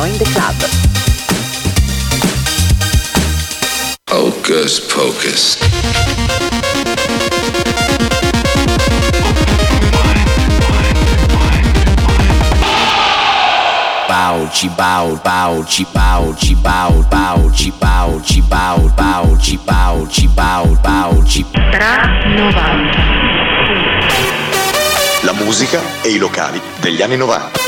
Join 0.00 0.16
the 0.16 0.24
Club. 0.32 0.56
Hocus 4.08 4.80
Pocus. 4.88 5.58
Bauci, 14.08 14.70
bau, 14.70 15.20
bauci, 15.22 15.86
bauci, 15.92 16.54
bau, 16.54 17.04
bauci, 17.10 17.70
bauci, 17.78 18.40
bau, 18.48 18.90
bauci, 18.96 19.58
bauci, 19.58 20.28
bau, 20.28 20.78
bauci. 20.80 21.44
Tra 21.70 22.08
90 22.24 23.18
la 25.24 25.32
musica 25.32 25.82
e 26.00 26.08
i 26.08 26.16
locali 26.16 26.58
degli 26.80 27.02
anni 27.02 27.16
90. 27.18 27.60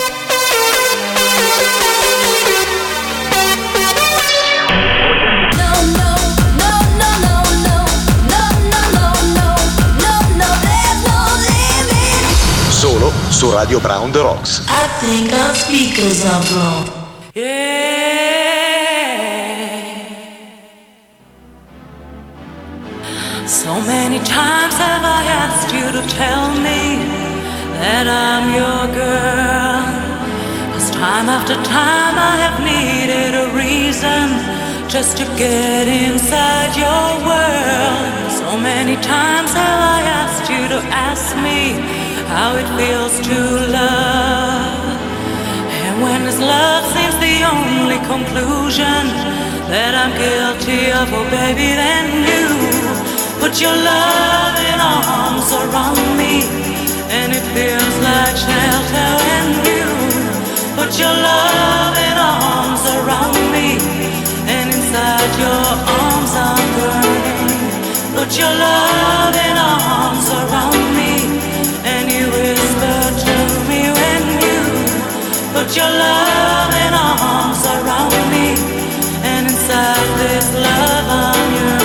Su 13.32 13.50
Radio 13.50 13.80
Brown 13.80 14.12
The 14.12 14.20
Rocks. 14.20 14.62
I 14.68 14.86
think 15.00 15.32
our 15.32 15.54
speakers 15.54 16.24
are 16.24 16.42
blown. 16.50 17.02
So 23.46 23.80
many 23.86 24.18
times 24.18 24.74
have 24.76 25.04
I 25.04 25.22
asked 25.44 25.72
you 25.72 25.86
to 25.96 26.02
tell 26.12 26.50
me 26.68 26.82
that 27.80 28.06
I'm 28.06 28.52
your 28.52 28.82
girl. 28.92 29.80
Cause 30.72 30.90
time 30.90 31.28
after 31.28 31.54
time 31.64 32.16
I 32.18 32.36
have 32.44 32.58
needed 32.60 33.32
a 33.34 33.46
reason 33.56 34.24
just 34.88 35.16
to 35.16 35.24
get 35.38 35.88
inside 35.88 36.76
your 36.76 37.08
world. 37.24 38.30
So 38.40 38.58
many 38.58 38.96
times 38.96 39.52
have 39.54 39.80
I 39.96 40.00
asked 40.20 40.50
you 40.50 40.68
to 40.68 40.80
ask 40.92 41.34
me 41.36 42.01
how 42.32 42.56
it 42.56 42.68
feels 42.80 43.14
to 43.28 43.38
love. 43.68 44.88
And 45.84 45.94
when 46.00 46.24
this 46.24 46.40
love 46.40 46.84
seems 46.96 47.16
the 47.20 47.36
only 47.44 48.00
conclusion 48.08 49.02
that 49.68 49.92
I'm 49.92 50.12
guilty 50.16 50.88
of, 50.96 51.12
oh 51.12 51.28
baby, 51.28 51.76
then 51.76 52.06
you 52.24 52.44
put 53.36 53.60
your 53.60 53.76
loving 53.76 54.80
arms 54.80 55.48
around 55.52 56.00
me, 56.16 56.48
and 57.12 57.36
it 57.36 57.44
feels 57.52 57.96
like 58.08 58.36
shelter 58.48 59.08
when 59.20 59.46
you 59.68 59.84
put 60.78 60.92
your 60.96 61.12
loving 61.12 62.16
arms 62.16 62.82
around 62.96 63.36
me, 63.52 63.76
and 64.48 64.66
inside 64.72 65.32
your 65.36 65.68
arms 66.00 66.32
I'm 66.32 66.64
burning. 66.80 67.60
Put 68.16 68.30
your 68.40 68.54
loving 68.66 69.56
arms 69.60 70.28
around 70.40 70.71
put 75.64 75.76
your 75.76 75.86
loving 75.86 76.92
arms 76.92 77.64
around 77.66 78.10
me, 78.32 78.48
and 79.22 79.46
inside 79.46 80.18
this 80.18 80.52
love 80.54 81.06
I'm 81.08 81.54
yearning. 81.54 81.81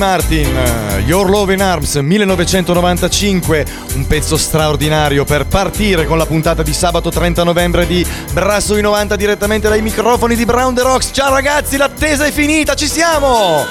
Martin, 0.00 0.58
Your 1.04 1.28
Love 1.28 1.52
in 1.52 1.60
Arms 1.60 1.96
1995, 1.96 3.66
un 3.96 4.06
pezzo 4.06 4.38
straordinario 4.38 5.26
per 5.26 5.44
partire 5.44 6.06
con 6.06 6.16
la 6.16 6.24
puntata 6.24 6.62
di 6.62 6.72
sabato 6.72 7.10
30 7.10 7.44
novembre 7.44 7.86
di 7.86 8.02
Brasso 8.32 8.78
i 8.78 8.80
90 8.80 9.16
direttamente 9.16 9.68
dai 9.68 9.82
microfoni 9.82 10.36
di 10.36 10.46
Brown 10.46 10.74
The 10.74 10.80
Rocks. 10.80 11.10
Ciao 11.12 11.30
ragazzi, 11.30 11.76
l'attesa 11.76 12.24
è 12.24 12.30
finita, 12.30 12.74
ci 12.74 12.88
siamo! 12.88 13.62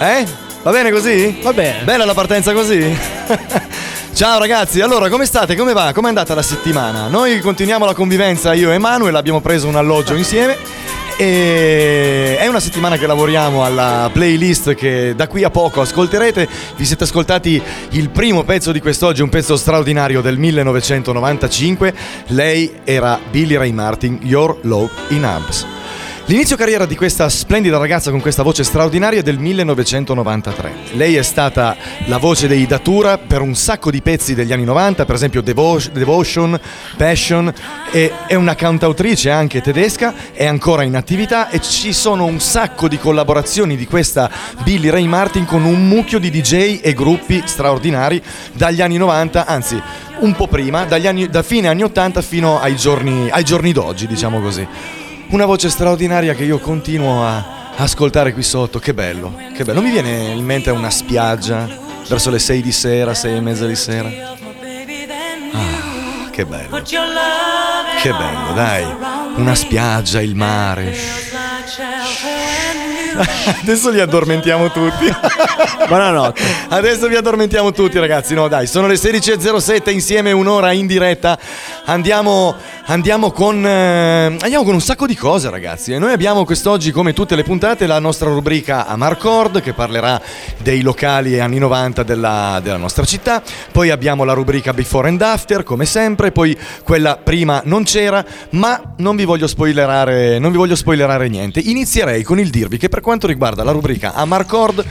Eh? 0.00 0.24
Va 0.62 0.70
bene 0.70 0.90
così? 0.90 1.40
Va 1.42 1.52
bene. 1.52 1.84
Bella 1.84 2.06
la 2.06 2.14
partenza 2.14 2.54
così? 2.54 2.96
Ciao 4.14 4.38
ragazzi, 4.38 4.80
allora 4.80 5.10
come 5.10 5.26
state? 5.26 5.56
Come 5.56 5.74
va? 5.74 5.92
Come 5.92 6.06
è 6.06 6.08
andata 6.08 6.34
la 6.34 6.40
settimana? 6.40 7.08
Noi 7.08 7.38
continuiamo 7.40 7.84
la 7.84 7.92
convivenza, 7.92 8.54
io 8.54 8.72
e 8.72 8.78
Manuel, 8.78 9.14
abbiamo 9.14 9.42
preso 9.42 9.68
un 9.68 9.76
alloggio 9.76 10.14
insieme 10.14 10.56
e 11.18 12.36
è 12.38 12.46
una 12.46 12.60
settimana 12.60 12.96
che 12.98 13.06
lavoriamo 13.06 13.64
alla 13.64 14.10
playlist 14.12 14.74
che 14.74 15.14
da 15.16 15.26
qui 15.28 15.44
a 15.44 15.50
poco 15.50 15.80
ascolterete. 15.80 16.48
Vi 16.76 16.84
siete 16.84 17.04
ascoltati 17.04 17.60
il 17.90 18.10
primo 18.10 18.44
pezzo 18.44 18.72
di 18.72 18.80
quest'oggi, 18.80 19.22
un 19.22 19.28
pezzo 19.28 19.56
straordinario 19.56 20.20
del 20.20 20.36
1995. 20.38 21.94
Lei 22.28 22.80
era 22.84 23.18
Billy 23.30 23.56
Ray 23.56 23.72
Martin, 23.72 24.18
Your 24.22 24.58
Love 24.62 24.90
in 25.08 25.24
Arms. 25.24 25.75
L'inizio 26.28 26.56
carriera 26.56 26.86
di 26.86 26.96
questa 26.96 27.28
splendida 27.28 27.78
ragazza 27.78 28.10
con 28.10 28.20
questa 28.20 28.42
voce 28.42 28.64
straordinaria 28.64 29.20
è 29.20 29.22
del 29.22 29.38
1993. 29.38 30.74
Lei 30.94 31.14
è 31.14 31.22
stata 31.22 31.76
la 32.06 32.18
voce 32.18 32.48
dei 32.48 32.66
Datura 32.66 33.16
per 33.16 33.42
un 33.42 33.54
sacco 33.54 33.92
di 33.92 34.02
pezzi 34.02 34.34
degli 34.34 34.52
anni 34.52 34.64
90, 34.64 35.04
per 35.04 35.14
esempio 35.14 35.40
Devo- 35.40 35.78
Devotion, 35.92 36.58
Passion, 36.96 37.54
è 37.92 38.34
una 38.34 38.56
cantautrice 38.56 39.30
anche 39.30 39.60
tedesca, 39.60 40.32
è 40.32 40.44
ancora 40.44 40.82
in 40.82 40.96
attività 40.96 41.48
e 41.48 41.60
ci 41.60 41.92
sono 41.92 42.24
un 42.24 42.40
sacco 42.40 42.88
di 42.88 42.98
collaborazioni 42.98 43.76
di 43.76 43.86
questa 43.86 44.28
Billy 44.64 44.88
Ray 44.88 45.06
Martin 45.06 45.44
con 45.44 45.64
un 45.64 45.86
mucchio 45.86 46.18
di 46.18 46.30
DJ 46.30 46.80
e 46.82 46.92
gruppi 46.92 47.40
straordinari 47.44 48.20
dagli 48.52 48.82
anni 48.82 48.96
90, 48.96 49.46
anzi 49.46 49.80
un 50.18 50.34
po' 50.34 50.48
prima, 50.48 50.88
anni- 50.88 51.28
da 51.28 51.44
fine 51.44 51.68
anni 51.68 51.84
80 51.84 52.20
fino 52.20 52.60
ai 52.60 52.74
giorni, 52.74 53.30
ai 53.30 53.44
giorni 53.44 53.70
d'oggi, 53.70 54.08
diciamo 54.08 54.40
così. 54.40 54.66
Una 55.28 55.44
voce 55.44 55.68
straordinaria 55.70 56.34
che 56.34 56.44
io 56.44 56.58
continuo 56.58 57.24
a 57.24 57.72
ascoltare 57.76 58.32
qui 58.32 58.42
sotto, 58.42 58.78
che 58.78 58.94
bello, 58.94 59.34
che 59.54 59.64
bello. 59.64 59.80
Non 59.80 59.84
mi 59.84 59.90
viene 59.90 60.32
in 60.32 60.44
mente 60.44 60.70
una 60.70 60.88
spiaggia 60.88 61.68
verso 62.08 62.30
le 62.30 62.38
6 62.38 62.62
di 62.62 62.72
sera, 62.72 63.12
6 63.12 63.36
e 63.36 63.40
mezza 63.40 63.66
di 63.66 63.74
sera. 63.74 64.08
Ah, 65.52 66.30
che 66.30 66.46
bello, 66.46 66.80
che 66.80 68.10
bello, 68.10 68.52
dai. 68.54 68.84
Una 69.34 69.54
spiaggia, 69.54 70.22
il 70.22 70.36
mare. 70.36 70.96
Adesso 73.62 73.90
li 73.90 74.00
addormentiamo 74.00 74.70
tutti. 74.70 75.06
Buonanotte. 75.88 76.42
Adesso 76.68 77.08
vi 77.08 77.16
addormentiamo 77.16 77.72
tutti, 77.72 77.98
ragazzi. 77.98 78.34
No, 78.34 78.48
dai, 78.48 78.66
sono 78.66 78.86
le 78.86 78.94
16.07 78.94 79.90
insieme 79.90 80.32
un'ora 80.32 80.72
in 80.72 80.86
diretta. 80.86 81.38
Andiamo, 81.86 82.54
andiamo, 82.86 83.30
con, 83.30 83.64
eh, 83.64 84.36
andiamo 84.38 84.64
con 84.64 84.74
un 84.74 84.80
sacco 84.80 85.06
di 85.06 85.14
cose, 85.14 85.48
ragazzi. 85.48 85.92
E 85.92 85.98
noi 85.98 86.12
abbiamo 86.12 86.44
quest'oggi, 86.44 86.90
come 86.90 87.12
tutte 87.12 87.36
le 87.36 87.42
puntate, 87.42 87.86
la 87.86 87.98
nostra 87.98 88.28
rubrica 88.28 88.86
Amarcord 88.86 89.62
che 89.62 89.72
parlerà 89.72 90.20
dei 90.58 90.82
locali 90.82 91.40
anni 91.40 91.58
90 91.58 92.02
della, 92.02 92.60
della 92.62 92.76
nostra 92.76 93.04
città. 93.04 93.42
Poi 93.72 93.90
abbiamo 93.90 94.24
la 94.24 94.34
rubrica 94.34 94.74
Before 94.74 95.08
and 95.08 95.22
After, 95.22 95.62
come 95.62 95.86
sempre. 95.86 96.32
Poi 96.32 96.56
quella 96.82 97.16
prima 97.16 97.62
non 97.64 97.84
c'era, 97.84 98.24
ma 98.50 98.94
non 98.98 99.16
vi 99.16 99.24
voglio 99.24 99.46
spoilerare, 99.46 100.38
non 100.38 100.50
vi 100.50 100.58
voglio 100.58 100.76
spoilerare 100.76 101.28
niente. 101.28 101.60
Inizierei 101.60 102.22
con 102.22 102.38
il 102.38 102.50
dirvi 102.50 102.76
che 102.76 102.88
per 102.88 103.04
quanto 103.06 103.28
riguarda 103.28 103.62
la 103.62 103.70
rubrica 103.70 104.14
Amarcord, 104.14 104.84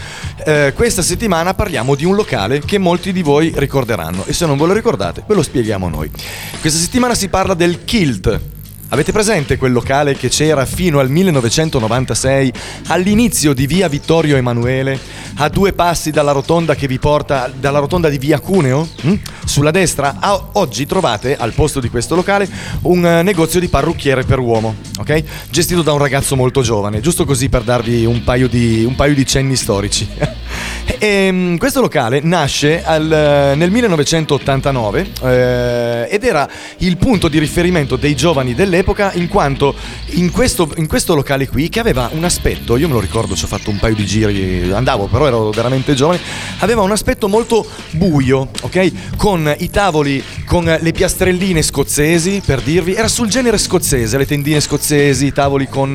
eh, 0.46 0.72
questa 0.74 1.02
settimana 1.02 1.54
parliamo 1.54 1.96
di 1.96 2.06
un 2.06 2.16
locale 2.16 2.62
che 2.62 2.78
molti 2.78 3.12
di 3.12 3.22
voi 3.22 3.52
ricorderanno 3.54 4.24
e 4.24 4.32
se 4.32 4.46
non 4.46 4.58
ve 4.58 4.68
lo 4.68 4.72
ricordate 4.72 5.26
ve 5.28 5.36
lo 5.36 5.44
spieghiamo 5.44 5.90
noi. 5.90 6.10
Questa 6.62 6.80
settimana 6.80 7.14
si 7.14 7.28
parla 7.28 7.54
del 7.54 7.84
Kilt. 7.84 8.55
Avete 8.90 9.12
presente 9.12 9.58
quel 9.58 9.72
locale 9.72 10.16
che 10.16 10.30
c'era 10.30 10.64
fino 10.66 11.00
al 11.00 11.10
1996 11.10 12.54
all'inizio 12.88 13.54
di 13.54 13.66
via 13.66 13.88
Vittorio 13.88 14.36
Emanuele, 14.38 15.00
a 15.38 15.50
due 15.50 15.74
passi 15.74 16.12
dalla 16.12 16.32
rotonda 16.32 16.76
che 16.76 16.88
vi 16.88 17.00
porta 17.00 17.52
dalla 17.54 17.80
rotonda 17.80 18.10
di 18.10 18.20
via 18.20 18.40
Cuneo? 18.40 18.88
mm? 19.06 19.14
Sulla 19.44 19.72
destra, 19.72 20.18
Ah, 20.20 20.50
oggi 20.54 20.86
trovate 20.86 21.36
al 21.36 21.54
posto 21.54 21.80
di 21.80 21.90
questo 21.90 22.16
locale 22.16 22.48
un 22.82 23.06
eh, 23.06 23.24
negozio 23.24 23.60
di 23.60 23.68
parrucchiere 23.70 24.24
per 24.24 24.38
uomo, 24.40 24.76
ok? 25.00 25.24
Gestito 25.50 25.82
da 25.82 25.92
un 25.92 26.00
ragazzo 26.00 26.36
molto 26.36 26.62
giovane, 26.62 27.02
giusto 27.02 27.26
così 27.26 27.50
per 27.50 27.64
darvi 27.64 28.06
un 28.06 28.24
paio 28.24 28.48
di, 28.48 28.84
un 28.86 28.96
paio 28.96 29.16
di 29.16 29.26
cenni 29.26 29.56
storici. 29.56 30.08
E, 30.98 31.30
mm, 31.32 31.58
questo 31.58 31.82
locale 31.82 32.22
nasce 32.22 32.84
al, 32.84 33.12
eh, 33.12 33.56
nel 33.56 33.72
1989 33.72 35.08
eh, 35.24 36.08
ed 36.10 36.24
era 36.24 36.48
il 36.78 36.96
punto 36.98 37.28
di 37.28 37.40
riferimento 37.40 37.96
dei 37.96 38.16
giovani 38.16 38.54
dell'epoca 38.76 39.14
in 39.14 39.28
quanto 39.30 39.74
in 40.16 40.32
questo, 40.32 40.70
in 40.76 40.88
questo 40.88 41.16
locale 41.16 41.48
qui 41.48 41.70
che 41.70 41.80
aveva 41.80 42.10
un 42.14 42.24
aspetto, 42.24 42.78
io 42.78 42.88
me 42.88 42.94
lo 42.94 43.00
ricordo, 43.00 43.36
ci 43.36 43.46
ho 43.46 43.48
fatto 43.48 43.70
un 43.70 43.78
paio 43.78 43.96
di 43.96 44.06
giri, 44.06 44.72
andavo 44.72 45.08
però 45.08 45.28
ero 45.28 45.50
veramente 45.52 45.94
giovane, 45.94 46.20
aveva 46.60 46.82
un 46.82 46.92
aspetto 46.92 47.28
molto 47.28 47.66
buio, 47.92 48.50
ok? 48.62 49.16
Con 49.16 49.54
i 49.60 49.70
tavoli, 49.70 50.22
con 50.46 50.64
le 50.64 50.92
piastrelline 50.92 51.62
scozzesi, 51.62 52.42
per 52.46 52.62
dirvi, 52.62 52.94
era 52.94 53.08
sul 53.08 53.28
genere 53.28 53.58
scozzese, 53.58 54.18
le 54.18 54.26
tendine 54.26 54.60
scozzesi, 54.60 55.28
i 55.28 55.34
tavoli 55.34 55.68
con 55.68 55.94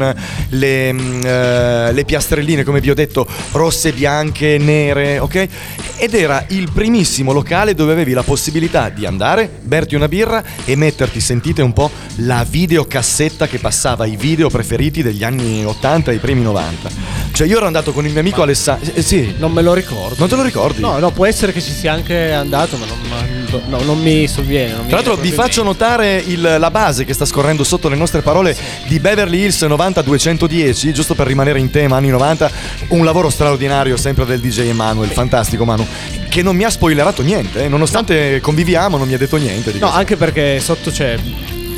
le, 0.50 0.88
eh, 0.88 1.92
le 1.92 2.04
piastrelline, 2.04 2.64
come 2.64 2.80
vi 2.80 2.90
ho 2.90 2.94
detto, 2.94 3.26
rosse, 3.52 3.92
bianche, 3.92 4.58
nere, 4.58 5.18
ok? 5.18 5.48
Ed 5.96 6.14
era 6.14 6.44
il 6.48 6.70
primissimo 6.72 7.32
locale 7.32 7.74
dove 7.74 7.92
avevi 7.92 8.12
la 8.12 8.22
possibilità 8.22 8.88
di 8.88 9.06
andare, 9.06 9.50
berti 9.62 9.94
una 9.94 10.08
birra 10.08 10.42
e 10.64 10.76
metterti, 10.76 11.20
sentite 11.20 11.62
un 11.62 11.72
po', 11.72 11.90
la 12.16 12.44
videocassetta 12.74 13.48
che 13.48 13.58
passava 13.58 14.06
i 14.06 14.14
video 14.14 14.48
preferiti 14.48 15.02
degli 15.02 15.24
anni 15.24 15.64
80 15.64 16.12
e 16.12 16.14
i 16.14 16.18
primi 16.18 16.42
90. 16.42 16.88
Cioè 17.32 17.48
io 17.48 17.56
ero 17.56 17.66
andato 17.66 17.90
con 17.90 18.06
il 18.06 18.12
mio 18.12 18.20
amico 18.20 18.42
Alessandro... 18.42 18.92
Eh, 18.94 19.02
sì, 19.02 19.34
Non 19.38 19.50
me 19.50 19.60
lo 19.60 19.74
ricordo. 19.74 20.14
non 20.18 20.28
te 20.28 20.36
lo 20.36 20.42
ricordi? 20.42 20.80
No, 20.80 20.98
no, 20.98 21.10
può 21.10 21.26
essere 21.26 21.50
che 21.52 21.60
ci 21.60 21.72
sia 21.72 21.92
anche 21.92 22.30
andato, 22.32 22.76
ma 22.76 22.86
non, 22.86 23.62
no, 23.66 23.82
non 23.82 24.00
mi 24.00 24.28
sovviene. 24.28 24.74
non 24.74 24.86
Tra 24.86 24.96
l'altro 24.96 25.16
vi 25.16 25.32
faccio 25.32 25.64
notare 25.64 26.22
il- 26.24 26.56
la 26.60 26.70
base 26.70 27.04
che 27.04 27.12
sta 27.12 27.24
scorrendo 27.24 27.64
sotto 27.64 27.88
le 27.88 27.96
nostre 27.96 28.20
parole 28.22 28.56
di 28.86 29.00
Beverly 29.00 29.40
Hills 29.42 29.62
90210, 29.62 30.92
giusto 30.92 31.14
per 31.16 31.26
rimanere 31.26 31.58
in 31.58 31.70
tema 31.70 31.96
anni 31.96 32.10
90, 32.10 32.50
un 32.88 33.04
lavoro 33.04 33.30
straordinario 33.30 33.96
sempre 33.96 34.24
del 34.24 34.38
DJ 34.38 34.68
Emanuel, 34.68 35.10
fantastico 35.10 35.64
Manu, 35.64 35.84
che 36.28 36.42
non 36.42 36.54
mi 36.54 36.62
ha 36.62 36.70
spoilerato 36.70 37.22
niente, 37.22 37.64
eh, 37.64 37.68
nonostante 37.68 38.38
conviviamo 38.40 38.96
non 38.96 39.08
mi 39.08 39.14
ha 39.14 39.18
detto 39.18 39.36
niente 39.38 39.72
di. 39.72 39.78
No, 39.80 39.86
questo. 39.86 39.98
anche 39.98 40.16
perché 40.16 40.60
sotto 40.60 40.90
c'è 40.92 41.16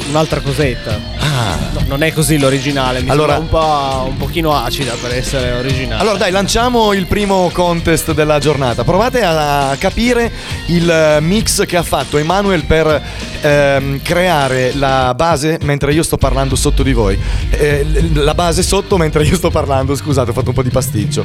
un'altra 0.08 0.40
cosetta. 0.40 0.98
Ah. 1.18 1.56
No, 1.72 1.80
non 1.86 2.02
è 2.02 2.12
così 2.12 2.38
l'originale, 2.38 3.02
mi 3.02 3.10
Allora- 3.10 3.36
sembra 3.36 3.58
un 3.58 4.00
po', 4.04 4.08
un 4.10 4.16
pochino 4.16 4.54
acida 4.54 4.94
per 5.00 5.12
essere 5.14 5.52
originale. 5.52 6.00
Allora 6.00 6.18
dai, 6.18 6.30
lanciamo 6.30 6.92
il 6.92 7.06
primo 7.06 7.50
contest 7.52 8.12
della 8.12 8.38
giornata. 8.38 8.84
Provate 8.84 9.22
a 9.22 9.74
capire 9.78 10.30
il 10.66 10.88
eh, 10.88 11.20
mix 11.20 11.64
che 11.66 11.76
ha 11.76 11.82
fatto 11.82 12.18
Emanuel 12.18 12.64
per 12.64 13.02
ehm, 13.40 14.02
creare 14.02 14.72
la 14.74 15.14
base 15.14 15.58
mentre 15.62 15.92
io 15.92 16.02
sto 16.02 16.16
parlando 16.16 16.56
sotto 16.56 16.82
di 16.82 16.92
voi. 16.92 17.18
Eh, 17.50 18.10
la 18.14 18.34
base 18.34 18.62
sotto 18.62 18.96
mentre 18.96 19.24
io 19.24 19.36
sto 19.36 19.50
parlando, 19.50 19.94
scusate, 19.94 20.30
ho 20.30 20.34
fatto 20.34 20.48
un 20.48 20.54
po' 20.54 20.62
di 20.62 20.70
pasticcio. 20.70 21.24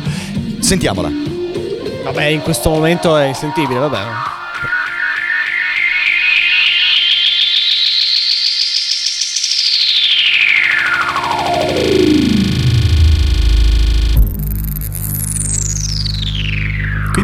Sentiamola. 0.60 1.10
Vabbè, 2.03 2.24
in 2.25 2.41
questo 2.41 2.69
momento 2.69 3.17
è 3.17 3.25
insentibile, 3.25 3.79
vabbè. 3.79 4.37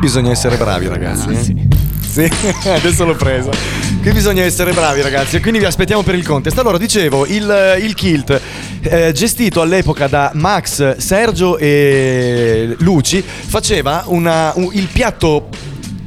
Bisogna 0.03 0.31
essere 0.31 0.57
bravi 0.57 0.87
ragazzi. 0.87 1.29
eh. 1.29 1.35
sì. 1.41 1.67
Sì, 2.13 2.29
adesso 2.69 3.05
l'ho 3.05 3.15
presa. 3.15 3.49
Qui 4.01 4.11
bisogna 4.11 4.43
essere 4.43 4.71
bravi 4.73 5.01
ragazzi 5.01 5.37
e 5.37 5.39
quindi 5.39 5.57
vi 5.59 5.65
aspettiamo 5.65 6.03
per 6.03 6.13
il 6.13 6.23
contest. 6.27 6.55
Allora, 6.59 6.77
dicevo, 6.77 7.25
il, 7.25 7.77
il 7.81 7.93
Kilt, 7.95 8.39
eh, 8.81 9.11
gestito 9.13 9.61
all'epoca 9.61 10.05
da 10.07 10.29
Max, 10.35 10.97
Sergio 10.97 11.57
e 11.57 12.75
Luci, 12.79 13.23
faceva 13.25 14.03
una- 14.07 14.51
un- 14.55 14.69
il 14.73 14.87
piatto 14.91 15.47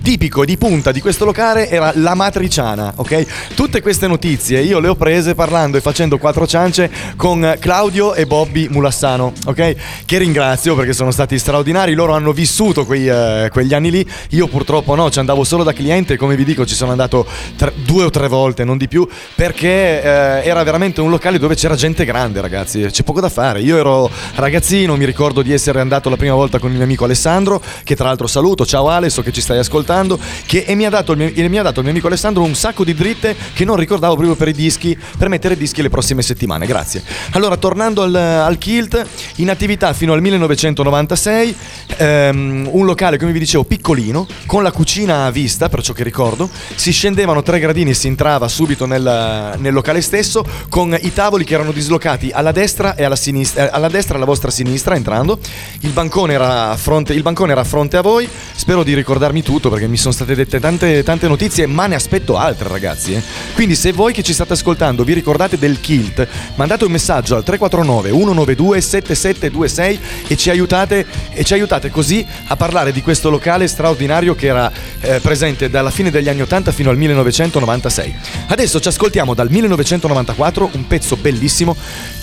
tipico 0.06 0.44
di 0.44 0.56
punta 0.56 0.92
di 0.92 1.00
questo 1.00 1.24
locale 1.24 1.68
era 1.68 1.90
la 1.96 2.14
matriciana, 2.14 2.92
ok? 2.94 3.54
Tutte 3.56 3.82
queste 3.82 4.06
notizie 4.06 4.60
io 4.60 4.78
le 4.78 4.86
ho 4.86 4.94
prese 4.94 5.34
parlando 5.34 5.78
e 5.78 5.80
facendo 5.80 6.16
quattro 6.16 6.46
ciance 6.46 6.88
con 7.16 7.56
Claudio 7.58 8.14
e 8.14 8.24
Bobby 8.24 8.68
Mulassano, 8.68 9.32
ok? 9.46 9.74
Che 10.06 10.18
ringrazio 10.18 10.76
perché 10.76 10.92
sono 10.92 11.10
stati 11.10 11.36
straordinari, 11.40 11.94
loro 11.94 12.12
hanno 12.12 12.30
vissuto 12.30 12.86
quei, 12.86 13.08
eh, 13.08 13.48
quegli 13.50 13.74
anni 13.74 13.90
lì, 13.90 14.08
io 14.30 14.46
purtroppo 14.46 14.94
no, 14.94 15.10
ci 15.10 15.18
andavo 15.18 15.42
solo 15.42 15.64
da 15.64 15.72
cliente 15.72 16.16
come 16.16 16.36
vi 16.36 16.44
dico 16.44 16.64
ci 16.64 16.76
sono 16.76 16.92
andato 16.92 17.26
tre- 17.56 17.72
due 17.74 18.04
o 18.04 18.10
tre 18.10 18.28
volte, 18.28 18.62
non 18.62 18.76
di 18.76 18.86
più, 18.86 19.08
perché 19.34 20.04
eh, 20.04 20.46
era 20.46 20.62
veramente 20.62 21.00
un 21.00 21.10
locale 21.10 21.40
dove 21.40 21.56
c'era 21.56 21.74
gente 21.74 22.04
grande 22.04 22.40
ragazzi, 22.40 22.80
c'è 22.80 23.02
poco 23.02 23.20
da 23.20 23.28
fare, 23.28 23.60
io 23.60 23.76
ero 23.76 24.08
ragazzino, 24.36 24.94
mi 24.94 25.04
ricordo 25.04 25.42
di 25.42 25.52
essere 25.52 25.80
andato 25.80 26.08
la 26.08 26.16
prima 26.16 26.34
volta 26.34 26.60
con 26.60 26.70
il 26.70 26.76
mio 26.76 26.84
amico 26.84 27.02
Alessandro, 27.02 27.60
che 27.82 27.96
tra 27.96 28.06
l'altro 28.06 28.28
saluto, 28.28 28.64
ciao 28.64 28.88
Ale, 28.88 29.10
so 29.10 29.20
che 29.20 29.32
ci 29.32 29.40
stai 29.40 29.58
ascoltando, 29.58 29.94
ascoltando 29.96 30.18
che, 30.44 30.64
e, 30.66 30.74
mi 30.74 30.84
ha 30.84 30.90
dato 30.90 31.12
il 31.12 31.18
mio, 31.18 31.32
e 31.32 31.48
mi 31.48 31.58
ha 31.58 31.62
dato 31.62 31.78
il 31.78 31.84
mio 31.84 31.92
amico 31.92 32.06
Alessandro 32.08 32.42
un 32.42 32.54
sacco 32.54 32.84
di 32.84 32.94
dritte 32.94 33.34
che 33.54 33.64
non 33.64 33.76
ricordavo 33.76 34.14
proprio 34.14 34.36
per 34.36 34.48
i 34.48 34.52
dischi, 34.52 34.96
per 35.16 35.28
mettere 35.28 35.56
dischi 35.56 35.82
le 35.82 35.88
prossime 35.88 36.22
settimane. 36.22 36.66
Grazie. 36.66 37.02
Allora, 37.30 37.56
tornando 37.56 38.02
al, 38.02 38.14
al 38.14 38.58
Kilt, 38.58 39.04
in 39.36 39.50
attività 39.50 39.92
fino 39.92 40.12
al 40.12 40.20
1996, 40.20 41.56
ehm, 41.96 42.68
un 42.70 42.84
locale, 42.84 43.18
come 43.18 43.32
vi 43.32 43.38
dicevo, 43.38 43.64
piccolino, 43.64 44.26
con 44.46 44.62
la 44.62 44.72
cucina 44.72 45.24
a 45.24 45.30
vista, 45.30 45.68
per 45.68 45.82
ciò 45.82 45.92
che 45.92 46.02
ricordo, 46.02 46.48
si 46.74 46.92
scendevano 46.92 47.42
tre 47.42 47.58
gradini 47.58 47.90
e 47.90 47.94
si 47.94 48.08
entrava 48.08 48.48
subito 48.48 48.86
nel, 48.86 49.54
nel 49.58 49.72
locale 49.72 50.00
stesso, 50.00 50.44
con 50.68 50.96
i 51.00 51.12
tavoli 51.12 51.44
che 51.44 51.54
erano 51.54 51.72
dislocati 51.72 52.30
alla 52.32 52.52
destra 52.52 52.94
e 52.94 53.04
alla 53.04 53.16
sinistra, 53.16 53.66
eh, 53.66 53.70
alla 53.72 53.88
destra 53.88 54.14
e 54.14 54.16
alla 54.16 54.26
vostra 54.26 54.50
sinistra 54.50 54.94
entrando. 54.94 55.38
Il 55.80 55.90
bancone 55.90 56.34
era 56.34 56.70
a 56.70 56.76
fronte, 56.76 57.12
il 57.12 57.22
bancone 57.22 57.52
era 57.52 57.60
a 57.62 57.64
fronte 57.64 57.96
a 57.96 58.02
voi. 58.02 58.28
Spero 58.54 58.82
di 58.82 58.94
ricordarmi 58.94 59.42
tutto 59.42 59.70
perché 59.70 59.85
mi 59.88 59.96
sono 59.96 60.12
state 60.12 60.34
dette 60.34 60.60
tante, 60.60 61.02
tante 61.02 61.28
notizie, 61.28 61.66
ma 61.66 61.86
ne 61.86 61.94
aspetto 61.94 62.36
altre, 62.36 62.68
ragazzi. 62.68 63.14
eh. 63.14 63.22
Quindi, 63.54 63.74
se 63.74 63.92
voi 63.92 64.12
che 64.12 64.22
ci 64.22 64.32
state 64.32 64.52
ascoltando 64.54 65.04
vi 65.04 65.12
ricordate 65.12 65.58
del 65.58 65.80
Kilt, 65.80 66.26
mandate 66.54 66.84
un 66.84 66.92
messaggio 66.92 67.36
al 67.36 67.44
349 67.44 68.10
192 68.10 68.80
7726 68.80 70.00
e 70.28 70.36
ci 70.36 70.50
aiutate, 70.50 71.06
e 71.30 71.44
ci 71.44 71.54
aiutate 71.54 71.90
così 71.90 72.24
a 72.46 72.56
parlare 72.56 72.92
di 72.92 73.02
questo 73.02 73.30
locale 73.30 73.66
straordinario 73.66 74.34
che 74.34 74.46
era 74.46 74.70
eh, 75.00 75.20
presente 75.20 75.70
dalla 75.70 75.90
fine 75.90 76.10
degli 76.10 76.28
anni 76.28 76.42
80 76.42 76.72
fino 76.72 76.90
al 76.90 76.96
1996. 76.96 78.14
Adesso 78.48 78.80
ci 78.80 78.88
ascoltiamo 78.88 79.34
dal 79.34 79.50
1994 79.50 80.70
un 80.72 80.86
pezzo 80.86 81.16
bellissimo 81.16 81.76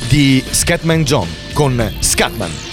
di 0.07 0.43
Scatman 0.49 1.03
John 1.03 1.27
con 1.53 1.91
Scatman. 1.99 2.72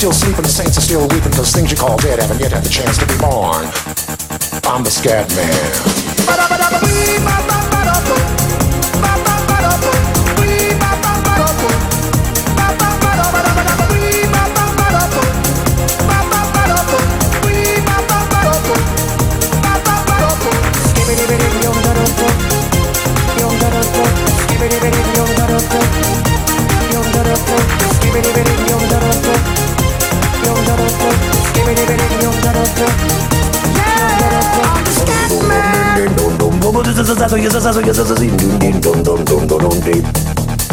Still 0.00 0.12
sleeping, 0.14 0.40
the 0.40 0.48
saints 0.48 0.78
are 0.78 0.80
still 0.80 1.06
weeping, 1.08 1.30
cause 1.32 1.52
things 1.52 1.70
you 1.70 1.76
call 1.76 1.94
dead 1.98 2.18
haven't 2.18 2.40
yet 2.40 2.52
had 2.52 2.64
the 2.64 2.70
chance 2.70 2.96
to 2.96 3.04
be 3.04 3.18
born. 3.18 3.66
I'm 4.64 4.82
the 4.82 4.90
scat 4.90 5.28
man. 5.36 7.59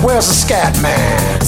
Where's 0.01 0.25
the 0.27 0.33
scat 0.33 0.79
man? 0.79 1.41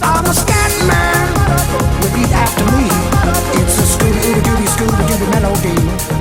I'm 0.00 0.24
a 0.24 0.32
scat 0.32 0.72
man. 0.86 1.34
Repeat 2.00 2.32
after 2.32 2.64
me. 2.72 2.88
It's 3.60 3.76
a 3.76 3.84
Scooby-Dooby 3.84 4.66
Scooby-Dooby 4.66 5.28
melody. 5.28 6.18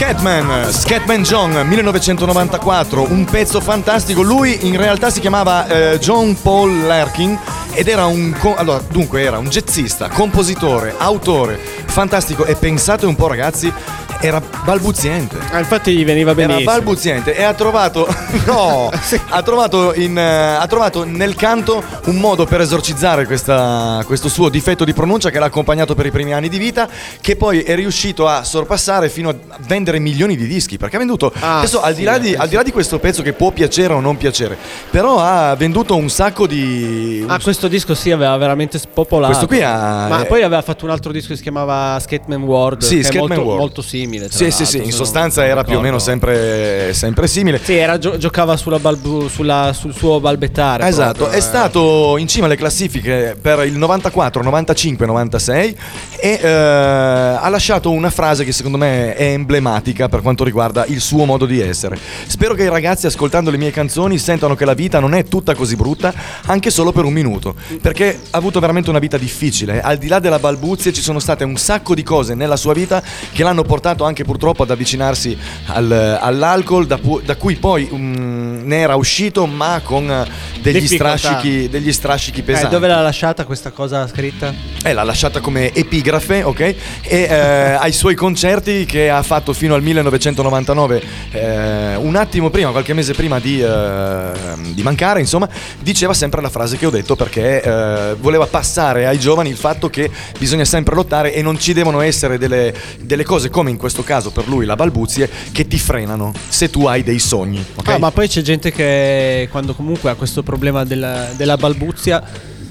Scatman, 0.00 0.72
Scatman 0.72 1.22
John 1.22 1.50
1994, 1.52 3.02
un 3.10 3.24
pezzo 3.24 3.60
fantastico. 3.60 4.22
Lui 4.22 4.66
in 4.66 4.76
realtà 4.76 5.10
si 5.10 5.20
chiamava 5.20 5.66
eh, 5.66 5.98
John 5.98 6.36
Paul 6.40 6.86
Larkin 6.86 7.38
ed 7.80 7.88
era 7.88 8.04
un 8.04 8.36
allora, 8.56 8.82
dunque 8.86 9.22
era 9.22 9.38
un 9.38 9.48
jazzista, 9.48 10.10
compositore, 10.10 10.94
autore, 10.98 11.56
fantastico 11.56 12.44
e 12.44 12.54
pensate 12.54 13.06
un 13.06 13.14
po' 13.14 13.26
ragazzi, 13.26 13.72
era 14.20 14.38
balbuziente. 14.66 15.39
Ah, 15.52 15.58
infatti 15.58 15.96
gli 15.96 16.04
veniva 16.04 16.30
Era 16.30 16.46
benissimo. 16.46 16.70
balbuziente 16.70 17.34
e 17.34 17.42
ha 17.42 17.52
trovato 17.54 18.06
no, 18.46 18.88
ha 19.30 19.42
trovato, 19.42 19.92
in, 19.94 20.16
ha 20.16 20.64
trovato 20.68 21.02
nel 21.04 21.34
canto 21.34 21.82
un 22.04 22.16
modo 22.16 22.46
per 22.46 22.60
esorcizzare 22.60 23.26
questa- 23.26 24.00
questo 24.06 24.28
suo 24.28 24.48
difetto 24.48 24.84
di 24.84 24.92
pronuncia 24.92 25.30
che 25.30 25.38
l'ha 25.40 25.46
accompagnato 25.46 25.94
per 25.96 26.06
i 26.06 26.12
primi 26.12 26.32
anni 26.32 26.48
di 26.48 26.56
vita, 26.58 26.88
che 27.20 27.34
poi 27.34 27.62
è 27.62 27.74
riuscito 27.74 28.28
a 28.28 28.44
sorpassare 28.44 29.08
fino 29.08 29.28
a 29.30 29.34
vendere 29.66 29.98
milioni 29.98 30.36
di 30.36 30.46
dischi, 30.46 30.76
perché 30.76 30.94
ha 30.96 30.98
venduto 31.00 31.32
Ah, 31.40 31.58
adesso 31.58 31.80
al, 31.82 31.94
di 31.94 31.98
sì, 31.98 32.04
là 32.04 32.18
di, 32.18 32.32
eh, 32.32 32.36
al 32.36 32.48
di 32.48 32.54
là 32.54 32.62
di 32.62 32.70
questo 32.70 32.98
pezzo 33.00 33.22
che 33.22 33.32
può 33.32 33.50
piacere 33.50 33.92
o 33.92 33.98
non 34.00 34.16
piacere, 34.16 34.56
però 34.90 35.18
ha 35.18 35.54
venduto 35.56 35.96
un 35.96 36.08
sacco 36.10 36.46
di 36.46 37.24
Ah, 37.26 37.40
questo 37.42 37.66
disco 37.66 37.94
sì 37.94 38.12
aveva 38.12 38.36
veramente 38.36 38.78
spopolato. 38.78 39.32
Questo 39.32 39.46
qui 39.48 39.62
ha- 39.62 40.06
Ma 40.08 40.22
eh, 40.22 40.26
poi 40.26 40.42
aveva 40.42 40.62
fatto 40.62 40.84
un 40.84 40.92
altro 40.92 41.10
disco 41.10 41.28
che 41.30 41.36
si 41.36 41.42
chiamava 41.42 41.98
Skateman 41.98 42.42
World. 42.42 42.82
Sì, 42.82 42.94
che 42.96 43.00
è 43.00 43.04
Skateman 43.04 43.28
molto, 43.28 43.42
World. 43.44 43.58
molto 43.60 43.82
simile. 43.82 44.30
Sì, 44.30 44.50
sì, 44.52 44.64
sì, 44.64 44.76
in 44.84 44.92
sostanza 44.92 45.39
non 45.40 45.50
era 45.50 45.64
più 45.64 45.78
o 45.78 45.80
meno 45.80 45.98
sempre, 45.98 46.92
sempre 46.92 47.26
simile. 47.26 47.60
Sì, 47.62 47.74
era 47.74 47.98
gio- 47.98 48.16
giocava 48.16 48.56
sulla 48.56 48.78
balbu- 48.78 49.28
sulla- 49.28 49.72
sul 49.72 49.94
suo 49.94 50.20
balbettare. 50.20 50.86
Esatto, 50.86 51.18
proprio, 51.18 51.36
è 51.36 51.38
eh. 51.38 51.42
stato 51.42 52.16
in 52.18 52.28
cima 52.28 52.46
alle 52.46 52.56
classifiche 52.56 53.36
per 53.40 53.64
il 53.66 53.76
94, 53.76 54.42
95, 54.42 55.06
96 55.06 55.76
e 56.16 56.38
eh, 56.42 56.48
ha 56.48 57.48
lasciato 57.48 57.90
una 57.90 58.10
frase 58.10 58.44
che 58.44 58.52
secondo 58.52 58.78
me 58.78 59.14
è 59.14 59.32
emblematica 59.32 60.08
per 60.08 60.20
quanto 60.22 60.44
riguarda 60.44 60.84
il 60.86 61.00
suo 61.00 61.24
modo 61.24 61.46
di 61.46 61.60
essere. 61.60 61.98
Spero 62.26 62.54
che 62.54 62.64
i 62.64 62.68
ragazzi 62.68 63.06
ascoltando 63.06 63.50
le 63.50 63.56
mie 63.56 63.70
canzoni 63.70 64.18
sentano 64.18 64.54
che 64.54 64.64
la 64.64 64.74
vita 64.74 65.00
non 65.00 65.14
è 65.14 65.24
tutta 65.24 65.54
così 65.54 65.76
brutta, 65.76 66.12
anche 66.46 66.70
solo 66.70 66.92
per 66.92 67.04
un 67.04 67.12
minuto, 67.12 67.54
perché 67.80 68.18
ha 68.30 68.36
avuto 68.36 68.60
veramente 68.60 68.90
una 68.90 68.98
vita 68.98 69.16
difficile. 69.16 69.80
Al 69.80 69.96
di 69.96 70.08
là 70.08 70.18
della 70.18 70.38
balbuzia 70.38 70.92
ci 70.92 71.02
sono 71.02 71.18
state 71.18 71.44
un 71.44 71.56
sacco 71.56 71.94
di 71.94 72.02
cose 72.02 72.34
nella 72.34 72.56
sua 72.56 72.72
vita 72.72 73.02
che 73.32 73.42
l'hanno 73.42 73.62
portato 73.62 74.04
anche 74.04 74.24
purtroppo 74.24 74.62
ad 74.62 74.70
avvicinarsi 74.70 75.29
al- 75.66 76.18
all'alcol, 76.20 76.86
da, 76.86 76.98
pu- 76.98 77.20
da 77.22 77.36
cui 77.36 77.56
poi 77.56 77.88
mm, 77.92 78.66
ne 78.66 78.76
era 78.78 78.96
uscito, 78.96 79.46
ma 79.46 79.80
con 79.82 80.10
eh, 80.10 80.26
degli 80.60 80.86
strascichi, 80.86 81.68
degli 81.68 81.92
strascichi 81.92 82.40
Eh, 82.40 82.42
pesanti. 82.42 82.68
dove 82.74 82.86
l'ha 82.88 83.00
lasciata 83.00 83.44
questa 83.44 83.70
cosa 83.70 84.06
scritta? 84.08 84.52
Eh, 84.82 84.92
l'ha 84.92 85.02
lasciata 85.04 85.40
come 85.40 85.72
epigrafe, 85.74 86.42
ok? 86.42 86.60
E 86.60 86.76
eh, 87.02 87.34
ai 87.78 87.92
suoi 87.92 88.14
concerti 88.14 88.84
che 88.84 89.10
ha 89.10 89.22
fatto 89.22 89.52
fino 89.52 89.74
al 89.74 89.82
1999, 89.82 91.02
eh, 91.32 91.94
un 91.96 92.16
attimo 92.16 92.50
prima, 92.50 92.70
qualche 92.70 92.92
mese 92.94 93.14
prima 93.14 93.38
di, 93.40 93.60
eh, 93.60 94.30
di 94.72 94.82
mancare, 94.82 95.20
insomma, 95.20 95.48
diceva 95.80 96.14
sempre 96.14 96.40
la 96.40 96.48
frase 96.50 96.76
che 96.76 96.86
ho 96.86 96.90
detto 96.90 97.16
perché 97.16 97.62
eh, 97.62 98.14
voleva 98.18 98.46
passare 98.46 99.06
ai 99.06 99.18
giovani 99.18 99.48
il 99.50 99.56
fatto 99.56 99.88
che 99.90 100.10
bisogna 100.38 100.64
sempre 100.64 100.94
lottare 100.94 101.34
e 101.34 101.42
non 101.42 101.58
ci 101.58 101.72
devono 101.72 102.00
essere 102.00 102.38
delle, 102.38 102.74
delle 103.00 103.24
cose 103.24 103.50
come 103.50 103.70
in 103.70 103.76
questo 103.76 104.02
caso 104.02 104.30
per 104.30 104.48
lui 104.48 104.64
la 104.64 104.76
balbuzie 105.20 105.30
che 105.52 105.66
ti 105.66 105.78
frenano 105.78 106.32
se 106.48 106.70
tu 106.70 106.86
hai 106.86 107.02
dei 107.02 107.18
sogni, 107.18 107.64
ok? 107.74 107.88
Ah, 107.88 107.98
ma 107.98 108.10
poi 108.10 108.28
c'è 108.28 108.40
gente 108.42 108.72
che 108.72 109.48
quando 109.50 109.74
comunque 109.74 110.10
ha 110.10 110.14
questo 110.14 110.42
problema 110.42 110.84
della, 110.84 111.28
della 111.36 111.56
balbuzia, 111.56 112.22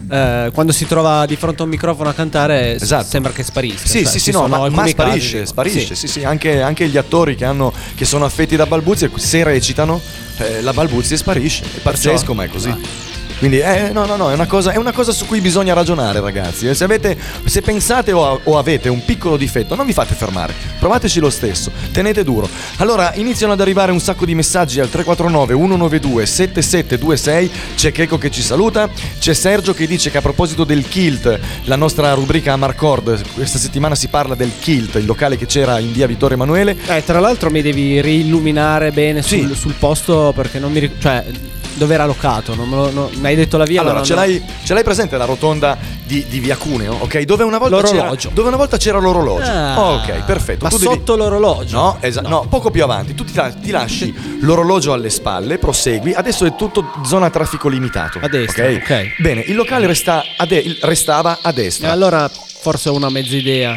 eh, 0.09 0.49
quando 0.53 0.71
si 0.71 0.87
trova 0.87 1.25
di 1.25 1.35
fronte 1.35 1.61
a 1.61 1.65
un 1.65 1.69
microfono 1.71 2.09
a 2.09 2.13
cantare, 2.13 2.75
Esatto. 2.75 3.05
sembra 3.05 3.31
che 3.31 3.43
sparisca. 3.43 3.87
Sì, 3.87 4.03
Cioè, 4.03 4.11
sì, 4.11 4.19
sì, 4.19 4.31
no, 4.31 4.47
ma, 4.47 4.57
ma 4.57 4.63
alcuni 4.63 4.75
casi 4.75 4.91
sparisce, 4.91 5.45
sparisce, 5.45 5.95
sì. 5.95 5.95
sì, 5.95 6.07
sì, 6.07 6.23
anche, 6.23 6.61
anche 6.61 6.87
gli 6.87 6.97
attori 6.97 7.35
che, 7.35 7.45
hanno, 7.45 7.71
che 7.95 8.05
sono 8.05 8.25
affetti 8.25 8.55
da 8.55 8.65
balbuzie, 8.65 9.11
se 9.15 9.43
recitano, 9.43 9.99
eh, 10.37 10.61
la 10.61 10.73
balbuzia 10.73 11.17
sparisce, 11.17 11.63
è 11.75 11.79
pazzesco, 11.79 12.33
ma 12.33 12.43
è 12.45 12.49
così. 12.49 12.73
Quindi, 13.39 13.59
eh, 13.59 13.91
no, 13.93 14.05
no, 14.05 14.17
no, 14.17 14.29
è 14.29 14.33
una, 14.33 14.47
cosa, 14.47 14.71
è 14.71 14.75
una 14.77 14.91
cosa 14.91 15.11
su 15.13 15.25
cui 15.25 15.39
bisogna 15.39 15.73
ragionare, 15.73 16.19
ragazzi. 16.19 16.67
Eh, 16.67 16.73
Se, 16.75 16.83
avete, 16.83 17.17
se 17.45 17.61
pensate 17.61 18.11
o, 18.11 18.39
o 18.43 18.57
avete 18.57 18.89
un 18.89 19.03
piccolo 19.05 19.37
difetto, 19.37 19.75
non 19.75 19.85
vi 19.85 19.93
fate 19.93 20.13
fermare, 20.13 20.53
provateci 20.77 21.19
lo 21.21 21.29
stesso, 21.29 21.71
tenete 21.91 22.23
duro. 22.25 22.49
Allora, 22.77 23.13
iniziano 23.15 23.53
ad 23.53 23.61
arrivare 23.61 23.91
un 23.93 23.99
sacco 24.01 24.25
di 24.25 24.35
messaggi 24.35 24.79
al 24.81 24.89
349 24.89 25.53
192 25.53 26.25
7726. 26.25 27.51
C'è 27.75 27.91
Checo 27.93 28.17
che 28.17 28.29
ci 28.29 28.41
saluta, 28.41 28.89
c'è 29.19 29.33
Sergio 29.33 29.73
che 29.73 29.87
dice 29.87 30.11
che 30.11 30.17
a 30.17 30.21
proposito 30.21 30.63
del 30.65 30.85
Kilt, 30.87 31.39
la 31.63 31.75
nostra 31.77 32.13
rubrica 32.13 32.53
Amarcord, 32.53 33.21
questa 33.33 33.57
settimana 33.57 33.95
si 33.95 34.07
parla 34.09 34.35
del 34.35 34.51
Kilt, 34.59 34.95
il 34.95 35.05
locale 35.05 35.37
che 35.37 35.45
c'era 35.45 35.79
in 35.79 35.91
via 35.93 36.07
Vittorio 36.07 36.35
Emanuele. 36.35 36.75
Eh, 36.87 37.03
tra 37.05 37.19
l'altro 37.19 37.49
mi 37.49 37.61
devi 37.61 38.01
riilluminare 38.01 38.91
bene 38.91 39.21
Sì. 39.21 39.39
sul, 39.39 39.55
sul 39.55 39.73
posto 39.79 40.33
perché 40.35 40.59
non 40.59 40.71
mi 40.73 40.79
ricordo. 40.79 41.01
Cioè, 41.01 41.23
dove 41.75 41.93
era 41.93 42.05
locato? 42.05 42.55
Non 42.55 42.67
me 42.69 42.75
lo, 42.75 42.91
no- 42.91 43.09
mi 43.13 43.25
hai 43.27 43.35
detto 43.35 43.57
la 43.57 43.63
via. 43.65 43.81
Allora, 43.81 43.97
non- 43.97 44.05
ce 44.05 44.15
l'hai, 44.15 44.43
ce 44.63 44.73
l'hai 44.73 44.83
presente 44.83 45.17
la 45.17 45.25
rotonda 45.25 45.77
di, 46.03 46.25
di 46.27 46.39
via 46.39 46.55
Cuneo, 46.57 46.95
ok? 46.99 47.21
Dove 47.21 47.43
una 47.43 47.57
volta 47.57 47.75
L'orologio. 47.75 48.15
c'era, 48.29 48.33
dove 48.33 48.47
una 48.47 48.57
volta 48.57 48.77
c'era 48.77 48.99
l'orologio. 48.99 49.49
Ah, 49.51 49.79
ok, 49.79 50.23
perfetto. 50.25 50.63
Ma 50.65 50.69
Tu 50.69 50.77
devi- 50.77 50.93
sotto 50.93 51.15
l'orologio? 51.15 51.77
No, 51.77 51.97
esatto, 51.99 52.27
no. 52.29 52.45
poco 52.49 52.71
più 52.71 52.83
avanti. 52.83 53.13
Tu 53.15 53.23
ti, 53.23 53.33
ti 53.61 53.71
lasci 53.71 54.13
l'orologio 54.41 54.93
alle 54.93 55.09
spalle, 55.09 55.57
prosegui. 55.57 56.13
Adesso 56.13 56.45
è 56.45 56.55
tutto 56.55 56.91
zona 57.05 57.29
traffico 57.29 57.67
limitato. 57.69 58.19
A 58.21 58.27
destra, 58.27 58.65
ok? 58.67 59.15
Bene, 59.19 59.41
il 59.41 59.55
locale 59.55 59.85
resta 59.87 60.23
a 60.37 60.45
de- 60.45 60.77
restava 60.81 61.39
a 61.41 61.49
E 61.49 61.53
destra. 61.53 61.91
allora 61.91 62.29
forse 62.29 62.89
ho 62.89 62.93
una 62.95 63.09
mezza 63.09 63.35
idea. 63.35 63.75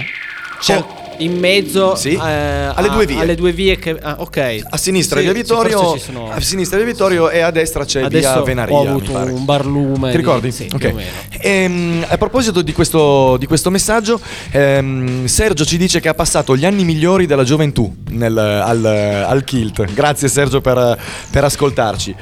C'è 0.60 0.76
Oh. 0.78 1.00
In 1.18 1.38
mezzo 1.38 1.94
Sì, 1.94 2.10
eh, 2.14 2.18
alle 2.18 2.88
a- 2.88 2.92
due 2.92 3.06
vie. 3.06 3.20
Alle 3.20 3.34
due 3.34 3.52
vie 3.52 3.76
che. 3.76 3.96
Ah, 4.00 4.16
ok. 4.18 4.60
A 4.70 4.76
sinistra 4.76 5.18
Sì, 5.18 5.24
via 5.24 5.32
sì, 5.34 5.40
Vittorio, 5.40 5.92
ci 5.94 5.98
sono- 6.00 6.30
a 6.30 6.40
sinistra 6.40 6.76
via 6.78 6.86
Vittorio 6.86 7.30
e 7.30 7.40
a 7.40 7.50
destra 7.50 7.84
c'è 7.84 8.02
Adesso 8.02 8.32
via 8.32 8.42
Venaria. 8.42 8.74
ho 8.76 8.82
avuto 8.88 9.12
un 9.16 9.44
barlume. 9.44 10.10
Ti 10.10 10.16
ricordi? 10.16 10.50
Sì, 10.52 10.68
Ok. 10.72 10.78
più 10.78 10.88
o 10.90 10.94
meno. 10.94 11.10
Ehm, 11.40 12.04
a 12.08 12.16
proposito 12.18 12.62
di 12.62 12.72
questo, 12.72 13.36
di 13.38 13.46
questo 13.46 13.70
messaggio, 13.70 14.20
ehm, 14.50 15.26
Sergio 15.26 15.64
ci 15.64 15.76
dice 15.76 16.00
che 16.00 16.08
ha 16.08 16.14
passato 16.14 16.56
gli 16.56 16.64
anni 16.64 16.84
migliori 16.84 17.26
della 17.26 17.44
gioventù 17.44 17.92
nel- 18.10 18.36
al, 18.38 18.84
al 18.84 19.44
Kilt. 19.44 19.84
Grazie 19.92 20.28
Sergio 20.28 20.60
per, 20.60 20.98
per 21.30 21.44
ascoltarci. 21.44 22.14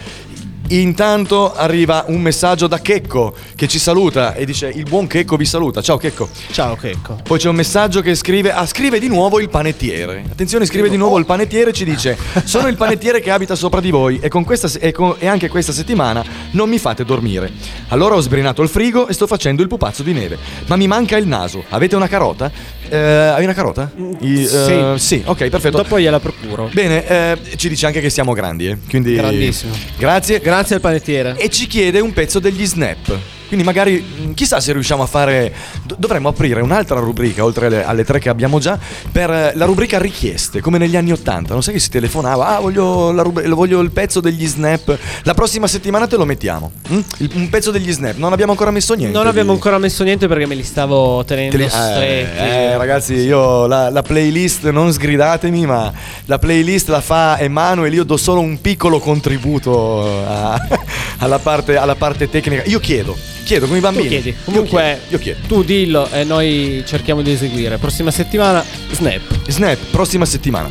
Intanto 0.72 1.52
arriva 1.52 2.04
un 2.06 2.20
messaggio 2.20 2.68
da 2.68 2.78
Checco 2.78 3.34
che 3.56 3.66
ci 3.66 3.80
saluta 3.80 4.34
e 4.34 4.44
dice 4.44 4.68
il 4.68 4.84
buon 4.84 5.08
Checco 5.08 5.34
vi 5.34 5.44
saluta. 5.44 5.82
Ciao 5.82 5.96
Checco. 5.96 6.28
Ciao, 6.52 6.76
Checco. 6.76 7.18
Poi 7.24 7.40
c'è 7.40 7.48
un 7.48 7.56
messaggio 7.56 8.00
che 8.02 8.14
scrive, 8.14 8.52
ah, 8.52 8.64
scrive 8.66 9.00
di 9.00 9.08
nuovo 9.08 9.40
il 9.40 9.48
panettiere. 9.48 10.22
Attenzione, 10.30 10.66
scrive 10.66 10.88
di 10.88 10.96
nuovo 10.96 11.18
il 11.18 11.24
panettiere 11.24 11.70
e 11.70 11.72
ci 11.72 11.84
dice: 11.84 12.16
Sono 12.44 12.68
il 12.68 12.76
panettiere 12.76 13.20
che 13.20 13.32
abita 13.32 13.56
sopra 13.56 13.80
di 13.80 13.90
voi 13.90 14.20
e, 14.22 14.28
con 14.28 14.44
questa 14.44 14.70
e, 14.78 14.92
con- 14.92 15.16
e 15.18 15.26
anche 15.26 15.48
questa 15.48 15.72
settimana 15.72 16.24
non 16.52 16.68
mi 16.68 16.78
fate 16.78 17.04
dormire. 17.04 17.50
Allora 17.88 18.14
ho 18.14 18.20
sbrinato 18.20 18.62
il 18.62 18.68
frigo 18.68 19.08
e 19.08 19.12
sto 19.12 19.26
facendo 19.26 19.62
il 19.62 19.68
pupazzo 19.68 20.04
di 20.04 20.12
neve. 20.12 20.38
Ma 20.66 20.76
mi 20.76 20.86
manca 20.86 21.16
il 21.16 21.26
naso. 21.26 21.64
Avete 21.70 21.96
una 21.96 22.06
carota? 22.06 22.48
Eh, 22.90 22.96
hai 22.98 23.44
una 23.44 23.54
carota? 23.54 23.90
I- 24.20 24.44
eh, 24.44 24.94
sì, 24.96 25.22
ok, 25.24 25.48
perfetto. 25.48 25.76
Dopo 25.78 25.98
gliela 25.98 26.18
procuro. 26.20 26.68
Bene, 26.72 27.06
eh, 27.06 27.38
ci 27.56 27.68
dice 27.68 27.86
anche 27.86 28.00
che 28.00 28.10
siamo 28.10 28.32
grandi, 28.32 28.66
eh. 28.68 28.76
Quindi. 28.88 29.14
Grandissimo. 29.14 29.72
Grazie. 29.96 30.40
Grazie 30.40 30.74
al 30.76 30.80
panettiere. 30.80 31.36
E 31.38 31.48
ci 31.48 31.66
chiede 31.66 32.00
un 32.00 32.12
pezzo 32.12 32.38
degli 32.40 32.66
snap. 32.66 33.16
Quindi 33.50 33.66
magari 33.66 34.00
mh, 34.00 34.34
chissà 34.34 34.60
se 34.60 34.72
riusciamo 34.72 35.02
a 35.02 35.06
fare. 35.06 35.52
do- 35.82 35.96
dovremmo 35.98 36.28
aprire 36.28 36.60
un'altra 36.60 37.00
rubrica, 37.00 37.42
oltre 37.44 37.66
alle, 37.66 37.84
alle 37.84 38.04
tre 38.04 38.20
che 38.20 38.28
abbiamo 38.28 38.60
già, 38.60 38.78
per 39.10 39.28
eh, 39.28 39.52
la 39.56 39.64
rubrica 39.64 39.98
richieste, 39.98 40.60
come 40.60 40.78
negli 40.78 40.94
anni 40.94 41.10
Ottanta. 41.10 41.52
Non 41.52 41.62
sai 41.64 41.74
che 41.74 41.80
si 41.80 41.90
telefonava, 41.90 42.46
ah, 42.56 42.60
voglio, 42.60 43.10
la 43.10 43.22
rubri- 43.22 43.48
voglio 43.48 43.80
il 43.80 43.90
pezzo 43.90 44.20
degli 44.20 44.46
snap. 44.46 44.96
La 45.24 45.34
prossima 45.34 45.66
settimana 45.66 46.06
te 46.06 46.14
lo 46.16 46.24
mettiamo. 46.24 46.70
mm? 46.92 46.98
Il- 47.18 47.30
un 47.34 47.48
pezzo 47.48 47.72
degli 47.72 47.90
snap. 47.90 48.16
Non 48.18 48.32
abbiamo 48.32 48.52
ancora 48.52 48.70
messo 48.70 48.94
niente. 48.94 49.16
Non 49.18 49.26
abbiamo 49.26 49.50
ancora 49.50 49.78
messo 49.78 50.04
niente 50.04 50.28
perché 50.28 50.46
me 50.46 50.54
li 50.54 50.62
stavo 50.62 51.24
tenendo 51.24 51.56
Te 51.56 51.62
li- 51.64 51.68
stretti. 51.68 52.38
eh, 52.38 52.44
eh, 52.44 52.76
ragazzi, 52.76 53.14
io 53.14 53.66
la, 53.66 53.90
la 53.90 54.02
playlist 54.02 54.68
non 54.70 54.92
sgridatemi, 54.92 55.66
ma 55.66 55.92
la 56.26 56.38
playlist 56.38 56.88
la 56.88 57.00
fa 57.00 57.36
Emanuele. 57.40 57.96
Io 57.96 58.04
do 58.04 58.16
solo 58.16 58.38
un 58.40 58.60
piccolo 58.60 59.00
contributo 59.00 60.24
a- 60.24 60.68
alla, 61.18 61.40
parte, 61.40 61.76
alla 61.76 61.96
parte 61.96 62.28
tecnica. 62.30 62.62
Io 62.66 62.78
chiedo, 62.78 63.16
chiedo 63.50 63.66
come 63.66 63.78
i 63.78 63.80
Tu 63.80 63.86
bambini. 63.88 64.08
chiedi. 64.08 64.28
Io 64.28 64.36
Comunque, 64.44 65.00
io 65.08 65.18
chiedo. 65.18 65.40
tu 65.48 65.64
dillo 65.64 66.08
e 66.12 66.22
noi 66.22 66.84
cerchiamo 66.86 67.20
di 67.20 67.32
eseguire. 67.32 67.78
Prossima 67.78 68.12
settimana, 68.12 68.64
Snap. 68.92 69.20
Snap, 69.48 69.78
prossima 69.90 70.24
settimana. 70.24 70.70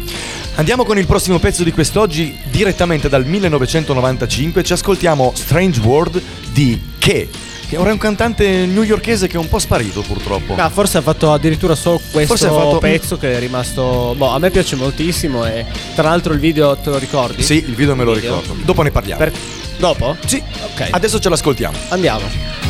Andiamo 0.55 0.85
con 0.85 0.97
il 0.97 1.05
prossimo 1.05 1.39
pezzo 1.39 1.65
di 1.65 1.73
quest'oggi, 1.73 2.37
direttamente 2.49 3.09
dal 3.09 3.25
1995. 3.25 4.63
Ci 4.63 4.71
ascoltiamo 4.73 5.33
Strange 5.35 5.81
World 5.81 6.21
di 6.53 6.79
Che, 6.97 7.27
che 7.67 7.75
ora 7.77 7.89
è 7.89 7.91
un 7.91 7.97
cantante 7.97 8.65
newyorkese 8.65 9.27
che 9.27 9.35
è 9.35 9.39
un 9.39 9.49
po' 9.49 9.59
sparito 9.59 9.99
purtroppo. 10.01 10.55
Ah, 10.55 10.69
forse 10.69 10.99
ha 10.99 11.01
fatto 11.01 11.33
addirittura 11.33 11.75
solo 11.75 11.99
questo 12.11 12.35
Forse 12.37 12.47
fatto 12.47 12.77
pezzo 12.79 13.17
che 13.17 13.35
è 13.35 13.39
rimasto. 13.39 14.13
Boh, 14.17 14.29
a 14.29 14.39
me 14.39 14.51
piace 14.51 14.77
moltissimo. 14.77 15.45
E 15.45 15.65
tra 15.95 16.07
l'altro 16.09 16.31
il 16.31 16.39
video 16.39 16.77
te 16.77 16.89
lo 16.91 16.97
ricordi? 16.97 17.43
Sì, 17.43 17.55
il 17.55 17.75
video 17.75 17.93
me 17.95 18.05
lo 18.05 18.13
Video? 18.13 18.39
ricordo. 18.39 18.61
Dopo 18.63 18.81
ne 18.83 18.91
parliamo. 18.91 19.19
Per- 19.19 19.33
Dopo? 19.79 20.15
Sì, 20.25 20.41
Ok. 20.73 20.87
adesso 20.91 21.19
ce 21.19 21.29
l'ascoltiamo. 21.29 21.77
Andiamo. 21.89 22.68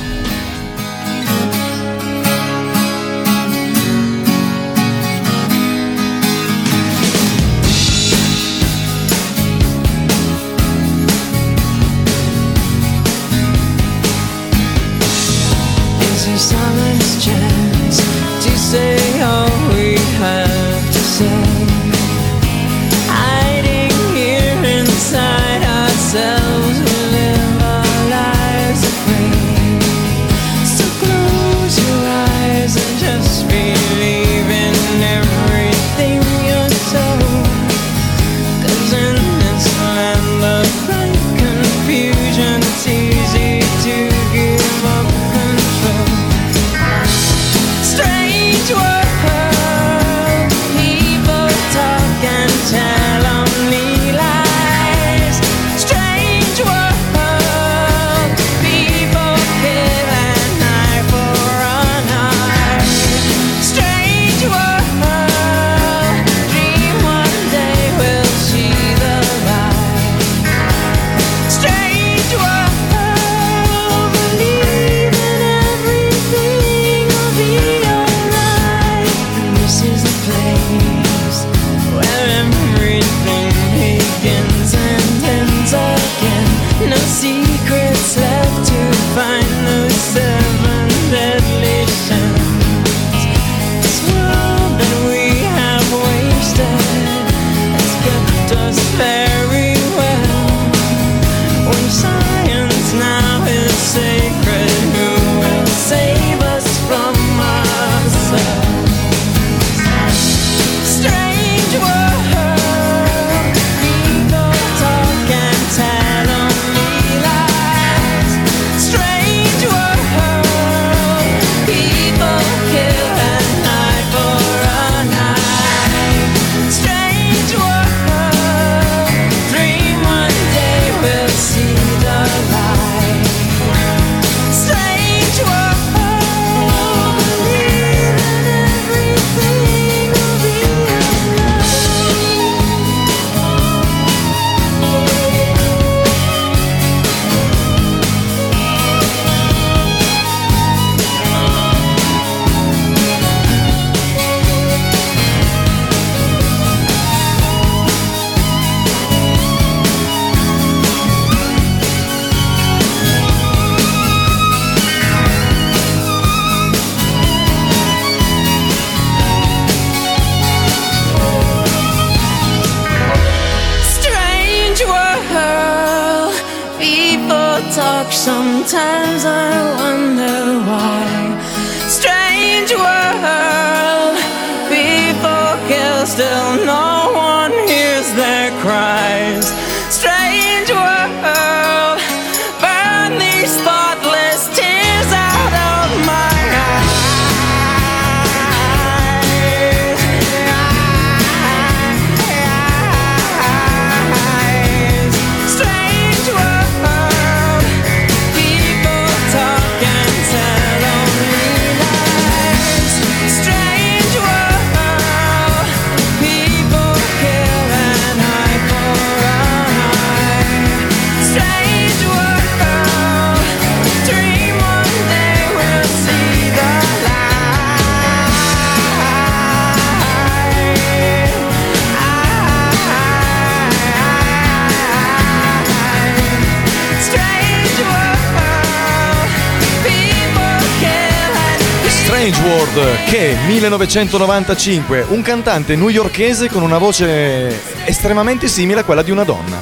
World 242.69 243.05
che 243.05 243.35
1995, 243.47 245.05
un 245.09 245.21
cantante 245.21 245.75
newyorkese 245.75 246.49
con 246.49 246.61
una 246.61 246.77
voce 246.77 247.85
estremamente 247.85 248.47
simile 248.47 248.81
a 248.81 248.83
quella 248.83 249.01
di 249.01 249.11
una 249.11 249.23
donna. 249.23 249.61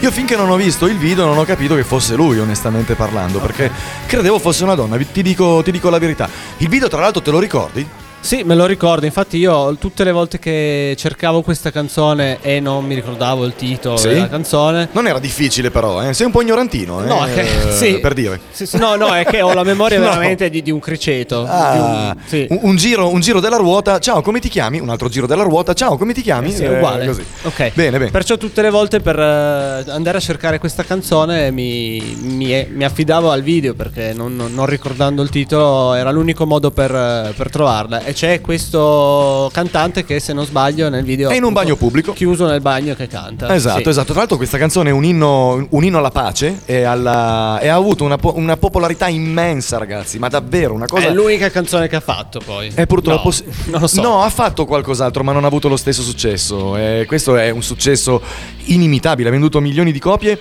Io 0.00 0.10
finché 0.10 0.36
non 0.36 0.50
ho 0.50 0.56
visto 0.56 0.86
il 0.86 0.96
video 0.96 1.24
non 1.24 1.38
ho 1.38 1.44
capito 1.44 1.74
che 1.74 1.84
fosse 1.84 2.14
lui, 2.16 2.38
onestamente 2.38 2.94
parlando, 2.94 3.38
perché 3.38 3.70
credevo 4.06 4.38
fosse 4.38 4.64
una 4.64 4.74
donna, 4.74 4.96
ti 4.96 5.22
dico, 5.22 5.62
ti 5.62 5.70
dico 5.70 5.88
la 5.88 5.98
verità. 5.98 6.28
Il 6.58 6.68
video 6.68 6.88
tra 6.88 7.00
l'altro 7.00 7.22
te 7.22 7.30
lo 7.30 7.38
ricordi? 7.38 7.86
Sì, 8.20 8.42
me 8.42 8.54
lo 8.54 8.66
ricordo, 8.66 9.06
infatti 9.06 9.38
io 9.38 9.74
tutte 9.76 10.04
le 10.04 10.12
volte 10.12 10.38
che 10.38 10.94
cercavo 10.98 11.40
questa 11.40 11.70
canzone 11.70 12.38
e 12.42 12.60
non 12.60 12.84
mi 12.84 12.94
ricordavo 12.94 13.46
il 13.46 13.54
titolo 13.54 13.96
Sì? 13.96 14.08
della 14.08 14.28
canzone. 14.28 14.88
Non 14.92 15.06
era 15.06 15.18
difficile 15.18 15.70
però, 15.70 16.02
eh? 16.02 16.12
sei 16.12 16.26
un 16.26 16.32
po' 16.32 16.42
ignorantino, 16.42 17.02
eh? 17.02 17.06
No, 17.06 17.24
che- 17.32 17.68
eh, 17.68 17.72
sì. 17.72 17.98
per 18.00 18.12
dire. 18.12 18.38
Sì, 18.50 18.66
sì, 18.66 18.76
no, 18.76 18.96
no, 18.96 19.14
è 19.14 19.24
che 19.24 19.40
ho 19.40 19.54
la 19.54 19.62
memoria 19.62 19.96
No. 19.98 20.08
veramente 20.08 20.50
di, 20.50 20.60
di 20.62 20.70
un 20.70 20.78
criceto. 20.78 21.46
Ah, 21.48 22.14
Di 22.28 22.46
un- 22.50 22.58
un, 22.58 22.68
un 22.70 22.76
giro, 22.76 23.08
un 23.10 23.20
giro 23.20 23.40
della 23.40 23.56
ruota, 23.56 23.98
ciao 23.98 24.20
come 24.20 24.40
ti 24.40 24.50
chiami? 24.50 24.78
Un 24.78 24.90
altro 24.90 25.08
giro 25.08 25.26
della 25.26 25.44
ruota, 25.44 25.72
ciao 25.72 25.96
come 25.96 26.12
ti 26.12 26.20
chiami? 26.20 26.48
Eh 26.48 26.54
sì, 26.56 26.64
è 26.64 26.70
Eh, 26.70 26.76
uguale. 26.76 27.06
così. 27.06 27.24
Ok. 27.44 27.70
Bene, 27.72 27.98
bene. 27.98 28.10
Perciò 28.10 28.36
tutte 28.36 28.60
le 28.60 28.68
volte 28.70 29.00
per 29.00 29.18
eh, 29.18 29.84
andare 29.90 30.18
a 30.18 30.20
cercare 30.20 30.58
questa 30.58 30.82
canzone 30.84 31.50
mi, 31.50 32.16
mi- 32.20 32.66
mi 32.70 32.84
affidavo 32.84 33.30
al 33.30 33.42
video 33.42 33.72
perché 33.72 34.12
non, 34.12 34.36
non- 34.36 34.66
ricordando 34.66 35.22
il 35.22 35.30
titolo 35.30 35.94
era 35.94 36.10
l'unico 36.10 36.44
modo 36.44 36.70
per, 36.72 36.94
eh, 36.94 37.32
per 37.34 37.48
trovarla. 37.48 38.04
E 38.08 38.14
c'è 38.14 38.40
questo 38.40 39.50
cantante 39.52 40.02
che 40.02 40.18
se 40.18 40.32
non 40.32 40.46
sbaglio 40.46 40.88
nel 40.88 41.04
video... 41.04 41.28
È 41.28 41.36
in 41.36 41.44
un 41.44 41.52
bagno 41.52 41.76
pubblico. 41.76 42.14
Chiuso 42.14 42.46
nel 42.46 42.62
bagno 42.62 42.94
che 42.94 43.06
canta. 43.06 43.54
Esatto, 43.54 43.82
Sì. 43.82 43.88
esatto. 43.90 44.12
Tra 44.12 44.20
l'altro 44.20 44.38
questa 44.38 44.56
canzone 44.56 44.88
è 44.88 44.92
un 44.94 45.04
inno, 45.04 45.66
un 45.68 45.84
inno 45.84 45.98
alla 45.98 46.10
pace 46.10 46.60
e, 46.64 46.84
alla- 46.84 47.58
e 47.60 47.68
ha 47.68 47.74
avuto 47.74 48.04
una, 48.04 48.16
una 48.32 48.56
popolarità 48.56 49.08
immensa, 49.08 49.76
ragazzi, 49.76 50.18
ma 50.18 50.28
davvero 50.28 50.72
una 50.72 50.86
cosa... 50.86 51.08
È 51.08 51.10
l'unica 51.12 51.50
canzone 51.50 51.86
che 51.86 51.96
ha 51.96 52.00
fatto 52.00 52.40
poi. 52.42 52.72
E 52.74 52.86
purtroppo 52.86 53.28
No, 53.28 53.52
non 53.72 53.80
lo 53.82 53.86
so. 53.86 54.00
No, 54.00 54.22
ha 54.22 54.30
fatto 54.30 54.64
qualcos'altro, 54.64 55.22
ma 55.22 55.32
non 55.32 55.44
ha 55.44 55.48
avuto 55.48 55.68
lo 55.68 55.76
stesso 55.76 56.00
successo. 56.00 56.78
E 56.78 57.04
questo 57.06 57.36
è 57.36 57.50
un 57.50 57.62
successo 57.62 58.22
inimitabile, 58.64 59.28
ha 59.28 59.32
venduto 59.32 59.60
milioni 59.60 59.92
di 59.92 59.98
copie. 59.98 60.38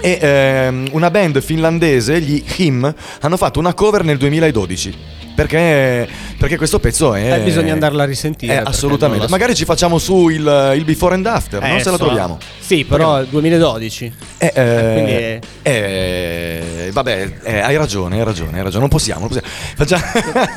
E 0.00 0.16
ehm, 0.20 0.90
una 0.92 1.10
band 1.10 1.40
finlandese, 1.42 2.20
gli 2.20 2.40
Him, 2.58 2.94
hanno 3.22 3.36
fatto 3.36 3.58
una 3.58 3.74
cover 3.74 4.04
nel 4.04 4.16
2012. 4.16 5.18
Perché, 5.46 6.06
perché 6.36 6.56
questo 6.58 6.78
pezzo 6.80 7.14
è. 7.14 7.32
Eh, 7.34 7.40
bisogna 7.40 7.72
andarla 7.72 8.02
a 8.02 8.06
risentire, 8.06 8.52
Eh, 8.52 8.56
perché 8.56 8.70
assolutamente. 8.70 9.24
la. 9.24 9.30
Magari 9.30 9.54
ci 9.54 9.64
facciamo 9.64 9.96
su 9.98 10.28
il, 10.28 10.72
il 10.76 10.84
before 10.84 11.14
and 11.14 11.24
after, 11.26 11.62
non 11.62 11.76
Eh, 11.76 11.80
se 11.82 11.90
la 11.90 11.96
troviamo. 11.96 12.38
Sì, 12.58 12.84
però 12.84 13.20
il 13.20 13.26
2012. 13.28 14.12
Eh, 14.38 14.52
eh, 14.54 15.38
è- 15.62 15.70
eh, 15.70 16.90
vabbè, 16.92 17.32
eh, 17.42 17.58
hai 17.60 17.76
ragione, 17.76 18.18
hai 18.18 18.24
ragione, 18.24 18.58
hai 18.58 18.62
ragione. 18.64 18.80
Non 18.80 18.88
possiamo, 18.90 19.20
non 19.20 19.28
possiamo. 19.28 19.48
Facciamo- 19.76 20.02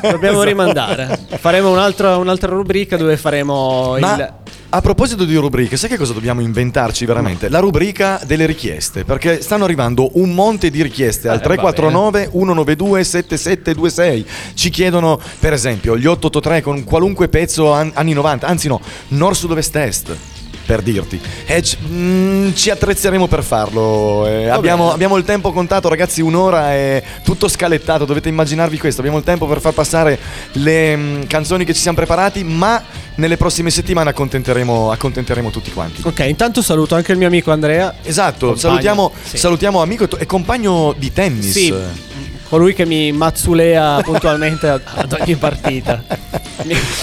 Dobbiamo 0.02 0.42
Esatto. 0.42 0.42
rimandare. 0.48 1.18
Faremo 1.38 1.70
un'altra, 1.70 2.16
un'altra 2.18 2.50
rubrica 2.50 2.96
dove 2.96 3.16
faremo 3.16 3.96
Ma 3.98 4.14
il. 4.16 4.32
a 4.70 4.80
proposito 4.80 5.24
di 5.24 5.34
rubriche, 5.36 5.76
sai 5.76 5.88
che 5.88 5.96
cosa 5.96 6.12
dobbiamo 6.12 6.40
inventarci 6.40 7.04
veramente? 7.06 7.48
La 7.48 7.58
rubrica 7.60 8.20
delle 8.26 8.44
richieste, 8.46 9.04
perché 9.04 9.40
stanno 9.40 9.64
arrivando 9.64 10.10
un 10.14 10.30
monte 10.34 10.70
di 10.70 10.82
richieste 10.82 11.28
al 11.28 11.36
Eh, 11.36 11.38
va 11.38 11.44
349 11.44 12.28
192 12.30 13.04
7726. 13.04 14.26
Ci 14.54 14.70
chiedono, 14.74 15.20
per 15.38 15.52
esempio, 15.52 15.96
gli 15.96 16.04
883 16.04 16.60
con 16.60 16.82
qualunque 16.82 17.28
pezzo 17.28 17.72
an- 17.72 17.92
anni 17.94 18.12
90, 18.12 18.44
anzi 18.44 18.66
no, 18.66 18.80
nord 19.08 19.36
sud 19.36 19.52
ovest 19.52 19.76
est. 19.76 20.16
Per 20.66 20.80
dirti, 20.80 21.20
e 21.44 21.60
ci, 21.62 21.76
mm, 21.86 22.52
ci 22.54 22.70
attrezzeremo 22.70 23.26
per 23.28 23.44
farlo. 23.44 24.26
eh, 24.26 24.48
abbiamo, 24.48 24.90
abbiamo 24.90 25.18
il 25.18 25.24
tempo 25.24 25.52
contato, 25.52 25.90
ragazzi. 25.90 26.22
Un'ora 26.22 26.72
è 26.72 27.02
tutto 27.22 27.48
scalettato. 27.48 28.06
Dovete 28.06 28.30
immaginarvi 28.30 28.78
questo. 28.78 29.00
Abbiamo 29.00 29.18
il 29.18 29.24
tempo 29.24 29.46
per 29.46 29.60
far 29.60 29.74
passare 29.74 30.18
le 30.52 30.96
mm, 30.96 31.22
canzoni 31.24 31.66
che 31.66 31.74
ci 31.74 31.82
siamo 31.82 31.98
preparati. 31.98 32.44
Ma 32.44 32.82
nelle 33.16 33.36
prossime 33.36 33.68
settimane 33.68 34.08
accontenteremo, 34.08 34.90
accontenteremo 34.90 35.50
tutti 35.50 35.70
quanti. 35.70 36.00
Ok, 36.02 36.20
intanto 36.20 36.62
saluto 36.62 36.94
anche 36.94 37.12
il 37.12 37.18
mio 37.18 37.26
amico 37.26 37.50
Andrea. 37.52 37.96
Esatto, 38.02 38.46
Compagno, 38.46 38.56
salutiamo, 38.56 39.12
sì. 39.22 39.36
salutiamo 39.36 39.82
amico 39.82 40.04
e 40.04 40.08
e 40.18 40.24
compagno 40.24 40.94
di 40.96 41.12
tennis. 41.12 41.52
Sì, 41.52 41.74
colui 42.54 42.72
che 42.72 42.86
mi 42.86 43.10
mazzulea 43.10 44.00
puntualmente 44.06 44.68
ad, 44.68 45.16
ogni 45.18 45.34
partita. 45.34 46.04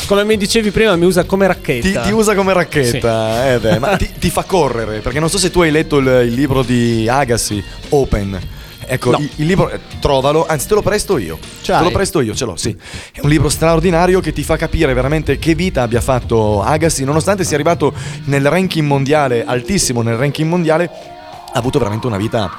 Come 0.08 0.24
mi 0.24 0.38
dicevi 0.38 0.72
prima, 0.72 0.96
mi 0.96 1.04
usa 1.04 1.26
come 1.26 1.46
Ti, 1.46 1.52
racchetta. 1.52 2.02
ti 2.04 2.12
usa 2.12 2.34
come 2.36 2.54
racchetta, 2.54 3.52
eh 3.52 3.60
beh, 3.60 3.80
ma 3.80 3.98
ti, 3.98 4.10
ti 4.18 4.30
fa 4.30 4.44
correre, 4.44 5.00
perché 5.00 5.20
non 5.20 5.30
so 5.30 5.38
se 5.38 5.52
tu 5.52 5.60
hai 5.60 5.70
letto 5.70 5.98
il, 5.98 6.08
il 6.26 6.34
libro 6.34 6.64
di 6.64 7.06
Agassi, 7.10 7.62
Open. 7.90 8.40
Ecco, 8.86 9.12
No. 9.12 9.18
il, 9.20 9.30
il 9.36 9.46
libro, 9.46 9.70
eh, 9.70 9.80
trovalo, 10.00 10.46
anzi 10.48 10.68
te 10.68 10.74
lo 10.74 10.82
presto 10.82 11.18
io. 11.18 11.38
Ce 11.42 11.74
te 11.74 11.78
lo 11.80 11.84
l'hai? 11.84 11.92
presto 11.92 12.22
io, 12.22 12.34
ce 12.34 12.46
l'ho, 12.46 12.56
sì. 12.56 12.74
È 13.12 13.20
un 13.22 13.30
libro 13.30 13.50
straordinario 13.50 14.22
che 14.22 14.32
ti 14.32 14.44
fa 14.44 14.56
capire 14.56 14.94
veramente 14.94 15.38
che 15.38 15.54
vita 15.54 15.82
abbia 15.82 16.00
fatto 16.02 16.64
Agassi, 16.64 17.04
nonostante 17.04 17.44
sia 17.44 17.56
arrivato 17.56 17.94
nel 18.26 18.48
ranking 18.50 18.88
mondiale, 18.88 19.44
altissimo 19.44 20.02
nel 20.02 20.16
ranking 20.16 20.48
mondiale, 20.48 20.86
ha 21.54 21.60
avuto 21.60 21.78
veramente 21.78 22.08
una 22.08 22.16
vita 22.18 22.50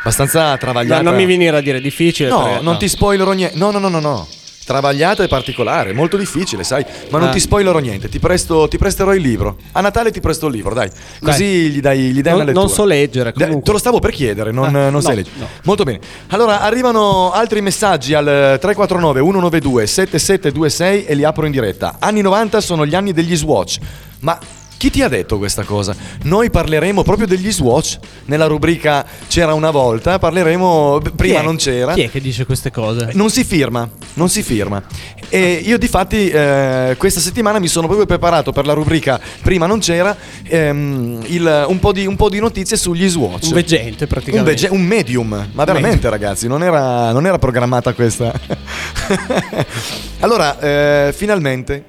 abbastanza 0.00 0.50
No, 0.50 0.56
travagliata. 0.58 1.02
non 1.02 1.14
mi 1.14 1.24
venire 1.26 1.56
a 1.56 1.60
dire 1.60 1.80
difficile. 1.80 2.28
No, 2.28 2.42
perché- 2.42 2.62
non 2.62 2.78
ti 2.78 2.88
spoilerò 2.88 3.32
niente. 3.32 3.56
No, 3.58 3.70
no, 3.70 3.78
no, 3.78 3.88
no, 3.88 4.00
no. 4.00 4.26
Travagliata 4.62 5.24
e 5.24 5.26
particolare, 5.26 5.92
molto 5.92 6.16
difficile, 6.16 6.62
sai. 6.62 6.84
Ma 7.08 7.18
non 7.18 7.28
Ah. 7.28 7.32
ti 7.32 7.40
spoilerò 7.40 7.78
niente. 7.80 8.08
Ti, 8.08 8.20
presto, 8.20 8.68
ti 8.68 8.78
presterò 8.78 9.12
il 9.14 9.20
libro. 9.20 9.56
A 9.72 9.80
Natale 9.80 10.12
ti 10.12 10.20
presto 10.20 10.46
il 10.46 10.52
libro, 10.54 10.74
dai. 10.74 10.88
Così 11.20 11.70
gli 11.70 11.80
dai, 11.80 11.98
gli 12.12 12.20
dai 12.20 12.32
Non- 12.32 12.34
una 12.34 12.44
lettura. 12.44 12.64
non 12.66 12.68
so 12.68 12.84
leggere, 12.84 13.32
comunque. 13.32 13.62
Te 13.62 13.72
lo 13.72 13.78
stavo 13.78 13.98
per 13.98 14.12
chiedere, 14.12 14.52
non, 14.52 14.72
Ah, 14.76 14.88
non 14.90 15.02
sai 15.02 15.16
no, 15.16 15.16
leggere. 15.22 15.36
no. 15.40 15.48
Molto 15.64 15.82
bene. 15.82 15.98
Allora, 16.28 16.60
arrivano 16.60 17.32
altri 17.32 17.60
messaggi 17.62 18.14
al 18.14 18.58
349 18.60 19.20
192 19.20 19.86
7726 19.88 21.04
e 21.04 21.14
li 21.16 21.24
apro 21.24 21.46
in 21.46 21.52
diretta. 21.52 21.96
Anni 21.98 22.20
90 22.20 22.60
sono 22.60 22.86
gli 22.86 22.94
anni 22.94 23.12
degli 23.12 23.34
Swatch. 23.36 23.78
Ma 24.20 24.38
chi 24.80 24.88
ti 24.88 25.02
ha 25.02 25.08
detto 25.08 25.36
questa 25.36 25.62
cosa? 25.62 25.94
Noi 26.22 26.48
parleremo 26.48 27.02
proprio 27.02 27.26
degli 27.26 27.52
Swatch 27.52 27.98
nella 28.24 28.46
rubrica 28.46 29.04
C'era 29.28 29.52
una 29.52 29.70
volta, 29.70 30.18
parleremo 30.18 31.02
prima 31.14 31.42
non 31.42 31.56
c'era. 31.56 31.92
Chi 31.92 32.00
è 32.04 32.10
che 32.10 32.18
dice 32.18 32.46
queste 32.46 32.70
cose? 32.70 33.10
Non 33.12 33.28
si 33.28 33.44
firma, 33.44 33.86
non 34.14 34.30
si 34.30 34.42
firma. 34.42 34.82
E 35.28 35.60
io 35.62 35.76
difatti 35.76 36.30
eh, 36.30 36.94
questa 36.96 37.20
settimana 37.20 37.58
mi 37.58 37.68
sono 37.68 37.88
proprio 37.88 38.06
preparato 38.06 38.52
per 38.52 38.64
la 38.64 38.72
rubrica 38.72 39.20
Prima 39.42 39.66
non 39.66 39.80
c'era 39.80 40.16
ehm, 40.44 41.24
il- 41.26 41.64
un, 41.68 41.78
po 41.78 41.92
di, 41.92 42.06
un 42.06 42.16
po' 42.16 42.30
di 42.30 42.38
notizie 42.40 42.78
sugli 42.78 43.06
Swatch. 43.06 43.48
Un 43.48 43.52
veggente, 43.52 44.04
Un, 44.04 44.08
praticamente. 44.08 44.50
vege- 44.50 44.68
un 44.70 44.80
medium, 44.80 45.48
ma 45.52 45.64
veramente 45.64 46.08
ragazzi, 46.08 46.48
non 46.48 46.62
era, 46.62 47.12
non 47.12 47.26
era 47.26 47.38
programmata 47.38 47.92
questa. 47.92 48.32
allora, 50.20 50.58
eh, 50.58 51.12
finalmente, 51.14 51.84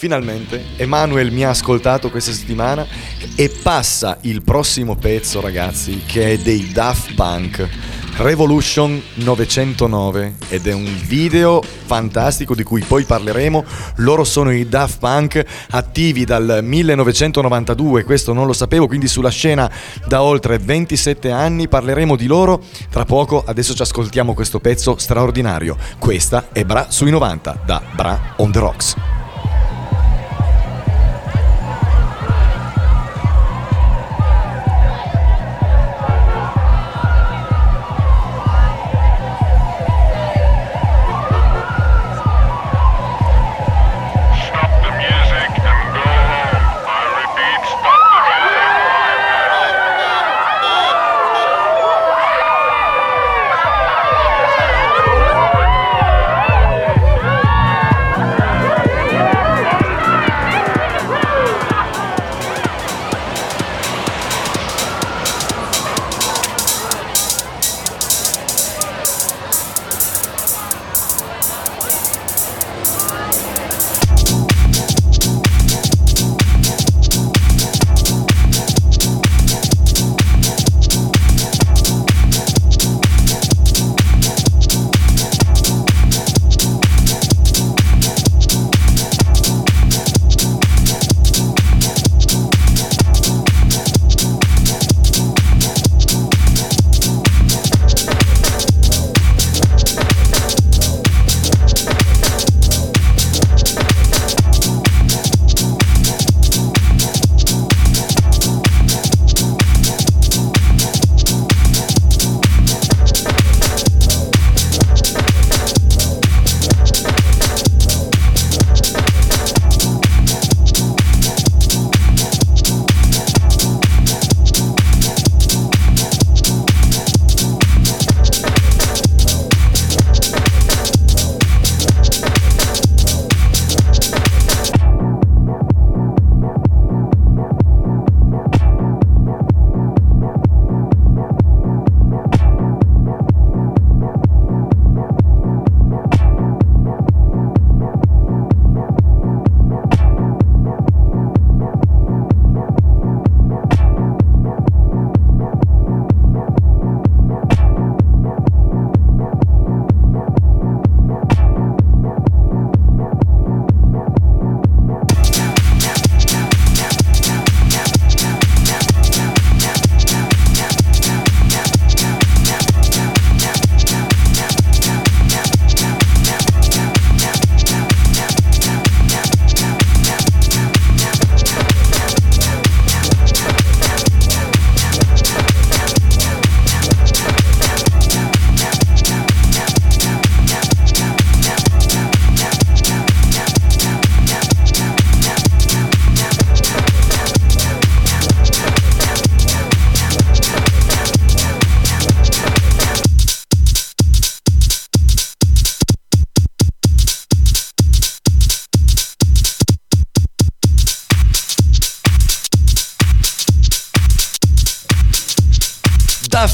finalmente, 0.00 0.64
Emanuel 0.76 1.30
mi 1.30 1.44
ha 1.44 1.50
ascoltato 1.50 2.08
questa 2.08 2.32
settimana 2.32 2.86
e 3.36 3.50
passa 3.50 4.16
il 4.22 4.40
prossimo 4.40 4.96
pezzo 4.96 5.42
ragazzi, 5.42 6.00
che 6.06 6.32
è 6.32 6.38
dei 6.38 6.72
Daft 6.72 7.12
Punk. 7.12 7.68
Revolution 8.16 9.00
909 9.16 10.36
ed 10.48 10.66
è 10.66 10.72
un 10.72 10.88
video 11.04 11.62
fantastico 11.62 12.54
di 12.54 12.62
cui 12.62 12.80
poi 12.80 13.04
parleremo. 13.04 13.62
Loro 13.96 14.24
sono 14.24 14.50
i 14.50 14.66
Daft 14.66 15.00
Punk 15.00 15.44
attivi 15.72 16.24
dal 16.24 16.60
1992, 16.62 18.04
questo 18.04 18.32
non 18.32 18.46
lo 18.46 18.54
sapevo, 18.54 18.86
quindi 18.86 19.06
sulla 19.06 19.28
scena 19.28 19.70
da 20.06 20.22
oltre 20.22 20.56
27 20.56 21.30
anni. 21.30 21.68
Parleremo 21.68 22.16
di 22.16 22.26
loro 22.26 22.62
tra 22.88 23.04
poco. 23.04 23.44
Adesso 23.46 23.74
ci 23.74 23.82
ascoltiamo 23.82 24.32
questo 24.32 24.60
pezzo 24.60 24.96
straordinario. 24.96 25.76
Questa 25.98 26.48
è 26.52 26.64
Bra 26.64 26.86
sui 26.88 27.10
90 27.10 27.62
da 27.66 27.82
Bra 27.94 28.32
on 28.36 28.50
the 28.50 28.58
Rocks. 28.58 28.96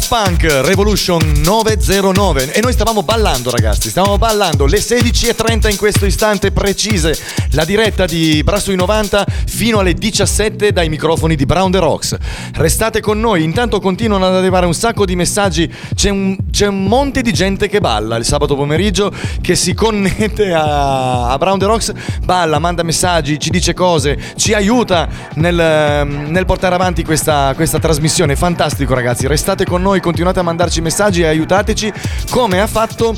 Daft 0.06 0.08
Punk 0.08 0.42
Revolution 0.64 1.40
909 1.42 2.52
e 2.52 2.60
noi 2.60 2.72
stavamo 2.72 3.02
ballando 3.02 3.50
ragazzi, 3.50 3.88
stavamo 3.88 4.18
ballando. 4.18 4.66
Le 4.66 4.78
16.30 4.78 5.70
in 5.70 5.76
questo 5.76 6.06
istante 6.06 6.52
precise, 6.52 7.18
la 7.52 7.64
diretta 7.64 8.04
di 8.04 8.42
Brasso 8.44 8.70
i 8.70 8.76
90 8.76 9.26
fino 9.46 9.80
alle 9.80 9.94
17 9.94 10.72
dai 10.72 10.88
microfoni 10.88 11.34
di 11.34 11.44
Brown 11.44 11.70
the 11.70 11.78
Rocks. 11.78 12.16
Restate 12.56 13.00
con 13.00 13.20
noi, 13.20 13.42
intanto 13.42 13.80
continuano 13.80 14.26
ad 14.26 14.34
arrivare 14.34 14.64
un 14.64 14.72
sacco 14.72 15.04
di 15.04 15.14
messaggi, 15.14 15.70
c'è 15.94 16.08
un, 16.08 16.34
c'è 16.50 16.66
un 16.66 16.84
monte 16.84 17.20
di 17.20 17.30
gente 17.30 17.68
che 17.68 17.80
balla 17.80 18.16
il 18.16 18.24
sabato 18.24 18.56
pomeriggio 18.56 19.12
che 19.42 19.54
si 19.54 19.74
connette 19.74 20.54
a, 20.54 21.28
a 21.28 21.36
Brown 21.36 21.58
the 21.58 21.66
Rocks, 21.66 21.92
balla, 22.24 22.58
manda 22.58 22.82
messaggi, 22.82 23.38
ci 23.38 23.50
dice 23.50 23.74
cose, 23.74 24.18
ci 24.36 24.54
aiuta 24.54 25.06
nel, 25.34 26.06
nel 26.06 26.46
portare 26.46 26.74
avanti 26.74 27.04
questa, 27.04 27.52
questa 27.54 27.78
trasmissione. 27.78 28.36
Fantastico 28.36 28.94
ragazzi, 28.94 29.26
restate 29.26 29.66
con 29.66 29.82
noi, 29.82 30.00
continuate 30.00 30.38
a 30.38 30.42
mandarci 30.42 30.80
messaggi 30.80 31.20
e 31.20 31.26
aiutateci 31.26 31.92
come 32.30 32.62
ha 32.62 32.66
fatto 32.66 33.14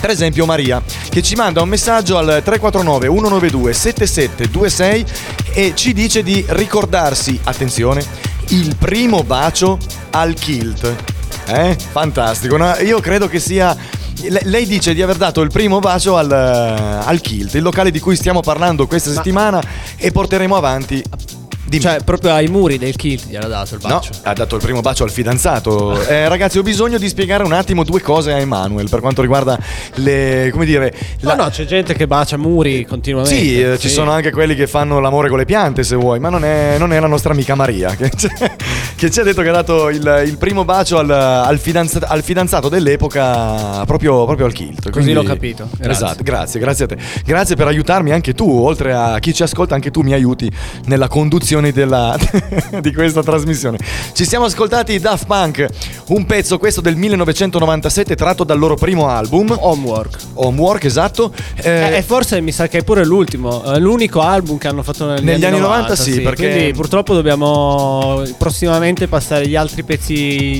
per 0.00 0.08
esempio 0.08 0.46
Maria 0.46 0.82
che 1.10 1.20
ci 1.20 1.34
manda 1.34 1.60
un 1.60 1.68
messaggio 1.68 2.16
al 2.16 2.40
349 2.42 3.06
192 3.08 3.72
7726 3.74 5.04
e 5.52 5.72
ci 5.74 5.92
dice 5.92 6.22
di 6.22 6.42
ricordarsi, 6.48 7.38
attenzione, 7.42 8.29
il 8.50 8.76
primo 8.76 9.22
bacio 9.22 9.78
al 10.10 10.34
kilt. 10.34 10.94
Eh? 11.46 11.76
Fantastico, 11.90 12.56
no? 12.56 12.74
io 12.76 13.00
credo 13.00 13.28
che 13.28 13.40
sia 13.40 13.76
le- 14.28 14.42
lei 14.44 14.66
dice 14.66 14.92
di 14.94 15.02
aver 15.02 15.16
dato 15.16 15.40
il 15.40 15.50
primo 15.50 15.78
bacio 15.78 16.16
al, 16.16 16.30
al 16.30 17.20
Kilt, 17.20 17.54
il 17.54 17.62
locale 17.62 17.90
di 17.90 18.00
cui 18.00 18.16
stiamo 18.16 18.40
parlando 18.40 18.86
questa 18.86 19.10
settimana 19.10 19.62
e 19.96 20.10
porteremo 20.10 20.56
avanti. 20.56 21.02
Dimmi. 21.70 21.82
Cioè, 21.82 21.98
proprio 22.04 22.32
ai 22.32 22.48
muri 22.48 22.78
del 22.78 22.96
kilt 22.96 23.26
gli 23.28 23.36
era 23.36 23.46
dato 23.46 23.76
il 23.76 23.80
No, 23.84 23.88
bacio. 23.88 24.10
ha 24.24 24.32
dato 24.32 24.56
il 24.56 24.62
primo 24.62 24.80
bacio 24.80 25.04
al 25.04 25.10
fidanzato. 25.10 26.00
Eh, 26.06 26.26
ragazzi, 26.28 26.58
ho 26.58 26.62
bisogno 26.62 26.98
di 26.98 27.08
spiegare 27.08 27.44
un 27.44 27.52
attimo 27.52 27.84
due 27.84 28.00
cose 28.00 28.32
a 28.32 28.38
Emanuel 28.38 28.88
per 28.88 28.98
quanto 29.00 29.22
riguarda 29.22 29.56
le. 29.94 30.48
come 30.52 30.64
dire. 30.66 30.92
No, 31.20 31.34
no, 31.36 31.48
c'è 31.48 31.64
gente 31.66 31.94
che 31.94 32.08
bacia 32.08 32.36
muri 32.36 32.84
continuamente. 32.84 33.34
Sì, 33.36 33.60
eh, 33.62 33.78
ci 33.78 33.88
sono 33.88 34.10
anche 34.10 34.32
quelli 34.32 34.56
che 34.56 34.66
fanno 34.66 34.98
l'amore 34.98 35.28
con 35.28 35.38
le 35.38 35.44
piante, 35.44 35.84
se 35.84 35.94
vuoi, 35.94 36.18
ma 36.18 36.28
non 36.28 36.44
è, 36.44 36.74
non 36.76 36.92
è 36.92 36.98
la 36.98 37.06
nostra 37.06 37.32
amica 37.32 37.54
Maria, 37.54 37.94
che, 37.94 38.10
che 38.96 39.10
ci 39.10 39.20
ha 39.20 39.22
detto 39.22 39.40
che 39.42 39.48
ha 39.48 39.52
dato 39.52 39.90
il, 39.90 40.22
il 40.26 40.38
primo 40.38 40.64
bacio 40.64 40.98
al, 40.98 41.08
al 41.10 41.58
fidanza- 41.60 42.08
al 42.08 42.24
fidanzato 42.24 42.68
dell'epoca 42.68 43.84
proprio, 43.86 44.24
proprio 44.24 44.46
al 44.46 44.52
kilt. 44.52 44.90
Così 44.90 45.12
l'ho 45.12 45.22
capito. 45.22 45.68
Grazie. 45.76 45.92
Esatto, 46.06 46.22
grazie, 46.24 46.58
grazie 46.58 46.84
a 46.84 46.88
te. 46.88 46.96
Grazie 47.24 47.54
per 47.54 47.68
aiutarmi 47.68 48.10
anche 48.10 48.34
tu, 48.34 48.50
oltre 48.50 48.92
a 48.92 49.18
chi 49.20 49.32
ci 49.32 49.44
ascolta, 49.44 49.74
anche 49.76 49.90
tu 49.92 50.00
mi 50.02 50.12
aiuti 50.12 50.50
nella 50.86 51.06
conduzione 51.08 51.59
della- 51.70 52.16
di 52.80 52.92
questa 52.94 53.22
trasmissione. 53.22 53.78
Ci 54.12 54.24
siamo 54.24 54.46
ascoltati 54.46 54.98
Daft 54.98 55.26
Punk, 55.26 55.66
un 56.08 56.24
pezzo 56.26 56.58
questo 56.58 56.80
del 56.80 56.96
1997 56.96 58.14
tratto 58.16 58.44
dal 58.44 58.58
loro 58.58 58.74
primo 58.76 59.08
album. 59.08 59.54
Homework. 59.60 60.16
Homework, 60.34 60.84
esatto. 60.84 61.32
Eh, 61.56 61.68
Eh, 61.70 61.96
e 61.98 62.02
forse 62.02 62.40
mi 62.40 62.52
sa 62.52 62.66
che 62.68 62.78
è 62.78 62.84
pure 62.84 63.04
l'ultimo, 63.04 63.62
eh, 63.64 63.78
l'unico 63.78 64.20
album 64.22 64.56
che 64.58 64.68
hanno 64.68 64.82
fatto 64.82 65.06
negli, 65.06 65.24
Negli 65.24 65.44
anni 65.44 65.58
90, 65.60 65.94
sì, 65.96 66.20
perché- 66.20 66.48
Quindi 66.50 66.72
purtroppo 66.72 67.12
dobbiamo 67.14 68.22
prossimamente 68.38 69.06
passare 69.08 69.46
gli 69.46 69.56
altri 69.56 69.82
pezzi 69.82 70.14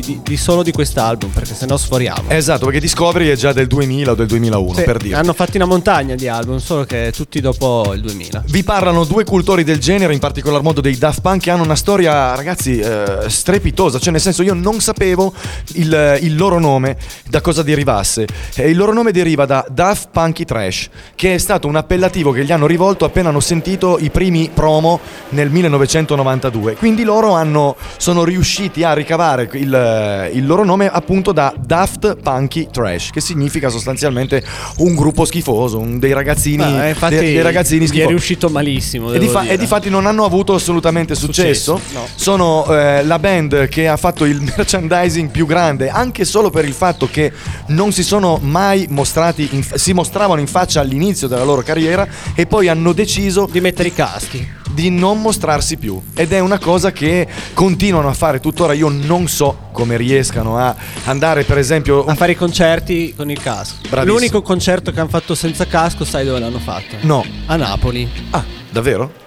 di, 0.05 0.21
di 0.23 0.37
solo 0.37 0.63
di 0.63 0.73
quest'album, 0.73 1.31
perché 1.31 1.55
sennò 1.55 1.77
sforiamo. 1.77 2.29
Esatto, 2.29 2.67
perché 2.67 2.81
Discovery 2.81 3.29
è 3.29 3.37
già 3.37 3.53
del 3.53 3.67
2000 3.67 4.13
o 4.13 4.15
del 4.15 4.27
2001, 4.27 4.75
Sì, 4.75 4.83
per 4.83 4.97
dire. 4.99 5.17
hanno 5.17 5.33
fatto 5.33 5.57
una 5.57 5.65
montagna 5.67 6.15
di 6.15 6.29
album, 6.29 6.59
solo 6.59 6.85
che 6.85 7.13
tutti 7.15 7.41
dopo 7.41 7.93
il 7.95 8.01
2000. 8.01 8.45
Vi 8.47 8.63
parlano 8.63 9.05
due 9.05 9.25
cultori 9.25 9.65
del 9.65 9.79
genere, 9.79 10.13
in 10.13 10.19
particolar 10.19 10.63
modo 10.63 10.81
dei 10.81 10.90
Daft 10.99 11.21
Punk, 11.21 11.43
che 11.43 11.51
hanno 11.51 11.63
una 11.63 11.77
storia, 11.77 12.35
ragazzi, 12.35 12.79
eh, 12.79 13.25
strepitosa. 13.29 13.99
Cioè, 13.99 14.13
nel 14.13 14.21
senso, 14.21 14.43
io 14.43 14.55
non 14.55 14.81
sapevo 14.81 15.33
il, 15.75 16.19
il 16.23 16.37
loro 16.37 16.59
nome 16.59 16.97
da 17.29 17.41
cosa 17.41 17.63
derivasse. 17.63 18.27
Eh, 18.57 18.69
il 18.71 18.77
loro 18.77 18.93
nome 18.93 19.13
deriva 19.13 19.47
da 19.47 19.65
Daft 19.71 20.09
Punky 20.13 20.45
Trash, 20.45 20.89
che 21.15 21.35
è 21.35 21.39
stato 21.39 21.69
un 21.69 21.77
appellativo 21.77 22.33
che 22.33 22.45
gli 22.45 22.53
hanno 22.53 22.67
rivolto 22.67 23.05
appena 23.05 23.29
hanno 23.31 23.41
sentito 23.41 23.99
i 23.99 24.11
primi 24.11 24.51
promo 24.53 25.01
nel 25.31 25.51
1992. 25.51 26.75
Quindi 26.77 27.03
loro 27.05 27.33
hanno, 27.33 27.77
sono 27.97 28.25
riusciti 28.25 28.83
a 28.85 28.93
ricavare 28.93 29.49
il, 29.53 30.31
il 30.35 30.47
loro 30.47 30.65
nome 30.65 30.89
appunto 30.91 31.33
da 31.33 31.55
Daft 31.59 32.17
Punky 32.17 32.69
Trash, 32.71 33.11
che 33.11 33.21
significa 33.21 33.69
sostanzialmente 33.69 34.43
un 34.79 34.95
gruppo 34.95 35.25
schifoso, 35.25 35.79
un- 35.79 35.99
dei 35.99 36.13
ragazzini, 36.13 36.57
Ma, 36.57 36.87
eh, 36.87 36.89
infatti, 36.91 37.17
dei, 37.17 37.33
dei 37.35 37.43
ragazzini 37.43 37.81
gli 37.81 37.85
è 37.85 37.89
schifosi. 37.89 38.09
riuscito 38.09 38.49
malissimo. 38.49 39.13
E, 39.13 39.19
di 39.19 39.29
fa- 39.29 39.47
e 39.47 39.57
difatti 39.57 39.89
non 39.91 40.07
hanno 40.07 40.25
avuto 40.25 40.55
assolutamente 40.55 40.80
successo. 40.81 41.77
Successo, 41.77 41.81
no. 41.93 42.07
Sono 42.15 42.67
eh, 42.67 43.05
la 43.05 43.19
band 43.19 43.69
che 43.69 43.89
ha 43.89 43.97
fatto 43.97 44.25
il 44.25 44.41
merchandising 44.57 45.31
più 45.31 45.47
grande, 45.47 45.89
anche 45.89 46.25
solo 46.25 46.51
per 46.51 46.65
il 46.65 46.73
fatto 46.75 47.09
che 47.11 47.33
non 47.69 47.93
si 47.93 48.03
sono 48.03 48.39
mai 48.43 48.87
mostrati, 48.91 49.49
in- 49.53 49.65
si 49.75 49.93
mostravano 49.93 50.41
in 50.41 50.47
faccia 50.47 50.81
all'inizio 50.81 51.29
della 51.29 51.45
loro 51.45 51.63
carriera 51.63 52.07
e 52.35 52.47
poi 52.47 52.69
hanno 52.69 52.93
deciso 52.93 53.49
di 53.51 53.61
mettere 53.61 53.89
i 53.89 53.95
caschi. 53.95 54.59
di 54.71 54.89
non 54.89 55.21
mostrarsi 55.21 55.77
più. 55.79 56.01
Ed 56.15 56.33
è 56.33 56.39
una 56.39 56.59
cosa 56.61 56.93
che 56.93 57.27
continuano 57.55 58.09
a 58.09 58.13
fare 58.15 58.39
tuttora. 58.39 58.73
Io 58.73 58.89
non 58.89 59.27
so 59.27 59.69
come 59.73 59.97
riescano 59.97 60.59
a 60.59 60.75
andare, 61.07 61.43
per 61.43 61.59
esempio, 61.59 62.05
A 62.05 62.15
fare 62.15 62.33
i 62.33 62.37
concerti 62.37 63.13
con 63.17 63.29
il 63.31 63.41
casco. 63.43 63.77
Bravissimo. 63.89 64.17
L'unico 64.17 64.43
concerto 64.43 64.93
che 64.93 65.01
hanno 65.01 65.09
fatto 65.09 65.35
senza 65.35 65.67
casco, 65.67 66.05
sai 66.05 66.25
dove 66.25 66.39
l'hanno 66.39 66.61
fatto? 66.61 66.95
No. 67.01 67.25
A 67.47 67.57
Napoli. 67.57 68.09
Ah, 68.31 68.45
davvero? 68.71 69.13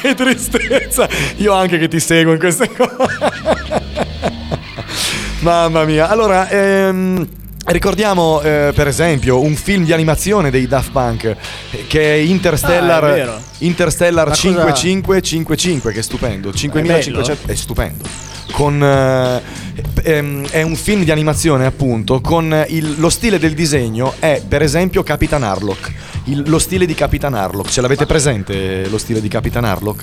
che 0.00 0.14
tristezza! 0.14 1.08
Io 1.36 1.52
anche 1.52 1.78
che 1.78 1.88
ti 1.88 2.00
seguo 2.00 2.32
in 2.32 2.38
queste 2.38 2.68
cose. 2.70 2.96
Mamma 5.40 5.84
mia. 5.84 6.08
Allora, 6.08 6.48
ehm, 6.48 7.26
ricordiamo 7.66 8.40
eh, 8.40 8.72
per 8.74 8.88
esempio 8.88 9.40
un 9.40 9.54
film 9.54 9.84
di 9.84 9.92
animazione 9.92 10.50
dei 10.50 10.66
Daft 10.66 10.90
Punk 10.90 11.24
eh, 11.24 11.86
che 11.86 12.14
è 12.14 12.16
Interstellar, 12.16 13.04
Ah, 13.04 13.10
è 13.10 13.14
vero. 13.14 13.40
Interstellar 13.58 14.24
Ma 14.28 14.30
cosa- 14.30 14.40
5555 14.40 15.92
che 15.92 15.98
è 15.98 16.02
stupendo. 16.02 16.52
5500 16.52 17.52
è 17.52 17.54
stupendo. 17.54 18.04
Con, 18.52 18.82
eh, 18.82 19.42
ehm, 20.02 20.48
è 20.48 20.62
un 20.62 20.74
film 20.74 21.04
di 21.04 21.10
animazione 21.10 21.66
appunto 21.66 22.20
con 22.20 22.64
il- 22.68 22.94
lo 22.98 23.08
stile 23.10 23.38
del 23.38 23.54
disegno 23.54 24.14
è 24.18 24.42
per 24.46 24.62
esempio 24.62 25.02
Capitan 25.02 25.42
Harlock 25.44 25.92
Il- 26.24 26.42
lo 26.46 26.58
stile 26.58 26.84
di 26.86 26.94
Capitan 26.94 27.34
Harlock 27.34 27.70
ce 27.70 27.80
l'avete 27.80 28.04
presente 28.06 28.88
lo 28.88 28.98
stile 28.98 29.20
di 29.20 29.28
Capitan 29.28 29.64
Harlock? 29.64 30.02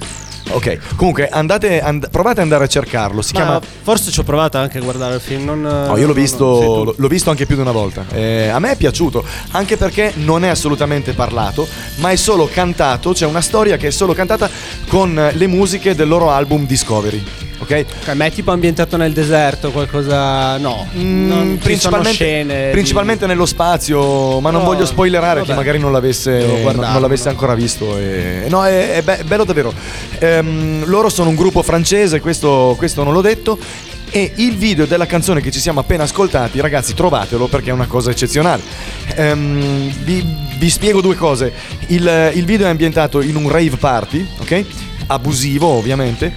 ok 0.51 0.95
comunque 0.95 1.27
andate 1.27 1.81
and- 1.81 2.09
provate 2.09 2.37
ad 2.37 2.43
andare 2.43 2.63
a 2.65 2.67
cercarlo 2.67 3.21
si 3.21 3.33
Ma 3.33 3.39
chiama 3.41 3.61
forse 3.83 4.11
ci 4.11 4.19
ho 4.19 4.23
provato 4.23 4.57
anche 4.57 4.77
a 4.77 4.81
guardare 4.81 5.15
il 5.15 5.21
film. 5.21 5.43
Non, 5.43 5.61
No, 5.61 5.97
io 5.97 6.07
l'ho 6.07 6.13
visto, 6.13 6.93
l'ho 6.95 7.07
visto 7.07 7.29
anche 7.31 7.45
più 7.45 7.55
di 7.55 7.61
una 7.61 7.71
volta. 7.71 8.05
Eh, 8.13 8.47
a 8.47 8.59
me 8.59 8.71
è 8.71 8.75
piaciuto, 8.75 9.23
anche 9.51 9.75
perché 9.75 10.13
non 10.15 10.43
è 10.45 10.47
assolutamente 10.49 11.13
parlato, 11.13 11.67
ma 11.97 12.09
è 12.11 12.15
solo 12.15 12.47
cantato. 12.51 13.11
C'è 13.11 13.25
una 13.25 13.41
storia 13.41 13.77
che 13.77 13.87
è 13.87 13.91
solo 13.91 14.13
cantata 14.13 14.49
con 14.87 15.17
eh, 15.17 15.33
le 15.33 15.47
musiche 15.47 15.93
del 15.95 16.07
loro 16.07 16.31
album 16.31 16.65
Discovery. 16.65 17.23
Ok? 17.57 17.85
Ma 18.13 18.25
è 18.25 18.31
tipo 18.31 18.51
ambientato 18.51 18.97
nel 18.97 19.13
deserto, 19.13 19.71
qualcosa. 19.71 20.57
No. 20.57 20.85
Mm, 20.97 21.27
non 21.27 21.57
principalmente, 21.61 22.13
scene. 22.13 22.65
di- 22.65 22.71
principalmente 22.71 23.25
nello 23.25 23.45
spazio, 23.45 24.39
ma 24.41 24.51
non 24.51 24.61
No, 24.61 24.67
voglio 24.67 24.85
spoilerare 24.85 25.41
chi 25.43 25.53
magari 25.53 25.79
non 25.79 25.91
l'avesse, 25.91 26.37
Devo 26.37 26.71
non, 26.71 26.99
l'avesse 27.01 27.25
no. 27.25 27.29
ancora 27.31 27.55
visto. 27.55 27.97
e- 27.97 28.45
no, 28.49 28.65
è, 28.65 28.93
è 28.95 29.01
be- 29.01 29.23
bello 29.25 29.45
davvero. 29.45 29.73
Ehm, 30.19 30.85
loro 30.85 31.09
sono 31.09 31.29
un 31.29 31.35
gruppo 31.35 31.61
francese, 31.63 32.19
questo, 32.19 32.75
questo 32.77 33.03
non 33.03 33.13
l'ho 33.13 33.21
detto. 33.21 33.57
E 34.11 34.31
il 34.35 34.55
video 34.55 34.85
della 34.85 35.05
canzone 35.07 35.41
che 35.41 35.51
ci 35.51 35.59
siamo 35.59 35.79
appena 35.81 36.03
ascoltati, 36.03 36.61
ragazzi, 36.61 36.93
trovatelo 36.93 37.47
perché 37.47 37.71
è 37.71 37.73
una 37.73 37.87
cosa 37.87 38.11
eccezionale. 38.11 38.61
Ehm, 39.15 39.91
vi, 40.03 40.25
vi 40.57 40.69
spiego 40.69 41.01
due 41.01 41.15
cose. 41.15 41.51
Il, 41.87 42.31
il 42.35 42.45
video 42.45 42.67
è 42.67 42.69
ambientato 42.69 43.21
in 43.21 43.35
un 43.35 43.49
rave 43.49 43.75
party, 43.77 44.25
ok? 44.39 44.65
Abusivo, 45.07 45.67
ovviamente. 45.67 46.33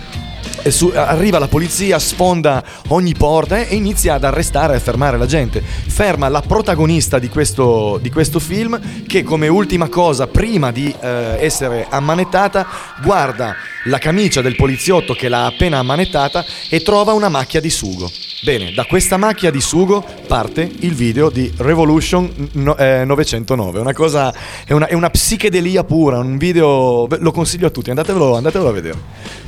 Su- 0.69 0.93
arriva 0.95 1.39
la 1.39 1.49
polizia, 1.49 1.99
sfonda 1.99 2.63
ogni 2.89 3.15
porta 3.15 3.59
e 3.65 3.75
inizia 3.75 4.15
ad 4.15 4.25
arrestare 4.25 4.75
e 4.75 4.77
a 4.77 4.81
fermare 4.81 5.17
la 5.17 5.27
gente. 5.27 5.63
Ferma 5.63 6.29
la 6.29 6.43
protagonista 6.43 7.19
di 7.19 7.29
questo, 7.29 7.99
di 8.03 8.11
questo 8.11 8.39
film 8.39 8.79
che 9.07 9.23
come 9.23 9.49
ultima 9.49 9.89
cosa, 9.89 10.27
prima 10.27 10.71
di 10.71 10.95
eh, 11.01 11.37
essere 11.41 11.87
ammanettata, 11.89 12.67
guarda 13.03 13.55
la 13.85 13.99
camicia 13.99 14.43
del 14.43 14.57
poliziotto 14.57 15.15
che 15.15 15.29
l'ha 15.29 15.47
appena 15.47 15.79
ammanettata 15.79 16.45
e 16.69 16.83
trova 16.83 17.13
una 17.13 17.29
macchia 17.29 17.61
di 17.61 17.71
sugo. 17.71 18.11
Bene, 18.41 18.73
da 18.73 18.85
questa 18.85 19.17
macchia 19.17 19.51
di 19.51 19.61
sugo 19.61 20.05
parte 20.29 20.71
il 20.81 20.95
video 20.95 21.29
di 21.29 21.53
Revolution 21.57 22.51
no- 22.53 22.77
eh, 22.77 23.05
909. 23.05 23.81
Una 23.81 23.93
cosa, 23.93 24.33
è 24.65 24.73
una, 24.73 24.87
è 24.87 24.95
una 24.95 25.11
psichedelia 25.11 25.83
pura, 25.83 26.19
un 26.19 26.39
video, 26.39 27.09
lo 27.19 27.33
consiglio 27.33 27.67
a 27.67 27.71
tutti, 27.71 27.91
andatevelo, 27.91 28.37
andatevelo 28.37 28.71
a 28.71 28.73
vedere. 28.73 28.97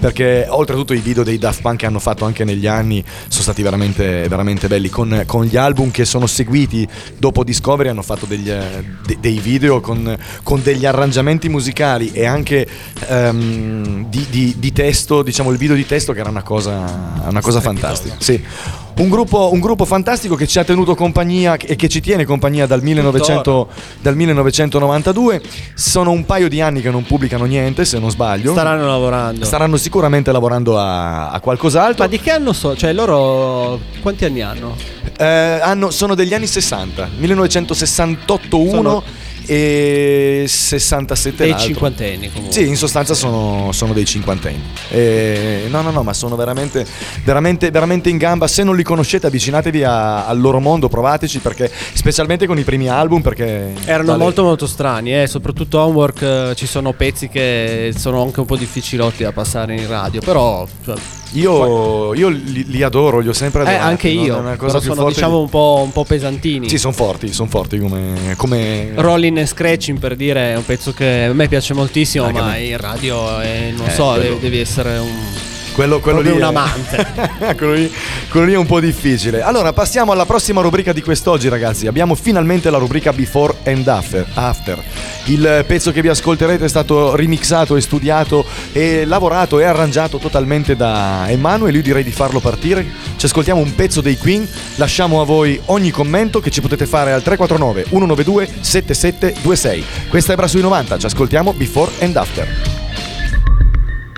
Perché 0.01 0.47
oltretutto 0.49 0.93
i 0.93 0.99
video 0.99 1.22
dei 1.22 1.38
Daft 1.38 1.61
Punk 1.61 1.78
che 1.78 1.86
hanno 1.86 2.01
fatto 2.01 2.24
anche 2.24 2.43
negli 2.43 2.66
anni 2.66 3.05
sono 3.28 3.43
stati 3.43 3.62
veramente, 3.62 4.26
veramente 4.28 4.66
belli. 4.66 4.88
Con, 4.88 5.22
con 5.24 5.45
gli 5.45 5.57
album 5.57 5.93
che 5.93 6.05
sono 6.05 6.26
seguiti 6.26 6.88
dopo 7.16 7.45
Discovery 7.45 7.91
hanno 7.91 8.03
fatto 8.03 8.26
degli, 8.26 8.51
eh, 8.51 8.84
de- 9.07 9.18
dei 9.20 9.38
video 9.38 9.80
con, 9.80 10.18
con 10.43 10.62
degli 10.62 10.84
arrangiamenti 10.84 11.49
musicali 11.49 12.11
e 12.12 12.26
anche 12.26 12.66
ehm, 13.07 14.09
di, 14.09 14.26
di- 14.30 14.55
di 14.59 14.72
testo, 14.72 15.22
diciamo 15.22 15.53
il 15.53 15.59
video 15.59 15.76
di 15.76 15.86
testo 15.86 16.12
che 16.12 16.18
era 16.18 16.30
una 16.30 16.43
cosa, 16.43 17.22
una 17.28 17.41
cosa 17.41 17.61
fantastica. 17.61 18.16
Sì. 18.18 18.43
Un 19.01 19.09
gruppo, 19.09 19.48
un 19.51 19.61
gruppo 19.61 19.86
fantastico 19.86 20.34
che 20.34 20.46
ci 20.46 20.59
ha 20.59 20.64
tenuto 20.64 20.94
compagnia 20.94 21.57
e 21.57 21.74
che 21.74 21.88
ci 21.88 22.03
tiene 22.03 22.26
compagnia 22.26 22.66
dal, 22.66 22.82
1900 22.82 23.68
dal 23.98 24.14
1992. 24.14 25.40
Sono 25.72 26.11
un 26.11 26.26
paio 26.26 26.51
di 26.51 26.61
anni 26.61 26.82
che 26.82 26.90
non 26.90 27.05
pubblicano 27.05 27.46
niente, 27.46 27.86
se 27.86 27.98
non 27.98 28.11
sbaglio. 28.11 28.53
Staranno 28.53 28.86
lavorando. 28.86 29.46
Staranno 29.46 29.78
sicuramente 29.78 30.30
lavorando 30.32 30.78
a, 30.78 31.30
a 31.30 31.40
qualcos'altro. 31.40 32.05
Ma 32.05 32.11
di 32.11 32.20
che 32.20 32.30
anno 32.30 32.53
so? 32.53 32.76
Cioè, 32.76 32.92
loro. 32.92 33.80
Quanti 34.03 34.26
anni 34.26 34.42
hanno? 34.42 34.76
Eh, 35.18 35.24
hanno- 35.62 35.90
sono 35.90 36.14
degli 36.14 36.34
anni 36.34 36.46
60, 36.46 37.09
1968 37.16 38.59
uno 38.59 38.70
Sono 38.70 39.03
e 39.47 40.45
67 40.47 41.45
Dei 41.45 41.59
cinquantenni 41.59 42.30
comunque. 42.30 42.53
Sì, 42.53 42.66
in 42.68 42.76
sostanza 42.76 43.14
sono, 43.14 43.72
sono 43.72 43.93
dei 43.93 44.05
cinquantenni. 44.05 44.62
Eh, 44.91 45.66
no, 45.68 45.82
no, 45.82 45.91
no, 45.91 46.03
ma 46.03 46.12
sono 46.12 46.36
veramente, 46.36 46.86
veramente, 47.24 47.70
veramente 47.70 48.09
in 48.09 48.16
gamba. 48.16 48.47
Se 48.47 48.62
non 48.62 48.76
li 48.76 48.82
conoscete, 48.82 49.26
avvicinatevi 49.26 49.82
a- 49.84 50.26
al 50.26 50.41
loro 50.41 50.61
mondo, 50.61 50.88
provateci 50.88 51.38
perché, 51.38 51.70
specialmente 51.93 52.47
con 52.47 52.59
i 52.59 52.62
primi 52.64 52.88
album, 52.88 53.20
perché 53.22 53.72
Erano 53.84 54.12
vale- 54.12 54.22
molto 54.22 54.43
molto 54.43 54.66
strani, 54.66 55.22
eh. 55.22 55.26
soprattutto 55.26 55.78
Homework 55.80 56.22
eh, 56.22 56.53
ci 56.57 56.66
sono 56.66 56.93
pezzi 56.93 57.28
che 57.28 57.93
sono 57.97 58.22
anche 58.22 58.41
un 58.41 58.47
po' 58.47 58.57
difficilotti 58.57 59.22
da 59.22 59.32
passare 59.32 59.74
in 59.74 59.86
radio, 59.88 60.20
però 60.20 60.66
cioè, 60.84 60.97
Io, 61.33 62.12
io 62.14 62.28
li, 62.28 62.64
li 62.66 62.83
adoro, 62.83 63.20
li 63.20 63.28
ho 63.28 63.33
sempre 63.33 63.61
eh, 63.62 63.66
adorati. 63.66 63.85
anche 63.89 64.12
no? 64.12 64.22
io, 64.24 64.37
È 64.37 64.39
una 64.41 64.57
cosa 64.57 64.81
sono 64.81 65.07
diciamo 65.09 65.37
di- 65.37 65.43
un 65.43 65.49
po', 65.49 65.81
un 65.85 65.93
po' 65.93 66.05
pesantini. 66.05 66.68
Sì, 66.68 66.76
sono 66.78 66.93
forti, 66.93 67.33
sono 67.33 67.49
forti 67.49 67.78
come, 67.78 68.35
come... 68.37 68.91
Rolling 68.97 69.39
and 69.39 69.47
Scratching 69.47 69.99
per 69.99 70.16
dire 70.16 70.53
è 70.53 70.57
un 70.57 70.64
pezzo 70.64 70.93
che 70.93 71.24
a 71.24 71.33
me 71.33 71.47
piace 71.49 71.72
moltissimo, 71.74 72.24
Anche 72.24 72.41
ma 72.41 72.51
me. 72.51 72.61
in 72.64 72.76
radio 72.76 73.41
eh, 73.41 73.72
non 73.76 73.87
Eh, 73.87 73.91
so, 73.91 74.07
quello- 74.14 74.35
de- 74.35 74.41
devi 74.41 74.59
essere 74.59 74.99
un 74.99 75.09
Quello, 75.81 75.99
quello 76.01 76.20
lì 76.20 76.31
un 76.31 76.41
è- 76.41 76.43
amante. 76.43 77.07
quello, 77.57 77.72
lì, 77.72 77.91
quello 78.28 78.45
lì 78.45 78.53
è 78.53 78.57
un 78.59 78.66
po' 78.66 78.81
difficile. 78.81 79.41
Allora, 79.41 79.72
passiamo 79.72 80.12
alla 80.12 80.26
prossima 80.26 80.61
rubrica 80.61 80.93
di 80.93 81.01
quest'oggi, 81.01 81.49
ragazzi. 81.49 81.87
Abbiamo 81.87 82.14
finalmente 82.14 82.68
la 82.68 82.76
rubrica 82.76 83.14
Before 83.14 83.55
and 83.64 83.89
After. 83.89 84.26
After. 84.35 84.78
Il 85.24 85.64
pezzo 85.66 85.91
che 85.91 86.03
vi 86.03 86.09
ascolterete 86.09 86.66
è 86.66 86.68
stato 86.68 87.16
remixato 87.16 87.76
e 87.76 87.81
studiato 87.81 88.45
e 88.72 89.07
lavorato 89.07 89.59
e 89.59 89.64
arrangiato 89.64 90.18
totalmente 90.18 90.76
da 90.76 91.24
Emanuele. 91.31 91.78
Io 91.78 91.83
direi 91.83 92.05
di 92.05 92.12
farlo 92.12 92.41
partire. 92.41 92.87
Ci 93.16 93.24
ascoltiamo 93.24 93.59
un 93.59 93.74
pezzo 93.74 94.03
dei 94.03 94.18
Queen. 94.18 94.47
Lasciamo 94.74 95.22
a 95.22 95.24
voi 95.24 95.59
ogni 95.66 95.91
commento 95.91 96.41
che 96.41 96.51
ci 96.51 96.61
potete 96.61 96.85
fare 96.85 97.14
al 97.14 97.22
349 97.22 97.85
192 97.89 98.49
7726. 98.61 99.85
Questa 100.11 100.35
è 100.35 100.37
Bra 100.37 100.47
sui 100.47 100.61
90. 100.61 100.99
Ci 100.99 101.07
ascoltiamo 101.07 101.55
Before 101.55 101.91
and 102.01 102.16
After. 102.16 103.09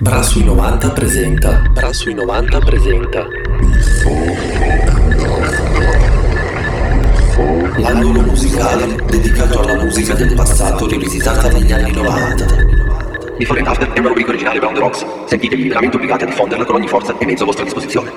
Bra 0.01 0.23
sui 0.23 0.43
90 0.43 0.89
presenta. 0.89 1.61
Bra 1.71 1.93
sui 1.93 2.15
90 2.15 2.59
presenta. 2.59 3.27
L'angolo 7.77 8.21
musicale 8.21 8.95
dedicato 9.05 9.59
alla 9.59 9.83
musica 9.83 10.15
del 10.15 10.33
passato 10.33 10.87
rivisitata 10.87 11.47
negli 11.49 11.71
anni 11.71 11.91
90. 11.91 12.45
Before 13.37 13.59
and 13.59 13.67
After 13.67 13.91
è 13.93 13.99
una 13.99 14.07
rubrica 14.07 14.29
originale 14.29 14.57
Brown 14.57 14.73
the 14.73 14.79
Rocks. 14.79 15.05
Sentitevi 15.27 15.67
veramente 15.67 15.97
obbligati 15.97 16.23
a 16.23 16.27
diffonderla 16.27 16.65
con 16.65 16.75
ogni 16.75 16.87
forza 16.87 17.15
e 17.17 17.25
mezzo 17.25 17.43
a 17.43 17.45
vostra 17.45 17.63
disposizione. 17.63 18.11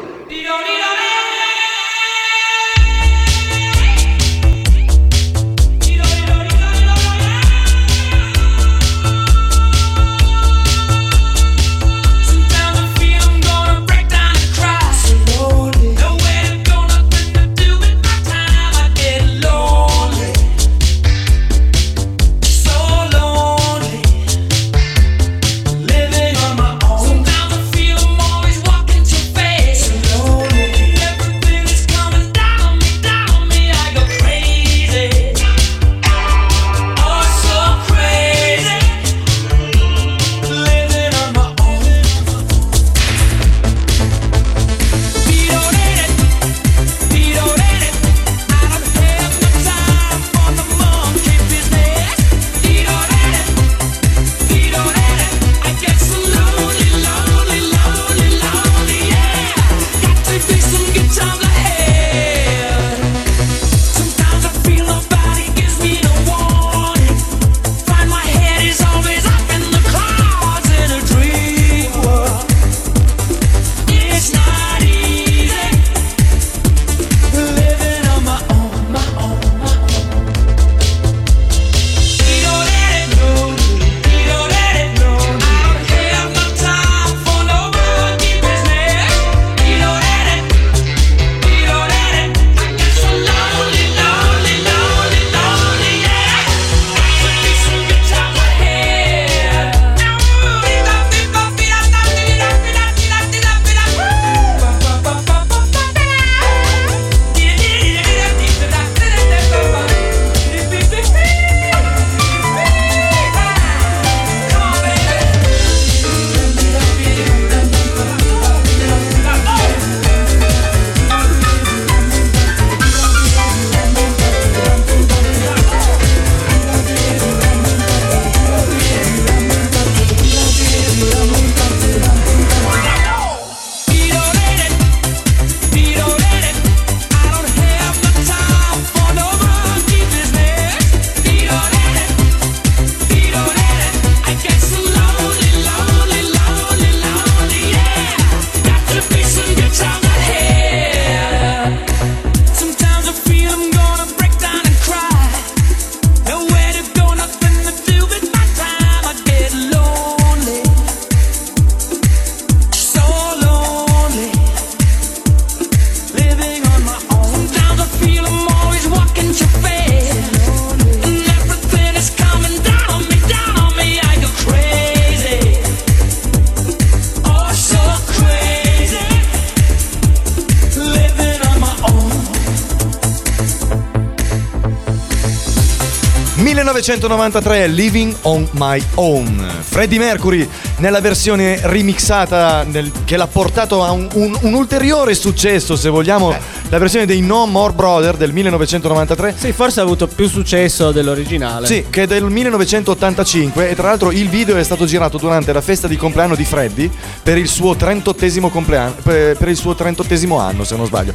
1993 186.90 187.66
Living 187.66 188.14
on 188.22 188.46
My 188.52 188.80
Own. 188.94 189.44
Freddie 189.60 189.98
Mercury 189.98 190.48
nella 190.76 191.00
versione 191.00 191.58
remixata 191.64 192.62
nel- 192.62 192.92
che 193.04 193.16
l'ha 193.16 193.26
portato 193.26 193.82
a 193.82 193.90
un, 193.90 194.06
un- 194.12 194.38
un 194.42 194.54
ulteriore 194.54 195.14
successo 195.16 195.74
se 195.74 195.88
vogliamo 195.88 196.32
la 196.68 196.78
versione 196.78 197.04
dei 197.04 197.22
No 197.22 197.44
More 197.46 197.72
Brother 197.72 198.16
del 198.16 198.32
1993 198.32 199.34
Sì, 199.36 199.50
forse 199.52 199.80
ha 199.80 199.82
avuto 199.82 200.06
più 200.06 200.28
successo 200.28 200.92
dell'originale. 200.92 201.66
sì, 201.66 201.86
che 201.90 202.04
è 202.04 202.06
del 202.06 202.22
1985 202.24 203.68
e 203.70 203.74
tra 203.74 203.88
l'altro 203.88 204.12
il 204.12 204.28
video 204.28 204.56
è 204.56 204.62
stato 204.62 204.84
girato 204.84 205.18
durante 205.18 205.52
la 205.52 205.60
festa 205.62 205.88
di 205.88 205.96
compleanno 205.96 206.36
di 206.36 206.44
Freddy 206.44 206.88
per 207.20 207.36
il 207.36 207.48
suo 207.48 207.74
38esimo 207.74 208.48
compleanno 208.48 208.94
per, 209.02 209.36
per 209.36 209.48
il 209.48 209.56
suo 209.56 209.72
38esimo 209.72 210.38
anno 210.38 210.62
se 210.62 210.76
non 210.76 210.86
sbaglio 210.86 211.14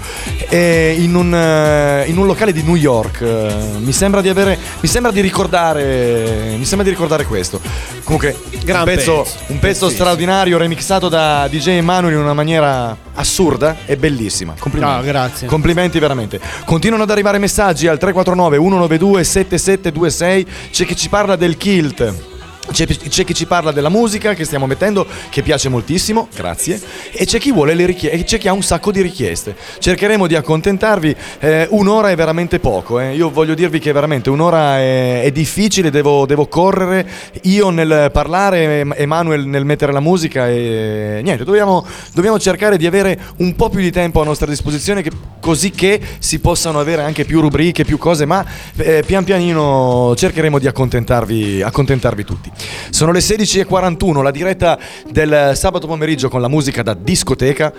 E 0.54 0.98
in, 1.00 1.16
un, 1.16 1.34
eh, 1.34 2.04
in 2.08 2.18
un 2.18 2.26
locale 2.26 2.52
di 2.52 2.62
New 2.62 2.76
York 2.76 3.22
eh, 3.22 3.56
mi 3.78 3.94
sembra 3.94 4.20
di 4.20 4.28
avere 4.28 4.58
mi 4.82 4.90
sembra 4.90 5.10
di 5.10 5.22
ricordare 5.22 6.56
mi 6.58 6.66
sembra 6.66 6.84
di 6.84 6.90
ricordare 6.90 7.24
questo 7.24 7.62
comunque 8.04 8.36
un 8.52 8.82
pezzo, 8.84 9.22
pezzo. 9.22 9.38
un 9.48 9.60
pezzo 9.60 9.90
straordinario 9.90 10.58
remixato 10.58 11.08
da 11.08 11.48
DJ 11.48 11.70
Emanuele 11.70 12.18
in 12.18 12.22
una 12.22 12.34
maniera 12.34 12.98
assurda 13.14 13.78
e 13.86 13.96
bellissima 13.96 14.54
complimenti 14.60 14.80
No, 14.92 15.02
grazie. 15.02 15.48
Complimenti 15.48 16.00
veramente. 16.00 16.40
Continuano 16.66 17.04
ad 17.04 17.12
arrivare 17.12 17.38
messaggi 17.38 17.88
al 17.88 17.98
349 17.98 18.58
192 18.58 19.24
7726. 19.24 20.48
C'è 20.72 20.86
chi 20.86 20.96
ci 20.96 21.10
parla 21.10 21.36
del 21.36 21.58
kilt. 21.58 22.31
C'è, 22.72 22.86
c'è 22.88 23.24
chi 23.24 23.34
ci 23.34 23.46
parla 23.46 23.72
della 23.72 23.90
musica 23.90 24.34
che 24.34 24.46
stiamo 24.46 24.66
mettendo, 24.66 25.06
che 25.30 25.42
piace 25.42 25.70
moltissimo, 25.70 26.28
grazie. 26.34 26.80
E 27.12 27.26
c'è 27.26 27.40
chi 27.40 27.52
richieste, 27.86 28.24
c'è 28.24 28.38
chi 28.38 28.48
ha 28.48 28.54
un 28.54 28.64
sacco 28.64 28.92
di 28.92 29.02
richieste. 29.02 29.56
Cercheremo 29.80 30.28
di 30.28 30.36
accontentarvi. 30.36 31.16
eh, 31.40 31.68
un'ora 31.72 32.10
è 32.12 32.16
veramente 32.16 32.60
poco. 32.60 33.00
eh. 33.00 33.14
Io 33.14 33.30
voglio 33.30 33.54
dirvi 33.54 33.80
che 33.80 33.92
veramente 33.92 34.30
un'ora 34.30 34.78
è, 34.78 35.22
è 35.24 35.32
difficile, 35.32 35.90
devo, 35.92 36.26
devo 36.26 36.48
correre. 36.48 37.08
Io 37.44 37.70
nel 37.70 38.10
parlare, 38.12 38.80
Em- 38.80 38.94
Emanuel 38.98 39.46
nel 39.46 39.66
mettere 39.66 39.92
la 39.92 40.00
musica 40.00 40.48
e 40.50 41.20
niente, 41.24 41.44
dobbiamo, 41.44 41.86
dobbiamo 42.14 42.40
cercare 42.40 42.78
di 42.78 42.86
avere 42.88 43.20
un 43.38 43.56
po' 43.56 43.70
più 43.70 43.80
di 43.80 43.92
tempo 43.92 44.22
a 44.22 44.26
nostra 44.26 44.48
disposizione 44.48 45.02
che- 45.02 45.12
così 45.40 45.72
che 45.72 46.00
si 46.20 46.40
possano 46.40 46.80
avere 46.80 47.02
anche 47.04 47.26
più 47.26 47.42
rubriche, 47.42 47.84
più 47.84 47.98
cose, 47.98 48.26
ma 48.26 48.46
eh, 48.78 49.04
pian 49.06 49.24
pianino 49.24 50.14
cercheremo 50.16 50.60
di 50.60 50.68
accontentarvi, 50.68 51.62
accontentarvi 51.62 52.24
tutti. 52.24 52.52
Sono 52.90 53.12
le 53.12 53.20
16.41, 53.20 54.22
la 54.22 54.32
diretta 54.32 54.80
del 55.10 55.52
sabato 55.56 55.88
pomeriggio 55.88 56.30
con 56.30 56.42
la 56.42 56.48
musica 56.48 56.84
da 56.84 56.94
discoteca. 56.94 57.74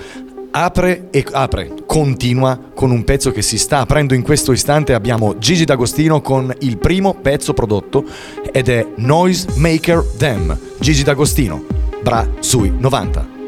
Apre 0.54 1.08
e 1.10 1.24
apre, 1.32 1.72
continua 1.86 2.60
con 2.74 2.90
un 2.90 3.04
pezzo 3.04 3.30
che 3.30 3.40
si 3.40 3.56
sta 3.56 3.78
aprendo 3.78 4.12
in 4.12 4.22
questo 4.22 4.52
istante. 4.52 4.92
Abbiamo 4.92 5.38
Gigi 5.38 5.64
D'Agostino 5.64 6.20
con 6.20 6.54
il 6.60 6.76
primo 6.76 7.14
pezzo 7.14 7.54
prodotto 7.54 8.04
ed 8.52 8.68
è 8.68 8.86
Noise 8.96 9.48
Maker 9.56 10.04
Them. 10.18 10.58
Gigi 10.78 11.04
D'Agostino, 11.04 11.64
Bra 12.02 12.28
sui 12.40 12.70
90. 12.76 13.41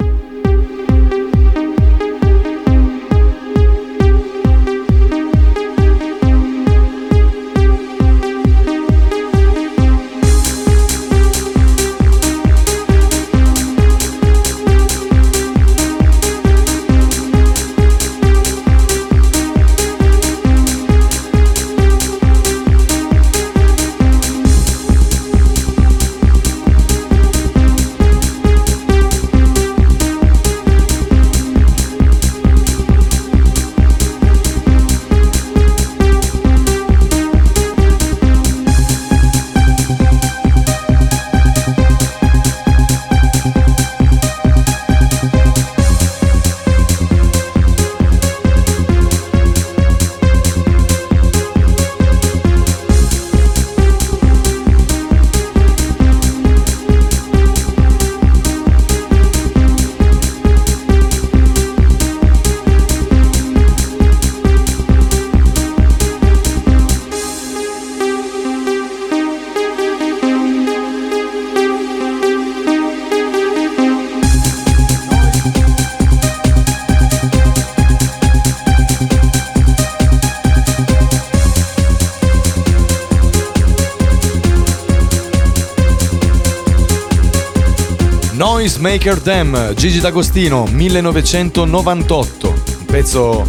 Noise 88.65 89.21
Them, 89.21 89.75
Gigi 89.75 90.01
D'Agostino, 90.01 90.65
1998. 90.65 92.49
Un 92.49 92.85
pezzo 92.87 93.47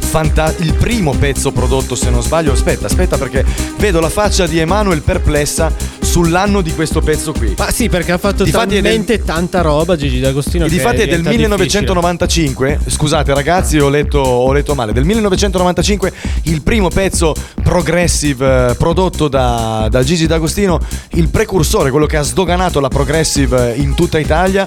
fanta- 0.00 0.52
il 0.58 0.74
primo 0.74 1.12
pezzo 1.12 1.52
prodotto 1.52 1.94
se 1.94 2.10
non 2.10 2.20
sbaglio. 2.20 2.50
Aspetta, 2.50 2.86
aspetta 2.86 3.16
perché 3.16 3.44
vedo 3.78 4.00
la 4.00 4.08
faccia 4.08 4.48
di 4.48 4.58
Emanuel 4.58 5.02
perplessa 5.02 5.72
sull'anno 6.16 6.62
di 6.62 6.72
questo 6.72 7.02
pezzo 7.02 7.32
qui. 7.32 7.54
Ma 7.58 7.70
sì, 7.70 7.90
perché 7.90 8.12
ha 8.12 8.16
fatto 8.16 8.42
Difatti 8.42 8.76
è 8.76 8.80
del- 8.80 8.82
talmente 8.84 9.22
tanta 9.22 9.60
roba 9.60 9.96
Gigi 9.96 10.18
D'Agostino. 10.18 10.66
Difatti 10.66 11.02
è 11.02 11.06
del 11.06 11.20
diventa 11.20 11.28
1995, 11.28 12.78
scusate 12.86 13.34
ragazzi 13.34 13.76
ho 13.78 13.90
letto, 13.90 14.20
ho 14.20 14.50
letto 14.50 14.74
male, 14.74 14.94
del 14.94 15.04
1995 15.04 16.12
il 16.44 16.62
primo 16.62 16.88
pezzo 16.88 17.34
progressive 17.62 18.70
eh, 18.70 18.74
prodotto 18.76 19.28
da, 19.28 19.88
da 19.90 20.02
Gigi 20.02 20.26
D'Agostino, 20.26 20.80
il 21.10 21.28
precursore, 21.28 21.90
quello 21.90 22.06
che 22.06 22.16
ha 22.16 22.22
sdoganato 22.22 22.80
la 22.80 22.88
progressive 22.88 23.74
eh, 23.74 23.78
in 23.78 23.94
tutta 23.94 24.18
Italia, 24.18 24.66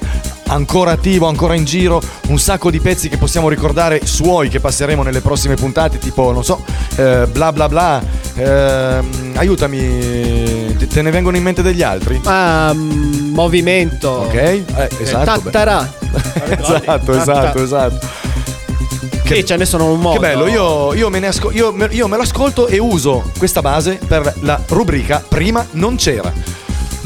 ancora 0.49 0.91
attivo, 0.91 1.27
ancora 1.27 1.55
in 1.55 1.65
giro, 1.65 2.01
un 2.27 2.39
sacco 2.39 2.69
di 2.69 2.79
pezzi 2.79 3.09
che 3.09 3.17
possiamo 3.17 3.49
ricordare 3.49 4.01
suoi 4.05 4.49
che 4.49 4.59
passeremo 4.59 5.03
nelle 5.03 5.21
prossime 5.21 5.55
puntate, 5.55 5.97
tipo 5.97 6.31
non 6.31 6.43
so, 6.43 6.63
eh, 6.95 7.27
bla 7.31 7.51
bla 7.51 7.67
bla, 7.67 8.01
ehm, 8.35 9.33
aiutami, 9.35 10.75
te- 10.87 11.01
ne 11.01 11.11
vengono 11.11 11.37
in 11.37 11.43
mente 11.43 11.61
degli 11.61 11.81
altri? 11.81 12.19
Ah, 12.25 12.71
mm, 12.73 13.33
movimento. 13.33 14.09
Ok, 14.09 14.33
eh, 14.33 14.65
esatto. 14.99 15.41
beh. 15.41 15.51
Tattarà. 15.51 15.93
esatto, 16.59 17.17
esatto, 17.17 17.63
esatto. 17.63 18.07
Che 19.23 19.45
ce 19.45 19.57
ne 19.57 19.65
sono 19.65 19.91
un 19.91 19.99
modo. 19.99 20.19
Che 20.19 20.27
bello, 20.27 20.47
io, 20.47 20.93
io 20.95 21.09
me 21.09 21.19
ne 21.19 21.27
asco- 21.27 21.51
io, 21.51 21.71
me- 21.71 21.89
io 21.91 22.07
me 22.07 22.17
l'ascolto 22.17 22.65
e 22.67 22.79
uso 22.79 23.31
questa 23.37 23.61
base 23.61 23.99
per 24.07 24.33
la 24.41 24.59
rubrica 24.67 25.23
Prima 25.27 25.65
non 25.71 25.95
c'era. 25.97 26.33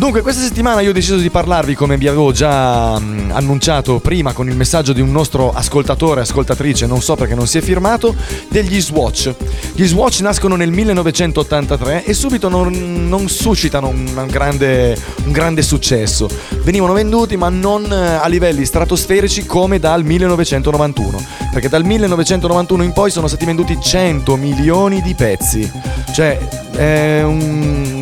Dunque, 0.04 0.22
questa 0.22 0.41
settimana 0.41 0.82
io 0.82 0.89
ho 0.89 0.93
deciso 0.93 1.16
di 1.16 1.30
parlarvi, 1.30 1.76
come 1.76 1.95
vi 1.95 2.10
avevo 2.10 2.34
già 2.34 2.99
mm, 2.99 3.32
annunciato 3.32 3.99
prima 3.99 4.34
con 4.34 4.49
il 4.49 4.56
messaggio 4.58 4.91
di 4.91 4.99
un 4.99 5.14
nostro 5.14 5.54
ascoltatore, 5.54 6.20
ascoltatrice, 6.20 6.86
non 6.86 7.01
so 7.01 7.16
perché 7.16 7.36
non 7.36 7.47
si 7.47 7.60
è 7.60 7.62
firmato, 7.62 8.14
degli 8.49 8.82
Swatch. 8.82 9.34
Gli 9.74 9.86
Swatch 9.86 10.20
nascono 10.20 10.58
nel 10.58 10.72
1983 10.72 12.04
e 12.04 12.14
subito 12.14 12.49
non, 12.49 13.08
non 13.08 13.30
suscitano 13.30 13.88
un 13.88 14.28
grande, 14.30 14.97
un 15.24 15.32
grande 15.32 15.62
successo. 15.62 16.28
Venivano 16.64 16.91
venduti 16.91 17.38
ma 17.38 17.47
non 17.47 17.89
eh, 17.89 17.95
a 17.95 18.28
livelli 18.28 18.66
stratosferici 18.66 19.45
come 19.45 19.80
dal 19.80 20.04
1991, 20.04 21.26
perché 21.54 21.70
dal 21.70 21.86
1991 21.86 22.84
in 22.84 22.91
poi 22.91 23.10
sono 23.10 23.28
stati 23.28 23.45
venduti 23.45 23.80
100 23.82 24.36
milioni 24.36 25.01
di 25.01 25.14
pezzi. 25.16 25.72
Cioè, 26.14 26.38
è 26.76 27.22
un- 27.24 27.93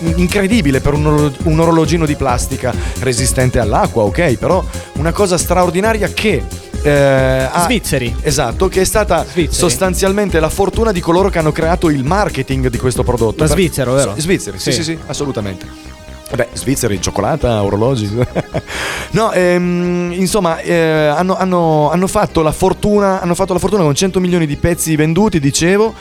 incredibile 0.00 0.80
per 0.80 0.94
un, 0.94 1.32
un 1.42 1.60
orologino 1.60 2.06
di 2.06 2.14
plastica 2.16 2.72
resistente 3.00 3.58
all'acqua, 3.58 4.02
ok? 4.04 4.34
Però 4.36 4.64
una 4.94 5.12
cosa 5.12 5.36
straordinaria 5.38 6.08
che... 6.08 6.42
eh, 6.82 7.48
Svizzeri. 7.64 8.14
Esatto, 8.22 8.68
che 8.68 8.80
è 8.82 8.84
stata 8.84 9.24
sostanzialmente 9.48 10.40
la 10.40 10.48
fortuna 10.48 10.92
di 10.92 11.00
coloro 11.00 11.28
che 11.28 11.38
hanno 11.38 11.52
creato 11.52 11.88
il 11.90 12.04
marketing 12.04 12.68
di 12.68 12.78
questo 12.78 13.02
prodotto. 13.02 13.42
Ma 13.42 13.48
Per- 13.48 13.56
svizzero, 13.56 13.92
vero? 13.94 14.14
Svizzeri, 14.16 14.58
sì, 14.58 14.70
Sì. 14.72 14.76
sì, 14.82 14.82
sì, 14.92 14.98
assolutamente. 15.06 15.96
Beh, 16.34 16.48
svizzeri, 16.52 17.00
cioccolata, 17.00 17.62
orologi. 17.62 18.06
no, 19.12 19.32
ehm, 19.32 20.12
insomma, 20.14 20.58
eh, 20.60 21.06
hanno, 21.06 21.34
hanno- 21.38 21.90
hanno 21.90 22.06
fatto 22.06 22.42
la 22.42 22.52
fortuna, 22.52 23.20
hanno 23.22 23.34
fatto 23.34 23.54
la 23.54 23.58
fortuna 23.58 23.82
con 23.82 23.94
100 23.94 24.20
milioni 24.20 24.46
di 24.46 24.56
pezzi 24.56 24.94
venduti, 24.94 25.40
dicevo. 25.40 25.94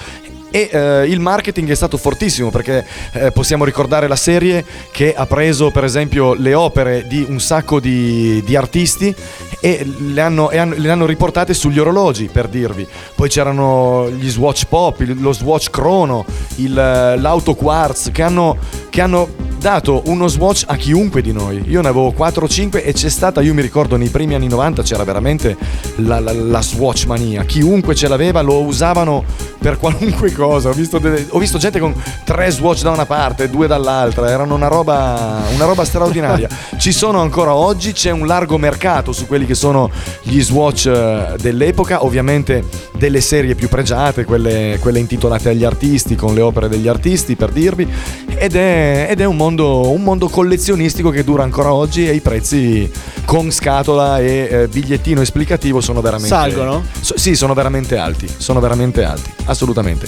E 0.50 0.70
eh, 0.72 1.06
il 1.08 1.20
marketing 1.20 1.70
è 1.70 1.76
stato 1.76 1.98
fortissimo 1.98 2.50
perché 2.50 2.86
eh, 3.14 3.32
possiamo 3.32 3.66
ricordare 3.66 4.08
la 4.08 4.16
serie 4.16 4.64
che 4.92 5.14
ha 5.14 5.26
preso 5.26 5.72
per 5.72 5.84
esempio 5.84 6.34
le 6.34 6.54
opere 6.54 7.06
di 7.08 7.26
un 7.28 7.40
sacco 7.40 7.80
di, 7.80 8.42
di 8.46 8.56
artisti 8.56 9.14
e, 9.60 9.86
le 10.00 10.22
hanno, 10.22 10.50
e 10.50 10.58
hanno- 10.58 10.76
le 10.78 10.90
hanno 10.90 11.06
riportate 11.06 11.54
sugli 11.54 11.80
orologi 11.80 12.30
per 12.32 12.48
dirvi. 12.48 12.88
Poi 13.16 13.28
c'erano 13.30 14.10
gli 14.10 14.30
Swatch 14.30 14.66
Pop, 14.70 15.04
lo 15.20 15.34
Swatch 15.34 15.70
Chrono, 15.70 16.26
il, 16.56 16.78
eh, 16.78 17.18
l'Auto 17.18 17.54
Quartz 17.54 18.10
che 18.12 18.22
hanno, 18.24 18.58
che 18.90 19.02
hanno 19.02 19.28
dato 19.60 20.04
uno 20.06 20.28
Swatch 20.28 20.64
a 20.68 20.76
chiunque 20.76 21.22
di 21.22 21.34
noi. 21.34 21.62
Io 21.68 21.82
ne 21.82 21.90
avevo 21.90 22.12
4 22.12 22.46
o 22.46 22.48
5 22.48 22.84
e 22.84 22.94
c'è 22.94 23.10
stata, 23.10 23.42
io 23.42 23.54
mi 23.54 23.62
ricordo 23.62 23.98
nei 23.98 24.10
primi 24.10 24.34
anni 24.36 24.48
90 24.48 24.82
c'era 24.84 25.04
veramente 25.04 25.58
la, 25.98 26.20
la- 26.20 26.32
la 26.34 26.62
Swatch 26.62 27.06
mania. 27.06 27.44
Chiunque 27.44 27.96
ce 27.96 28.08
l'aveva 28.08 28.42
lo 28.42 28.62
usavano 28.62 29.24
per 29.60 29.78
qualunque 29.78 30.32
cosa. 30.38 30.70
Ho 30.70 30.74
visto, 30.74 31.00
delle- 31.00 31.26
ho 31.30 31.40
visto 31.40 31.58
gente 31.58 31.80
con 31.80 31.94
tre 32.24 32.50
Swatch 32.52 32.82
da 32.84 32.92
una 32.92 33.06
parte 33.06 33.44
e 33.44 33.50
due 33.50 33.68
dall'altra. 33.68 34.30
Erano 34.30 34.56
una 34.56 34.68
roba, 34.68 35.42
una 35.54 35.66
roba 35.66 35.84
straordinaria. 35.84 36.48
Ci 36.78 36.94
sono 36.94 37.20
ancora 37.20 37.54
oggi, 37.54 37.92
c'è 37.92 38.12
un 38.12 38.26
largo 38.26 38.58
mercato 38.58 39.12
su 39.12 39.28
quelli 39.28 39.46
che 39.46 39.56
sono 39.56 39.90
gli 40.22 40.40
Swatch 40.42 40.86
eh, 40.86 41.36
dell'epoca. 41.42 42.06
Ovviamente 42.06 42.64
delle 42.98 43.22
serie 43.22 43.56
più 43.56 43.70
pregiate, 43.70 44.26
quelle, 44.26 44.78
quelle 44.82 45.00
intitolate 45.00 45.50
agli 45.50 45.64
artisti, 45.64 46.16
con 46.16 46.34
le 46.34 46.42
opere 46.42 46.68
degli 46.68 46.88
artisti 46.88 47.36
per 47.36 47.52
dirvi, 47.52 47.88
ed 48.36 48.56
è, 48.56 49.08
ed 49.10 49.22
è 49.22 49.26
un, 49.26 49.36
mondo, 49.36 49.90
un 49.92 50.04
mondo 50.04 50.28
collezionistico 50.28 51.10
che 51.10 51.24
dura 51.24 51.44
ancora 51.44 51.74
oggi 51.74 52.08
e 52.08 52.14
i 52.14 52.22
prezzi 52.22 52.90
con 53.26 53.52
scatola 53.52 54.20
e 54.20 54.48
eh, 54.50 54.68
bigliettino 54.68 55.22
esplicativo 55.22 55.82
sono 55.82 56.02
veramente... 56.02 56.30
Salgono? 56.30 56.84
So- 57.00 57.18
sì, 57.18 57.36
sono 57.36 57.54
veramente 57.54 57.98
alti, 57.98 58.28
sono 58.38 58.60
veramente 58.60 59.04
alti, 59.04 59.32
assolutamente. 59.46 60.08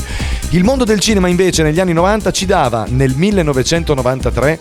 Il 0.51 0.63
mondo 0.63 0.83
del 0.83 0.99
cinema 0.99 1.27
invece 1.27 1.63
negli 1.63 1.79
anni 1.79 1.93
90 1.93 2.31
ci 2.31 2.45
dava 2.45 2.85
nel 2.89 3.13
1993 3.15 4.59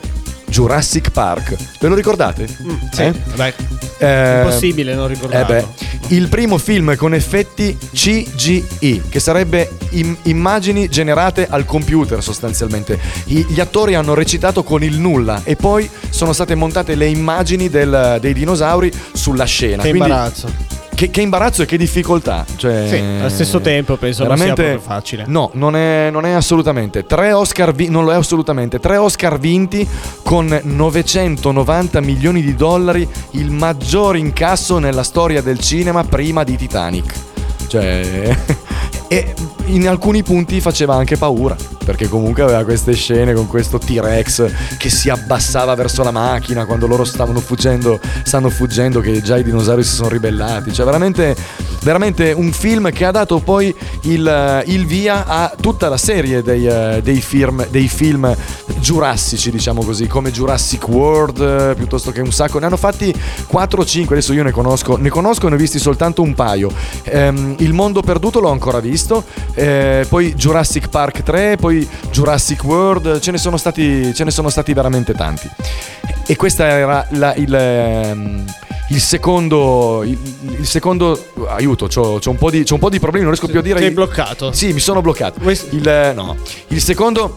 Jurassic 0.49 1.11
Park. 1.11 1.57
Ve 1.81 1.89
lo 1.89 1.95
ricordate? 1.95 2.47
Sì, 2.93 3.03
Eh? 3.03 3.13
beh, 3.35 3.55
Eh, 3.99 4.43
impossibile 4.43 4.95
non 4.95 5.05
eh 5.05 5.15
ricordarlo. 5.15 5.55
beh, 5.55 6.15
il 6.15 6.29
primo 6.29 6.59
film 6.59 6.97
con 6.97 7.15
effetti 7.15 7.77
CGI, 7.93 9.03
che 9.09 9.21
sarebbe 9.21 9.71
im- 9.91 10.17
immagini 10.23 10.89
generate 10.89 11.47
al 11.49 11.65
computer 11.65 12.23
sostanzialmente. 12.23 12.99
I- 13.27 13.47
gli 13.49 13.61
attori 13.61 13.95
hanno 13.95 14.15
recitato 14.15 14.63
con 14.63 14.83
il 14.83 14.99
nulla 14.99 15.43
e 15.45 15.57
poi 15.57 15.89
sono 16.11 16.33
state 16.33 16.55
montate 16.55 16.95
le 16.95 17.07
immagini 17.07 17.69
del- 17.69 18.19
dei 18.21 18.33
dinosauri 18.33 18.91
sulla 19.13 19.45
scena. 19.45 19.83
Che 19.83 19.91
Quindi- 19.91 20.09
imbarazzo. 20.09 20.77
Che, 20.99 21.11
che 21.11 21.21
imbarazzo 21.21 21.63
e 21.63 21.65
che 21.65 21.77
difficoltà. 21.77 22.45
Cioè, 22.57 22.89
Sì, 22.89 22.97
allo 22.97 23.29
stesso 23.29 23.61
tempo 23.61 23.95
penso 23.95 24.27
non 24.27 24.37
sia 24.37 24.53
proprio 24.53 24.81
facile. 24.81 25.27
No, 25.29 25.49
non 25.53 25.77
è, 25.77 26.09
non 26.11 26.27
è 26.27 26.33
assolutamente. 26.33 27.07
Tre 27.07 27.33
Oscar 27.33 27.73
vi- 27.73 27.89
non 27.89 28.05
lo 28.05 28.11
è 28.11 28.17
assolutamente. 28.17 28.81
Tre 28.81 28.97
Oscar 28.97 29.39
vinti 29.39 29.87
con 30.25 30.61
990 30.61 32.01
milioni 32.01 32.43
di 32.43 32.57
dollari, 32.57 33.09
il 33.35 33.53
maggior 33.53 34.17
incasso 34.17 34.81
nella 34.81 35.05
storia 35.05 35.41
del 35.41 35.61
cinema 35.61 36.03
prima 36.03 36.43
di 36.43 36.57
Titanic. 36.57 37.15
Cioè, 37.69 38.37
e 39.07 39.35
in 39.67 39.87
alcuni 39.87 40.25
punti 40.25 40.61
faceva 40.61 40.97
anche 40.97 41.17
paura. 41.17 41.78
Perché 41.89 42.07
comunque 42.07 42.43
aveva 42.43 42.65
queste 42.65 42.93
scene 42.93 43.33
con 43.33 43.47
questo 43.47 43.79
T-Rex 43.79 44.77
che 44.77 44.91
si 44.91 45.09
abbassava 45.09 45.75
verso 45.75 46.03
la 46.03 46.11
macchina 46.11 46.67
quando 46.67 46.87
loro 46.87 47.03
stavano 47.03 47.41
fuggendo, 47.41 47.99
stanno 48.25 48.51
fuggendo, 48.51 49.01
che 49.01 49.23
già 49.23 49.39
i 49.39 49.43
dinosauri 49.43 49.83
si 49.83 49.95
sono 49.95 50.11
ribellati. 50.11 50.71
Cioè, 50.71 50.85
veramente, 50.85 51.35
veramente 51.81 52.33
un 52.33 52.53
film 52.53 52.91
che 52.91 53.07
ha 53.07 53.11
dato 53.11 53.39
poi 53.39 53.75
il, 54.03 54.65
il 54.67 54.85
via 54.85 55.25
a 55.25 55.55
tutta 55.59 55.89
la 55.89 55.97
serie 55.97 56.43
dei, 56.43 56.67
eh, 56.67 57.01
dei 57.03 57.23
film, 57.23 57.67
dei 57.71 57.89
film 57.89 58.37
giurassici, 58.81 59.51
diciamo 59.51 59.83
così, 59.83 60.07
come 60.07 60.31
Jurassic 60.31 60.87
World, 60.89 61.41
eh, 61.41 61.75
piuttosto 61.75 62.11
che 62.11 62.21
un 62.21 62.33
sacco. 62.33 62.59
Ne 62.59 62.67
hanno 62.67 62.77
fatti 62.77 63.15
4 63.47 63.81
o 63.81 63.85
5, 63.85 64.15
adesso 64.15 64.35
io 64.35 64.43
ne 64.43 64.51
conosco, 64.51 64.97
ne 64.97 65.09
conosco 65.09 65.49
ne 65.49 65.55
ho 65.55 65.59
visti 65.59 65.79
soltanto 65.79 66.21
un 66.21 66.35
paio. 66.35 66.71
Ehm, 67.05 67.55
il 67.61 67.73
mondo 67.73 68.03
perduto 68.03 68.41
l'ho 68.41 68.51
ancora 68.51 68.81
visto, 68.81 69.25
eh, 69.55 70.05
poi 70.07 70.35
Jurassic 70.35 70.89
Park 70.91 71.23
3, 71.23 71.57
poi 71.57 71.78
Jurassic 72.11 72.65
World, 72.65 73.21
ce 73.21 73.31
ne 73.31 73.39
sono 73.39 73.57
stati, 73.57 74.15
ce 74.15 74.25
ne 74.25 74.31
sono 74.31 74.49
stati 74.49 74.73
veramente 74.73 75.13
tanti. 75.15 75.49
E 76.27 76.37
questo 76.37 76.63
era 76.63 77.07
la- 77.11 77.35
il, 77.35 77.55
ehm, 77.55 78.45
il 78.91 79.01
secondo. 79.01 80.03
Il, 80.05 80.19
il 80.59 80.67
secondo. 80.67 81.33
Aiuto, 81.49 81.87
c'ho, 81.87 82.19
c'ho 82.19 82.31
un 82.31 82.37
po 82.37 82.51
di, 82.51 82.65
c'ho 82.65 82.75
un 82.75 82.81
po' 82.81 82.91
di 82.91 82.99
problemi, 82.99 83.25
non 83.25 83.35
riesco 83.35 83.51
più 83.51 83.61
a 83.61 83.63
dire. 83.63 83.79
Sei 83.81 83.91
bloccato. 83.91 84.53
Sì, 84.53 84.73
mi 84.73 84.81
sono 84.81 85.01
bloccato. 85.01 85.41
Il, 85.71 86.13
no. 86.15 86.37
il 86.69 86.81
secondo. 86.81 87.35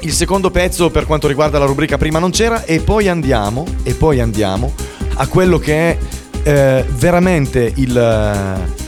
Il 0.00 0.12
secondo 0.12 0.50
pezzo 0.50 0.90
per 0.90 1.06
quanto 1.06 1.26
riguarda 1.26 1.58
la 1.58 1.64
rubrica 1.64 1.96
prima 1.96 2.18
non 2.18 2.30
c'era 2.30 2.64
e 2.64 2.80
poi 2.80 3.08
andiamo, 3.08 3.64
e 3.82 3.94
poi 3.94 4.20
andiamo 4.20 4.74
a 5.14 5.26
quello 5.26 5.58
che 5.58 5.74
è 5.74 5.98
eh, 6.42 6.84
veramente 6.90 7.72
il, 7.76 7.96
eh, 7.96 8.85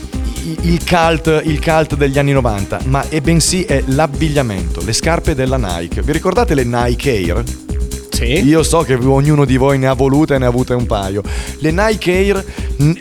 il, 0.61 0.83
cult, 0.85 1.41
il 1.45 1.61
cult 1.61 1.95
degli 1.95 2.17
anni 2.17 2.31
90, 2.31 2.81
ma 2.85 3.07
è 3.07 3.21
bensì 3.21 3.63
è 3.63 3.83
l'abbigliamento, 3.87 4.83
le 4.83 4.93
scarpe 4.93 5.35
della 5.35 5.57
Nike. 5.57 6.01
Vi 6.01 6.11
ricordate 6.11 6.53
le 6.53 6.63
Nike 6.63 7.11
Air? 7.11 7.43
Sì. 8.09 8.43
Io 8.45 8.63
so 8.63 8.81
che 8.81 8.95
ognuno 8.95 9.45
di 9.45 9.55
voi 9.55 9.77
ne 9.77 9.87
ha 9.87 9.93
volute 9.93 10.35
e 10.35 10.37
ne 10.37 10.45
ha 10.45 10.49
avute 10.49 10.73
un 10.73 10.85
paio. 10.85 11.23
Le 11.59 11.71
Nike 11.71 12.11
Air 12.11 12.45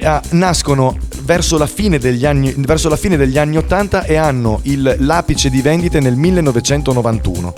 ah, 0.03 0.23
nascono 0.31 0.97
verso 1.29 1.59
la, 1.59 1.67
fine 1.67 1.99
degli 1.99 2.25
anni, 2.25 2.55
verso 2.57 2.89
la 2.89 2.97
fine 2.97 3.19
degli 3.19 3.37
anni 3.37 3.59
80 3.59 4.05
e 4.05 4.17
hanno 4.17 4.61
il- 4.63 4.97
l'apice 5.01 5.51
di 5.51 5.61
vendite 5.61 6.01
nel 6.01 6.17
1991. 6.17 7.53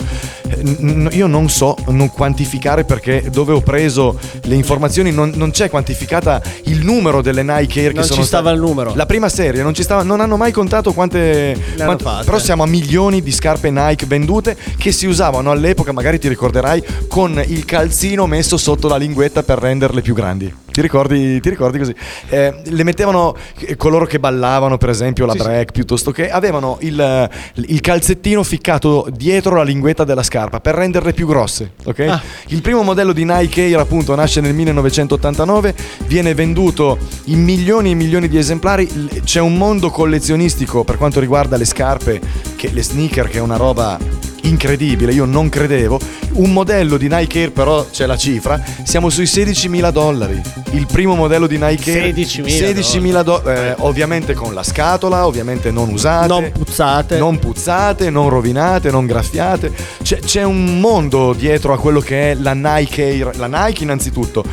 Eh, 0.49 0.57
n- 0.79 1.07
Io 1.13 1.25
non 1.27 1.49
so 1.49 1.77
non 1.87 2.09
quantificare 2.11 2.83
perché 2.83 3.29
dove 3.31 3.53
ho 3.53 3.61
preso 3.61 4.19
le 4.43 4.55
informazioni 4.55 5.11
non, 5.13 5.31
non 5.35 5.51
c'è 5.51 5.69
quantificata 5.69 6.41
il 6.65 6.83
numero 6.83 7.21
delle 7.21 7.43
Nike 7.43 7.79
Air 7.79 7.89
che 7.91 7.95
Non 7.99 8.03
sono 8.03 8.19
ci 8.21 8.27
stava 8.27 8.49
state- 8.49 8.55
il 8.61 8.61
numero. 8.69 8.93
La 8.93 9.05
prima 9.05 9.29
serie 9.29 9.63
non 9.63 9.73
ci 9.73 9.83
stava, 9.83 10.03
non 10.03 10.19
hanno 10.19 10.35
mai 10.35 10.51
contato 10.51 10.91
quante, 10.91 11.55
quante- 11.77 12.03
però 12.25 12.39
siamo 12.39 12.63
a 12.63 12.67
milioni 12.67 13.21
di 13.21 13.31
scarpe 13.31 13.71
Nike 13.71 14.05
vendute 14.05 14.57
che 14.77 14.91
si 14.91 15.05
usavano 15.05 15.49
all'epoca, 15.49 15.93
magari 15.93 16.19
ti 16.19 16.27
ricorderai, 16.27 16.83
con 17.07 17.41
il 17.47 17.63
calzino 17.63 18.27
messo 18.27 18.57
sotto 18.57 18.89
la 18.89 18.97
linguetta 18.97 19.43
per 19.43 19.59
renderle 19.59 20.01
più 20.01 20.13
grandi. 20.13 20.53
Ti 20.71 20.81
ricordi, 20.81 21.39
ti 21.41 21.49
ricordi 21.49 21.77
così? 21.77 21.93
Eh, 22.29 22.53
le 22.63 22.83
mettevano 22.83 23.35
eh, 23.59 23.75
coloro 23.75 24.05
che 24.05 24.19
ballavano, 24.19 24.77
per 24.77 24.89
esempio 24.89 25.25
la 25.25 25.33
break, 25.33 25.71
piuttosto 25.71 26.11
che 26.11 26.29
avevano 26.29 26.77
il, 26.81 27.29
il 27.55 27.81
calzettino 27.81 28.41
ficcato 28.43 29.07
dietro 29.11 29.55
la 29.55 29.63
linguetta 29.63 30.05
della 30.05 30.23
scarpa 30.23 30.61
per 30.61 30.75
renderle 30.75 31.11
più 31.13 31.27
grosse. 31.27 31.73
ok? 31.83 31.99
Ah. 31.99 32.21
Il 32.47 32.61
primo 32.61 32.83
modello 32.83 33.11
di 33.11 33.25
Nike 33.25 33.63
Air, 33.63 33.79
appunto, 33.79 34.15
nasce 34.15 34.39
nel 34.39 34.53
1989, 34.53 35.75
viene 36.05 36.33
venduto 36.33 36.97
in 37.25 37.43
milioni 37.43 37.91
e 37.91 37.95
milioni 37.95 38.29
di 38.29 38.37
esemplari. 38.37 38.87
C'è 39.23 39.41
un 39.41 39.57
mondo 39.57 39.89
collezionistico 39.89 40.83
per 40.83 40.97
quanto 40.97 41.19
riguarda 41.19 41.57
le 41.57 41.65
scarpe, 41.65 42.21
che, 42.55 42.71
le 42.71 42.83
sneaker, 42.83 43.27
che 43.27 43.39
è 43.39 43.41
una 43.41 43.57
roba 43.57 43.97
incredibile, 44.43 45.11
io 45.13 45.25
non 45.25 45.49
credevo. 45.49 45.99
Un 46.33 46.53
modello 46.53 46.97
di 46.97 47.07
Nike 47.09 47.39
Air, 47.41 47.51
però 47.51 47.85
c'è 47.91 48.05
la 48.05 48.15
cifra, 48.17 48.61
siamo 48.83 49.09
sui 49.09 49.25
16.000 49.25 49.91
dollari. 49.91 50.41
Il 50.71 50.85
primo 50.85 51.15
modello 51.15 51.47
di 51.47 51.57
Nike 51.59 52.01
Air 52.01 52.13
16.000 52.13 52.73
16.000 52.73 53.23
do- 53.23 53.43
eh, 53.43 53.75
ovviamente 53.79 54.33
con 54.33 54.53
la 54.53 54.63
scatola, 54.63 55.25
ovviamente 55.27 55.71
non 55.71 55.89
usate, 55.89 56.27
Non 56.27 56.51
puzzate. 56.51 57.17
non 57.17 57.39
puzzate, 57.39 58.09
non 58.09 58.29
rovinate, 58.29 58.89
non 58.91 59.05
graffiate. 59.05 59.71
C'è, 60.01 60.19
c'è 60.19 60.43
un 60.43 60.79
mondo 60.79 61.33
dietro 61.33 61.73
a 61.73 61.77
quello 61.79 61.99
che 61.99 62.31
è 62.31 62.35
la 62.35 62.53
Nike 62.53 63.03
Air, 63.03 63.37
la 63.37 63.47
Nike 63.47 63.83
innanzitutto, 63.83 64.43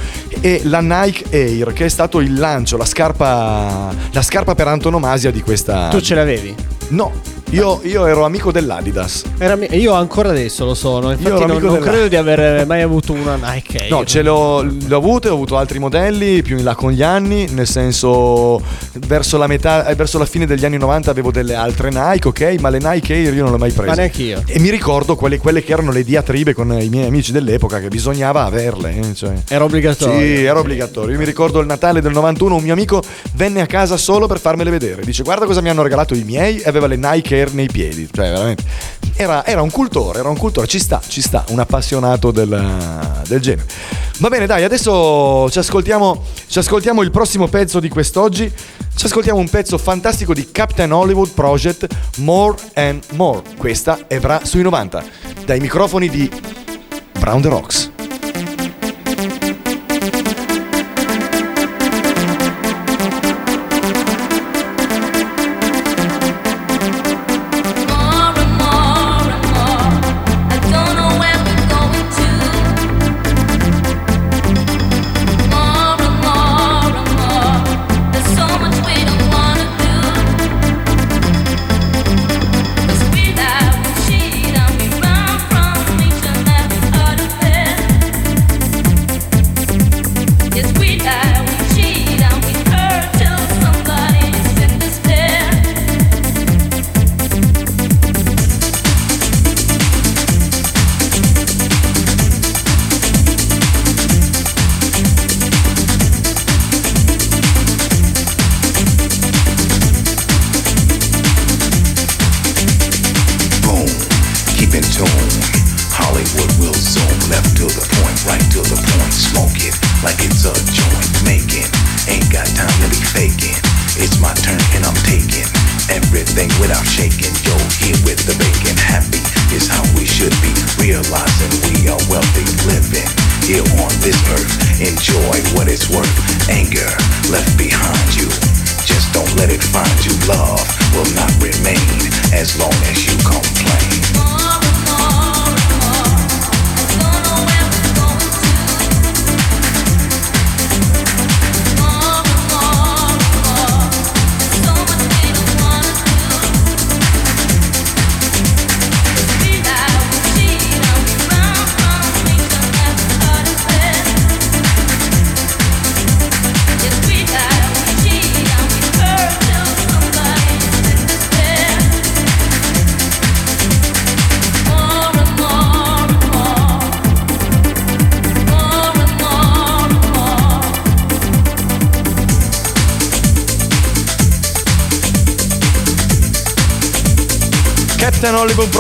e 0.41 0.61
la 0.64 0.80
Nike 0.80 1.24
Air, 1.30 1.72
che 1.72 1.84
è 1.84 1.89
stato 1.89 2.18
il 2.20 2.34
lancio, 2.39 2.76
la 2.76 2.84
scarpa, 2.86 3.95
la 4.11 4.22
scarpa 4.22 4.55
per 4.55 4.66
antonomasia 4.68 5.30
di 5.30 5.41
questa. 5.43 5.89
Tu 5.89 6.01
ce 6.01 6.14
l'avevi? 6.14 6.55
No, 6.89 7.12
io, 7.51 7.80
io 7.84 8.05
ero 8.05 8.24
amico 8.26 8.53
dell'Adidas. 8.53 9.22
Era 9.38 9.57
io 9.70 9.94
ancora 9.94 10.28
adesso 10.28 10.66
lo 10.66 10.74
sono. 10.74 11.12
Infatti, 11.12 11.46
non, 11.46 11.62
non 11.62 11.78
credo 11.78 12.07
di 12.07 12.16
aver 12.16 12.66
mai 12.66 12.82
avuto 12.82 13.14
una 13.14 13.36
Nike. 13.36 13.84
Air. 13.84 13.90
No, 13.90 14.05
ce 14.05 14.20
l'ho, 14.22 14.61
le 14.62 14.94
ho 14.94 14.99
avute, 14.99 15.28
ho 15.28 15.34
avuto 15.34 15.57
altri 15.57 15.78
modelli 15.78 16.42
più 16.42 16.59
in 16.59 16.64
là 16.64 16.74
con 16.74 16.90
gli 16.90 17.03
anni, 17.03 17.49
nel 17.51 17.66
senso 17.66 18.61
verso 19.07 19.38
la 19.38 19.46
metà, 19.46 19.86
eh, 19.86 19.94
verso 19.94 20.18
la 20.18 20.26
fine 20.26 20.44
degli 20.44 20.64
anni 20.66 20.76
90 20.76 21.11
avevo 21.11 21.30
delle 21.30 21.55
altre 21.55 21.88
Nike, 21.90 22.28
ok, 22.28 22.57
ma 22.61 22.68
le 22.68 22.80
Nike 22.82 23.14
Air 23.14 23.32
io 23.32 23.42
non 23.42 23.51
le 23.51 23.57
ho 23.57 23.59
mai 23.59 23.72
prese. 23.72 23.88
Ma 23.88 23.94
neanche 23.94 24.22
io. 24.22 24.42
E 24.46 24.59
mi 24.59 24.68
ricordo 24.68 25.16
quelle, 25.16 25.38
quelle 25.38 25.64
che 25.64 25.72
erano 25.72 25.90
le 25.90 26.05
diatribe 26.05 26.53
con 26.53 26.70
i 26.78 26.88
miei 26.90 27.07
amici 27.07 27.32
dell'epoca 27.32 27.80
che 27.80 27.88
bisognava 27.88 28.44
averle. 28.44 28.94
eh, 28.94 29.14
cioè. 29.14 29.32
Era 29.49 29.64
obbligatorio. 29.64 30.18
Sì, 30.18 30.44
era 30.44 30.59
obbligatorio. 30.59 31.12
Io 31.12 31.18
mi 31.18 31.24
ricordo 31.24 31.61
il 31.61 31.66
Natale 31.66 32.03
del 32.03 32.12
91, 32.12 32.57
un 32.57 32.62
mio 32.62 32.74
amico 32.74 33.03
venne 33.34 33.62
a 33.62 33.66
casa 33.66 33.96
solo 33.96 34.26
per 34.26 34.38
farmele 34.38 34.68
vedere. 34.68 35.03
Dice 35.03 35.22
guarda 35.22 35.46
cosa 35.46 35.62
mi 35.62 35.70
hanno 35.70 35.82
regalato 35.82 36.14
i 36.14 36.24
miei 36.24 36.59
e 36.59 36.68
aveva 36.68 36.86
le 36.86 36.96
Nike 36.96 37.38
Air 37.39 37.53
nei 37.55 37.68
piedi. 37.68 38.09
Cioè 38.12 38.30
veramente. 38.30 38.64
Era, 39.16 39.45
era 39.45 39.62
un 39.62 39.70
cultore, 39.70 40.20
era 40.20 40.28
un 40.28 40.36
cultore. 40.36 40.66
Ci 40.66 40.78
sta, 40.78 41.01
ci 41.07 41.20
sta, 41.20 41.45
un 41.49 41.59
appassionato 41.59 42.30
del, 42.30 43.22
del 43.26 43.41
genere. 43.41 43.66
Va 44.18 44.28
bene, 44.28 44.47
dai, 44.47 44.64
adesso 44.64 45.49
ci 45.51 45.59
ascoltiamo, 45.59 46.24
ci 46.47 46.59
ascoltiamo 46.59 47.03
il 47.03 47.11
prossimo 47.11 47.49
pezzo 47.49 47.80
di 47.80 47.89
quest'oggi. 47.89 48.53
Ci 48.95 49.07
ascoltiamo 49.07 49.39
un 49.39 49.49
pezzo 49.49 49.78
fantastico 49.78 50.34
di 50.34 50.51
Captain 50.51 50.93
Hollywood 50.93 51.30
Project 51.30 51.86
More 52.16 52.57
and 52.74 53.03
More. 53.12 53.43
Questa 53.57 54.07
è 54.09 54.18
Bra 54.18 54.41
sui 54.45 54.62
90. 54.62 55.05
Dai 55.45 55.61
microfoni 55.61 56.09
di 56.09 56.28
Brown 57.18 57.41
the 57.41 57.49
Rocks. 57.49 57.97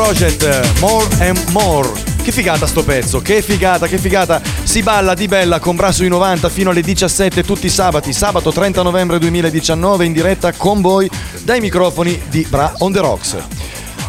Project, 0.08 0.78
More 0.80 1.06
and 1.18 1.38
More. 1.50 1.86
Che 2.22 2.32
figata 2.32 2.66
sto 2.66 2.82
pezzo, 2.82 3.20
che 3.20 3.42
figata, 3.42 3.86
che 3.86 3.98
figata. 3.98 4.40
Si 4.62 4.82
balla 4.82 5.12
di 5.12 5.28
bella 5.28 5.58
con 5.58 5.76
Brasso 5.76 6.02
i 6.02 6.08
90 6.08 6.48
fino 6.48 6.70
alle 6.70 6.80
17 6.80 7.44
tutti 7.44 7.66
i 7.66 7.68
sabati, 7.68 8.14
sabato 8.14 8.50
30 8.50 8.80
novembre 8.80 9.18
2019 9.18 10.06
in 10.06 10.14
diretta 10.14 10.52
con 10.52 10.80
voi 10.80 11.10
dai 11.42 11.60
microfoni 11.60 12.22
di 12.30 12.46
Bra 12.48 12.72
on 12.78 12.90
the 12.90 13.00
Rocks. 13.00 13.36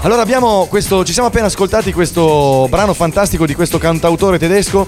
Allora 0.03 0.21
abbiamo 0.21 0.67
questo, 0.69 1.03
ci 1.03 1.11
siamo 1.11 1.27
appena 1.27 1.47
ascoltati 1.47 1.91
questo 1.91 2.65
brano 2.69 2.93
fantastico 2.93 3.45
di 3.45 3.53
questo 3.53 3.77
cantautore 3.77 4.39
tedesco 4.39 4.87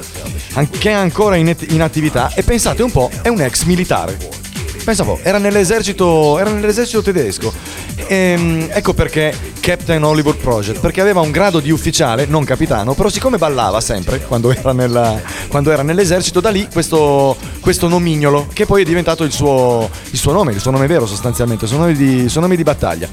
che 0.79 0.91
è 0.91 0.93
ancora 0.93 1.35
in, 1.35 1.53
in 1.71 1.81
attività 1.81 2.31
e 2.33 2.41
pensate 2.43 2.83
un 2.83 2.91
po', 2.91 3.09
è 3.21 3.27
un 3.27 3.41
ex 3.41 3.63
militare. 3.63 4.17
Pensa 4.85 5.03
un 5.03 5.09
po', 5.09 5.19
era 5.23 5.39
nell'esercito, 5.39 6.39
era 6.39 6.49
nell'esercito 6.49 7.01
tedesco. 7.01 7.53
Ehm, 8.07 8.69
ecco 8.71 8.93
perché 8.93 9.50
Captain 9.61 10.03
Hollywood 10.03 10.37
Project, 10.37 10.79
perché 10.79 10.99
aveva 11.01 11.21
un 11.21 11.29
grado 11.31 11.59
di 11.59 11.69
ufficiale, 11.69 12.25
non 12.25 12.43
capitano, 12.43 12.95
però 12.95 13.09
siccome 13.09 13.37
ballava 13.37 13.79
sempre 13.79 14.19
quando 14.19 14.51
era, 14.51 14.73
nella- 14.73 15.21
quando 15.47 15.71
era 15.71 15.83
nell'esercito, 15.83 16.41
da 16.41 16.49
lì 16.49 16.67
questo, 16.73 17.37
questo 17.59 17.87
nomignolo, 17.87 18.47
che 18.51 18.65
poi 18.65 18.81
è 18.81 18.85
diventato 18.85 19.23
il 19.23 19.31
suo, 19.31 19.87
il 20.09 20.17
suo 20.17 20.31
nome, 20.31 20.51
il 20.51 20.59
suo 20.59 20.71
nome 20.71 20.87
vero 20.87 21.05
sostanzialmente, 21.05 21.65
il 21.65 21.69
suo 21.69 21.79
nome 21.79 21.93
di, 21.93 22.15
il 22.23 22.29
suo 22.29 22.41
nome 22.41 22.55
di 22.55 22.63
battaglia. 22.63 23.07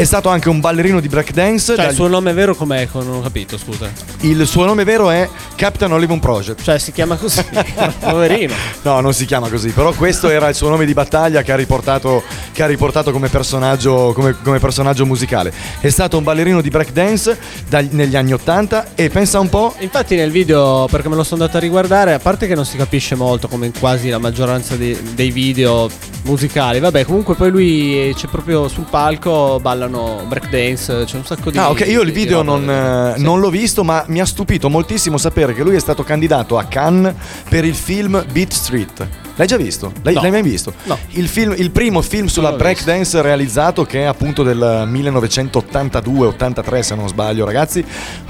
È 0.00 0.04
stato 0.04 0.30
anche 0.30 0.48
un 0.48 0.60
ballerino 0.60 0.98
di 0.98 1.08
breakdance. 1.08 1.74
Cioè, 1.74 1.74
il 1.74 1.86
dagli- 1.88 1.94
suo 1.94 2.06
nome 2.08 2.32
vero 2.32 2.54
com'è? 2.54 2.88
Non 2.92 3.16
ho 3.16 3.20
capito, 3.20 3.58
scusa. 3.58 3.90
il 4.20 4.46
suo 4.46 4.64
nome 4.64 4.82
vero 4.82 5.10
è 5.10 5.28
Captain 5.56 5.92
Hollywood 5.92 6.20
Project. 6.20 6.62
Cioè, 6.62 6.78
si 6.78 6.90
chiama 6.90 7.16
così. 7.16 7.44
Poverino. 8.00 8.54
No, 8.80 9.00
non 9.00 9.12
si 9.12 9.26
chiama 9.26 9.50
così, 9.50 9.68
però 9.72 9.92
questo 9.92 10.30
era 10.30 10.48
il 10.48 10.54
suo 10.54 10.70
nome 10.70 10.86
di 10.86 10.94
battaglia 10.94 11.42
che 11.42 11.52
ha 11.52 11.56
riportato, 11.56 12.22
che 12.52 12.62
ha 12.62 12.66
riportato 12.66 13.12
come, 13.12 13.28
personaggio, 13.28 14.12
come, 14.14 14.34
come 14.42 14.58
personaggio 14.58 15.04
musicale. 15.04 15.52
È 15.80 15.90
stato 15.90 16.16
un 16.16 16.24
ballerino 16.24 16.62
di 16.62 16.70
breakdance 16.70 17.38
dagli- 17.68 17.92
negli 17.92 18.16
anni 18.16 18.32
80 18.32 18.94
e 18.94 19.10
pensa 19.10 19.38
un 19.38 19.50
po', 19.50 19.74
Infatti 19.80 20.16
nel 20.16 20.30
video, 20.30 20.88
perché 20.90 21.10
me 21.10 21.16
lo 21.16 21.24
sono 21.24 21.42
andato 21.42 21.58
a 21.58 21.60
riguardare, 21.60 22.14
a 22.14 22.18
parte 22.18 22.46
che 22.46 22.54
non 22.54 22.64
si 22.64 22.78
capisce 22.78 23.16
molto 23.16 23.48
come 23.48 23.66
in 23.66 23.72
quasi 23.78 24.08
la 24.08 24.16
maggioranza 24.18 24.76
di- 24.76 24.96
dei 25.14 25.30
video 25.30 25.90
musicali, 26.22 26.80
vabbè 26.80 27.04
comunque 27.04 27.34
poi 27.34 27.50
lui 27.50 28.14
c'è 28.16 28.28
proprio 28.28 28.68
sul 28.68 28.84
palco, 28.88 29.58
ballano 29.90 30.24
breakdance, 30.26 31.04
c'è 31.04 31.16
un 31.16 31.24
sacco 31.24 31.50
di... 31.50 31.58
Ah, 31.58 31.70
ok, 31.70 31.80
io 31.86 32.00
il 32.02 32.12
video 32.12 32.42
non, 32.42 32.66
da 32.66 33.14
eh, 33.16 33.18
non 33.18 33.40
l'ho 33.40 33.50
visto, 33.50 33.84
ma 33.84 34.04
mi 34.08 34.20
ha 34.20 34.24
stupito 34.24 34.70
moltissimo 34.70 35.18
sapere 35.18 35.52
che 35.52 35.62
lui 35.62 35.74
è 35.74 35.80
stato 35.80 36.04
candidato 36.04 36.56
a 36.56 36.64
Cannes 36.64 37.14
per 37.48 37.64
il 37.64 37.74
film 37.74 38.24
Beat 38.32 38.52
Street. 38.52 39.08
L'hai 39.40 39.48
già 39.48 39.56
visto? 39.56 39.90
L'hai, 40.02 40.12
No. 40.12 40.20
l'hai 40.20 40.30
mai 40.32 40.42
visto? 40.42 40.70
No. 40.82 40.98
Il, 41.12 41.26
film- 41.26 41.54
il 41.56 41.70
primo 41.70 42.02
film 42.02 42.26
sulla 42.26 42.52
breakdance 42.52 43.22
realizzato, 43.22 43.86
che 43.86 44.00
è 44.02 44.04
appunto 44.04 44.42
del 44.42 44.86
1982-83, 44.86 46.80
se 46.80 46.94
non 46.94 47.08
sbaglio, 47.08 47.46
ragazzi. 47.46 47.82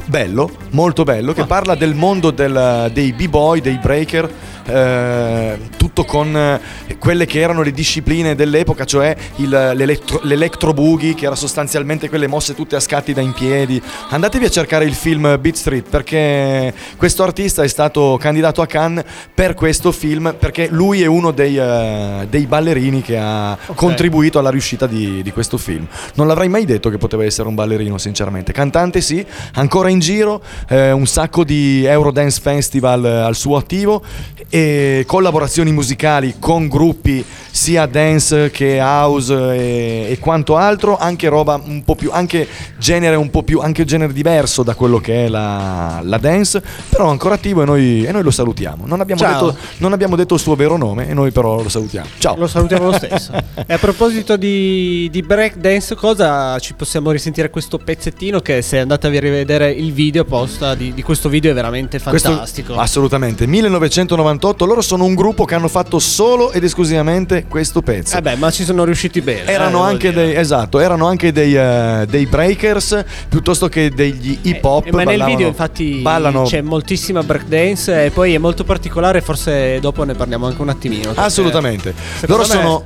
Bello, 0.05 0.49
molto 0.71 1.03
bello, 1.03 1.33
Ah. 1.33 1.35
che 1.35 1.45
parla 1.47 1.75
del 1.75 1.95
mondo 1.97 2.31
del- 2.31 2.91
dei 2.93 3.13
b-boy, 3.13 3.61
dei 3.61 3.79
breaker. 3.83 4.31
eh, 4.67 5.59
tutto 5.79 6.05
con 6.05 6.37
eh, 6.37 6.61
quelle 6.99 7.27
che 7.27 7.41
erano 7.41 7.63
le 7.63 7.73
discipline 7.73 8.37
dell'epoca, 8.37 8.85
cioè 8.85 9.17
il- 9.37 9.49
l'elettro, 9.49 10.21
l'electro 10.23 10.73
boogie, 10.73 11.15
che 11.15 11.25
era 11.27 11.35
sostanzialmente 11.35 12.09
quelle 12.09 12.29
mosse 12.29 12.55
tutte 12.55 12.77
a 12.77 12.81
scatti 12.81 13.13
da 13.13 13.21
in 13.21 13.33
piedi. 13.33 13.83
Andatevi 14.11 14.45
a 14.45 14.49
cercare 14.51 14.85
il 14.85 14.95
film 14.95 15.23
Beat 15.41 15.57
Street 15.57 15.89
perché 15.89 16.73
questo 16.97 17.25
artista 17.25 17.65
è 17.65 17.69
stato 17.69 18.17
candidato 18.21 18.63
a 18.63 18.67
Cannes 18.67 19.03
per 19.35 19.55
questo 19.55 19.91
film 19.91 20.37
perché 20.39 20.69
lui 20.71 21.00
è 21.03 21.07
uno 21.07 21.31
dei, 21.31 21.57
eh, 21.57 22.27
dei 22.29 22.47
ballerini 22.47 23.03
che 23.03 23.19
ha 23.19 23.57
contribuito 23.75 24.39
alla 24.39 24.51
riuscita 24.51 24.87
di, 24.87 25.23
di 25.23 25.33
questo 25.33 25.59
film. 25.59 25.87
Non 26.15 26.27
l'avrei 26.27 26.49
mai 26.49 26.65
detto 26.65 26.91
che 26.91 26.99
poteva 26.99 27.25
essere 27.25 27.49
un 27.49 27.55
ballerino, 27.55 27.99
sinceramente. 27.99 28.53
Cantante 28.53 29.01
sì, 29.01 29.25
ancora 29.55 29.89
in 29.89 29.99
giro, 29.99 30.43
eh, 30.69 30.93
un 30.93 31.07
sacco 31.07 31.45
di 31.45 31.85
Eurodance 31.85 32.41
Festival 32.41 33.05
eh, 33.05 33.09
al 33.09 33.35
suo 33.35 33.57
attivo 33.57 34.03
e 34.49 35.05
collaborazioni 35.07 35.73
musicali 35.73 36.37
con 36.39 36.69
gruppi 36.69 37.25
sia 37.51 37.87
dance 37.87 38.51
che 38.51 38.81
house 38.81 39.35
e, 39.35 40.07
e 40.11 40.19
quanto 40.19 40.57
altro, 40.57 40.97
anche 40.99 41.29
roba 41.29 41.61
un 41.63 41.83
po' 41.85 41.95
più, 41.95 42.11
anche 42.13 42.47
genere 42.79 43.17
un 43.17 43.31
po' 43.31 43.43
più, 43.43 43.61
anche 43.61 43.85
genere 43.85 44.13
diverso 44.13 44.63
da 44.63 44.75
quello 44.75 44.99
che 44.99 45.27
è 45.27 45.29
la, 45.29 46.01
la 46.03 46.19
dance, 46.19 46.63
però 46.89 47.09
ancora 47.09 47.35
attivo 47.35 47.63
e 47.63 47.65
noi, 47.65 48.05
e 48.05 48.13
noi 48.13 48.23
lo 48.23 48.31
salutiamo. 48.31 48.85
Non 48.87 49.01
abbiamo, 49.01 49.23
detto, 49.23 49.57
non 49.79 49.93
abbiamo 49.93 50.17
detto 50.17 50.35
il 50.35 50.41
suo 50.41 50.55
vero 50.55 50.77
nome 50.77 50.80
e 50.99 51.13
noi 51.15 51.31
però 51.31 51.63
lo 51.63 51.69
salutiamo. 51.69 52.07
Ciao. 52.19 52.37
Lo 52.37 52.47
salutiamo 52.47 52.87
lo 52.91 52.93
stesso. 52.93 53.33
e 53.67 53.73
a 53.73 53.79
proposito 53.79 54.37
di, 54.37 55.09
di 55.11 55.23
breakdance, 55.23 55.95
cosa 55.95 56.59
ci 56.59 56.75
possiamo 56.75 57.11
risentire 57.11 57.51
questo 57.51 57.79
pezzettino 57.79 58.41
che 58.41 58.63
se 58.63 58.79
andate 58.79 59.07
a 59.07 59.11
rivedere 59.11 59.71
il 59.71 59.93
video 59.93 60.25
posta 60.25 60.75
di, 60.75 60.95
di 60.95 61.03
questo 61.03 61.29
video 61.29 61.51
è 61.51 61.55
veramente 61.55 61.99
Questo- 62.01 62.31
fantastico. 62.31 62.75
assolutamente. 62.77 63.47
1998, 63.47 64.65
loro 64.65 64.81
sono 64.81 65.05
un 65.05 65.15
gruppo 65.15 65.45
che 65.45 65.55
hanno 65.55 65.69
fatto 65.69 65.99
solo 65.99 66.53
ed 66.53 66.65
esclusivamente 66.65 67.45
questo 67.47 67.83
pezzo. 67.83 68.17
Eh 68.17 68.23
beh, 68.23 68.37
ma 68.37 68.51
ci 68.51 68.65
sono 68.65 68.85
riusciti 68.85 69.21
bene. 69.21 69.45
eh, 69.45 69.53
Erano 69.53 69.71
devo 69.71 69.83
anche, 69.83 70.13
dei, 70.13 70.35
esatto, 70.35 70.79
erano 70.81 71.07
anche 71.07 71.33
dei, 71.33 71.55
eh, 71.55 72.07
dei 72.09 72.27
breakers 72.27 73.05
piuttosto 73.29 73.69
che 73.69 73.91
degli 73.91 74.39
hip 74.43 74.65
hop. 74.65 74.87
Eh, 74.87 74.93
ma 74.93 75.03
nel 75.05 75.23
video 75.25 75.47
infatti 75.47 76.01
ballano 76.01 76.45
c'è 76.45 76.61
moltissima 76.63 77.23
breakdance 77.23 78.07
e 78.07 78.11
poi 78.11 78.35
è 78.35 78.39
molto 78.39 78.65
particolare, 78.65 79.21
forse 79.21 79.79
dopo 79.81 80.05
ne 80.05 80.15
parliamo 80.15 80.47
anche 80.47 80.63
un 80.63 80.69
attimino. 80.71 81.03
perché 81.03 81.21
Assolutamente. 81.21 81.95
Loro 82.23 82.43
me 82.43 82.49
sono. 82.49 82.85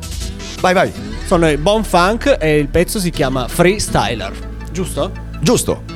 Vai, 0.60 0.74
vai. 0.74 0.92
Sono 1.26 1.48
i 1.48 1.56
Bon 1.56 1.84
Funk 1.84 2.36
e 2.40 2.58
il 2.58 2.68
pezzo 2.68 2.98
si 2.98 3.10
chiama 3.10 3.48
Freestyler, 3.48 4.32
giusto? 4.70 5.10
Giusto. 5.40 5.93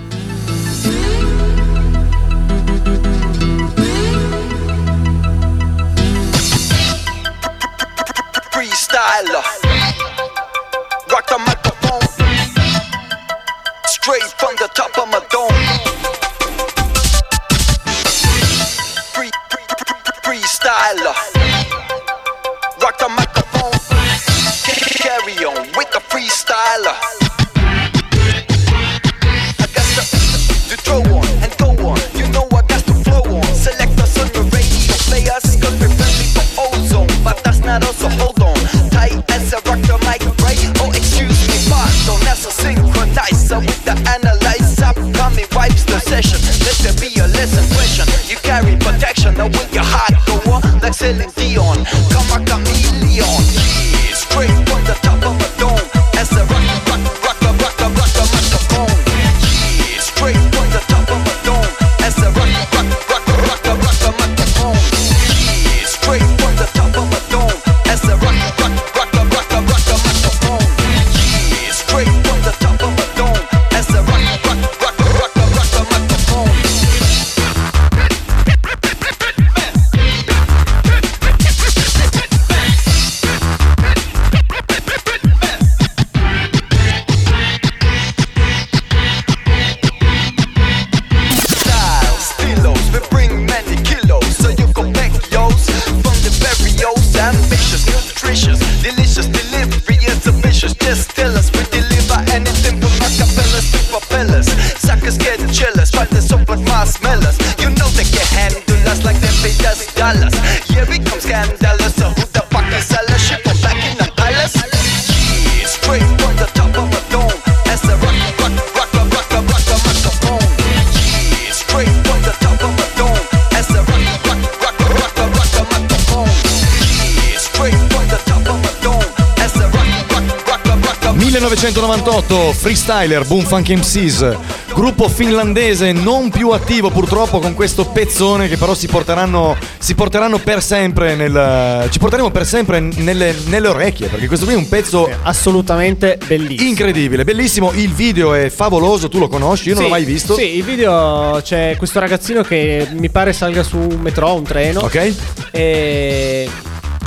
1998, 131.81 132.53
Freestyler, 132.55 133.25
Boom 133.25 133.45
Funk 133.45 133.69
MCs, 133.69 134.37
gruppo 134.75 135.09
finlandese 135.09 135.93
non 135.93 136.29
più 136.29 136.51
attivo 136.51 136.91
purtroppo 136.91 137.39
con 137.39 137.55
questo 137.55 137.85
pezzone 137.87 138.49
che 138.49 138.57
però 138.57 138.75
si 138.75 138.89
porteranno, 138.89 139.57
si 139.79 139.95
porteranno 139.95 140.39
per 140.39 140.61
sempre 140.61 141.15
nel, 141.15 141.89
ci 141.91 142.01
porteremo 142.01 142.33
per 142.33 142.47
sempre 142.47 142.81
nelle, 142.81 143.33
nelle 143.47 143.69
orecchie 143.69 144.09
perché 144.09 144.27
questo 144.27 144.45
qui 144.45 144.55
è 144.55 144.57
un 144.57 144.69
pezzo 144.69 145.09
assolutamente 145.23 146.19
bellissimo. 146.27 146.69
incredibile, 146.69 147.23
bellissimo, 147.23 147.71
il 147.73 147.93
video 147.93 148.35
è 148.35 148.51
favoloso, 148.51 149.09
tu 149.09 149.21
lo 149.21 149.29
conosci, 149.29 149.69
io 149.69 149.75
non 149.75 149.85
Sì, 149.85 149.89
l'ho 149.89 149.95
mai 149.95 150.05
visto. 150.05 150.35
Sì, 150.35 150.57
il 150.57 150.65
video 150.65 151.41
c'è 151.45 151.77
questo 151.79 152.01
ragazzino 152.01 152.43
che 152.43 152.89
mi 152.91 153.09
pare 153.09 153.33
salga 153.33 153.63
su 153.63 153.77
un 153.77 154.01
metro, 154.01 154.35
un 154.35 154.43
treno. 154.43 154.81
Ok. 154.81 155.15
E 155.53 156.51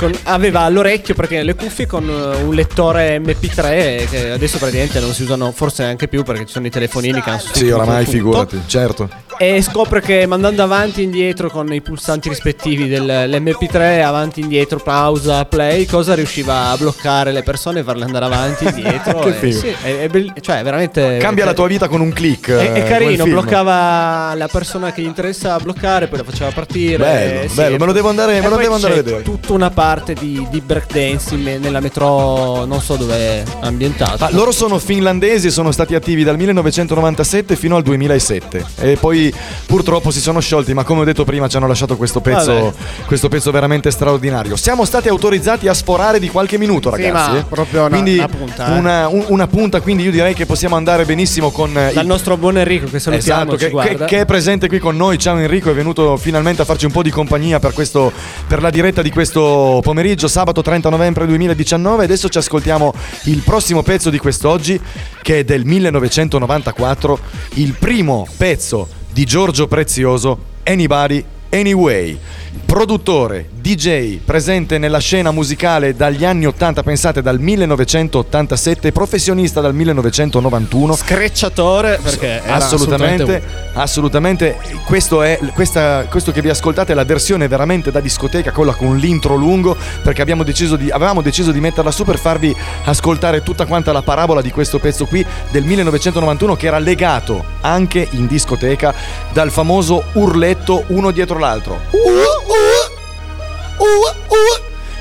con- 0.02 0.18
aveva 0.24 0.60
all'orecchio 0.60 1.14
praticamente 1.14 1.52
le 1.54 1.58
cuffie 1.64 1.86
con 1.86 2.08
eh, 2.08 2.42
un 2.42 2.54
lettore 2.54 3.18
MP3 3.18 4.08
che 4.08 4.30
adesso 4.32 4.58
praticamente 4.58 4.98
non 5.00 5.12
si 5.14 5.22
usano 5.22 5.52
forse 5.52 5.84
neanche 5.84 6.08
più 6.08 6.22
perché 6.24 6.46
ci 6.46 6.52
sono 6.52 6.66
i 6.66 6.70
telefonini 6.70 7.22
che 7.22 7.30
hanno 7.30 7.40
Sì, 7.52 7.70
oramai 7.70 8.04
tutto. 8.04 8.16
figurati, 8.16 8.60
certo. 8.66 9.08
E 9.38 9.60
scopre 9.62 10.00
che 10.00 10.26
mandando 10.26 10.62
avanti 10.62 11.00
e 11.00 11.04
indietro 11.04 11.50
con 11.50 11.72
i 11.72 11.80
pulsanti 11.80 12.28
rispettivi 12.28 12.86
dell'MP3, 12.88 14.02
avanti 14.02 14.40
e 14.40 14.42
indietro, 14.44 14.78
pausa, 14.78 15.44
play, 15.46 15.84
cosa 15.86 16.14
riusciva 16.14 16.68
a 16.70 16.76
bloccare 16.76 17.32
le 17.32 17.42
persone 17.42 17.80
e 17.80 17.82
farle 17.82 18.04
andare 18.04 18.24
avanti 18.26 18.64
e 18.66 18.68
indietro. 18.76 19.18
Che 19.20 19.28
e 19.30 19.32
figo. 19.32 19.58
sì, 19.58 19.74
è, 19.82 20.00
è 20.02 20.08
bell- 20.08 20.38
cioè, 20.40 20.62
veramente. 20.62 21.16
Cambia 21.18 21.44
la 21.44 21.54
tua 21.54 21.66
vita 21.66 21.88
con 21.88 22.00
un 22.00 22.12
click. 22.12 22.50
È, 22.50 22.60
eh, 22.62 22.72
è 22.74 22.84
carino, 22.86 23.10
quel 23.14 23.20
film. 23.22 23.30
bloccava 23.30 24.34
la 24.36 24.48
persona 24.48 24.92
che 24.92 25.02
gli 25.02 25.06
interessa 25.06 25.56
bloccare, 25.58 26.06
poi 26.08 26.18
la 26.18 26.24
faceva 26.24 26.50
partire. 26.50 26.98
Bello, 26.98 27.40
eh, 27.42 27.48
sì. 27.48 27.54
bello, 27.54 27.76
me 27.78 27.86
lo 27.86 27.92
devo 27.92 28.08
andare- 28.10 28.40
me 28.40 28.48
lo 28.48 28.56
devo 28.56 28.74
andare 28.74 28.92
a 28.92 28.96
vedere. 28.96 29.22
Tutta 29.22 29.52
una 29.54 29.70
parte 29.70 29.91
di, 30.00 30.46
di 30.50 30.60
breakdance 30.60 31.36
me- 31.36 31.58
nella 31.58 31.80
metro, 31.80 32.64
non 32.64 32.80
so 32.80 32.96
dove 32.96 33.14
è 33.14 33.42
ambientato. 33.60 34.24
Ah, 34.24 34.30
loro 34.32 34.50
sono 34.52 34.78
finlandesi 34.78 35.48
e 35.48 35.50
sono 35.50 35.70
stati 35.70 35.94
attivi 35.94 36.24
dal 36.24 36.36
1997 36.36 37.56
fino 37.56 37.76
al 37.76 37.82
2007 37.82 38.64
e 38.80 38.96
poi 38.98 39.32
purtroppo 39.66 40.10
si 40.10 40.20
sono 40.20 40.40
sciolti 40.40 40.72
ma 40.74 40.84
come 40.84 41.00
ho 41.00 41.04
detto 41.04 41.24
prima 41.24 41.48
ci 41.48 41.56
hanno 41.56 41.66
lasciato 41.66 41.96
questo 41.96 42.20
pezzo, 42.20 42.72
questo 43.06 43.28
pezzo 43.28 43.50
veramente 43.50 43.90
straordinario 43.90 44.56
siamo 44.56 44.84
stati 44.84 45.08
autorizzati 45.08 45.68
a 45.68 45.74
sforare 45.74 46.18
di 46.18 46.28
qualche 46.28 46.56
minuto 46.58 46.90
Sì, 46.94 47.02
ragazzi 47.02 47.30
ma 47.32 47.38
eh. 47.38 47.44
proprio 47.44 47.80
una- 47.80 47.88
quindi 47.90 48.16
una 48.16 48.28
punta, 48.28 48.74
eh. 48.74 48.78
una, 48.78 49.08
un- 49.08 49.24
una 49.28 49.46
punta 49.46 49.80
quindi 49.80 50.04
io 50.04 50.10
direi 50.10 50.34
che 50.34 50.46
possiamo 50.46 50.76
andare 50.76 51.04
benissimo 51.04 51.50
con 51.50 51.70
eh, 51.76 51.92
Dal 51.92 52.02
il- 52.04 52.08
nostro 52.08 52.36
buon 52.36 52.56
Enrico 52.58 52.86
che 52.86 52.98
salutiamo, 52.98 53.54
Esatto, 53.54 53.56
che, 53.80 53.96
che- 53.96 54.04
che 54.04 54.20
è 54.20 54.24
presente 54.24 54.68
qui 54.68 54.78
con 54.78 54.96
noi. 54.96 55.18
Ciao 55.18 55.36
Enrico, 55.36 55.70
è 55.70 55.74
venuto 55.74 56.16
finalmente 56.16 56.62
a 56.62 56.64
farci 56.64 56.86
un 56.86 56.92
po' 56.92 57.02
di 57.02 57.10
compagnia 57.10 57.58
per, 57.58 57.72
questo, 57.72 58.12
per 58.46 58.60
la 58.62 58.70
diretta 58.70 59.02
di 59.02 59.10
questo 59.10 59.80
pomeriggio, 59.82 60.28
sabato 60.28 60.62
30 60.62 60.88
novembre 60.88 61.26
2019. 61.26 62.04
Adesso 62.04 62.30
ci 62.30 62.38
ascoltiamo 62.38 62.94
il 63.24 63.40
prossimo 63.40 63.82
pezzo 63.82 64.08
di 64.08 64.16
quest'oggi, 64.16 64.80
che 65.20 65.40
è 65.40 65.44
del 65.44 65.66
1994, 65.66 67.18
il 67.54 67.74
primo 67.78 68.26
pezzo 68.38 68.88
di 69.12 69.26
Giorgio 69.26 69.66
Prezioso, 69.66 70.38
Anybody, 70.64 71.22
Anyway. 71.52 72.18
Produttore, 72.64 73.48
DJ, 73.60 74.18
presente 74.18 74.78
nella 74.78 74.98
scena 74.98 75.30
musicale 75.30 75.94
dagli 75.94 76.24
anni 76.24 76.46
80, 76.46 76.82
pensate 76.82 77.20
dal 77.20 77.38
1987, 77.38 78.92
professionista 78.92 79.60
dal 79.60 79.74
1991. 79.74 80.96
Screcciatore 80.96 81.98
perché 82.02 82.42
era 82.42 82.54
assolutamente, 82.54 83.42
assolutamente. 83.74 84.56
Questo, 84.86 85.22
è, 85.22 85.38
questa, 85.54 86.06
questo 86.08 86.32
che 86.32 86.40
vi 86.40 86.48
ascoltate 86.48 86.92
è 86.92 86.94
la 86.94 87.04
versione 87.04 87.46
veramente 87.46 87.90
da 87.90 88.00
discoteca, 88.00 88.52
quella 88.52 88.74
con 88.74 88.96
l'intro 88.96 89.34
lungo, 89.34 89.76
perché 90.02 90.22
abbiamo 90.22 90.44
deciso 90.44 90.76
di, 90.76 90.90
avevamo 90.90 91.20
deciso 91.20 91.52
di 91.52 91.60
metterla 91.60 91.90
su 91.90 92.04
per 92.04 92.18
farvi 92.18 92.54
ascoltare 92.84 93.42
tutta 93.42 93.66
quanta 93.66 93.92
la 93.92 94.02
parabola 94.02 94.40
di 94.40 94.50
questo 94.50 94.78
pezzo 94.78 95.04
qui 95.04 95.24
del 95.50 95.64
1991 95.64 96.56
che 96.56 96.66
era 96.66 96.78
legato 96.78 97.44
anche 97.60 98.08
in 98.12 98.26
discoteca 98.26 98.94
dal 99.32 99.50
famoso 99.50 100.04
urletto 100.14 100.84
uno 100.88 101.10
dietro 101.10 101.38
l'altro. 101.42 101.80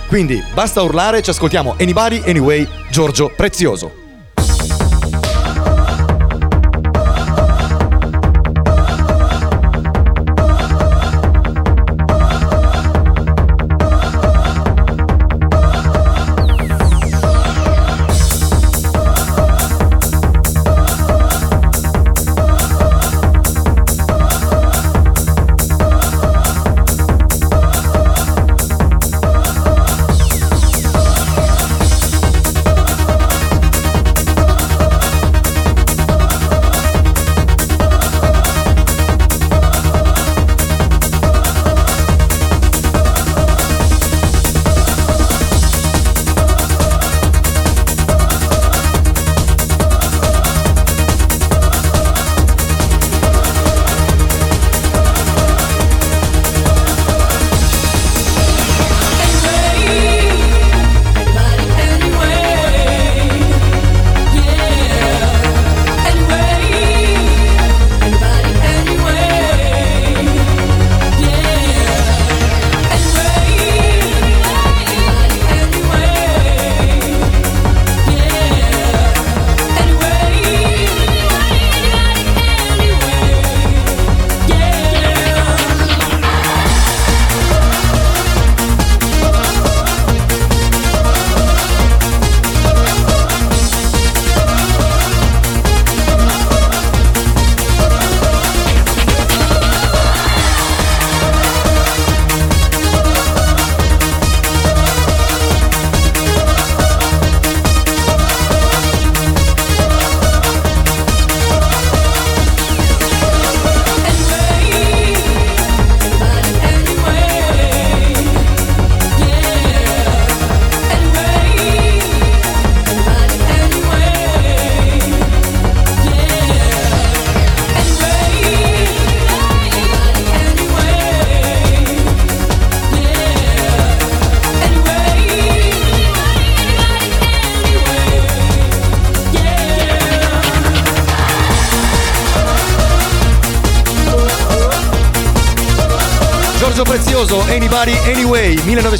Quindi 0.07 0.43
basta 0.53 0.81
urlare, 0.81 1.21
ci 1.21 1.29
ascoltiamo 1.29 1.75
Anybody, 1.79 2.21
Anyway, 2.25 2.67
Giorgio 2.89 3.31
Prezioso. 3.33 4.00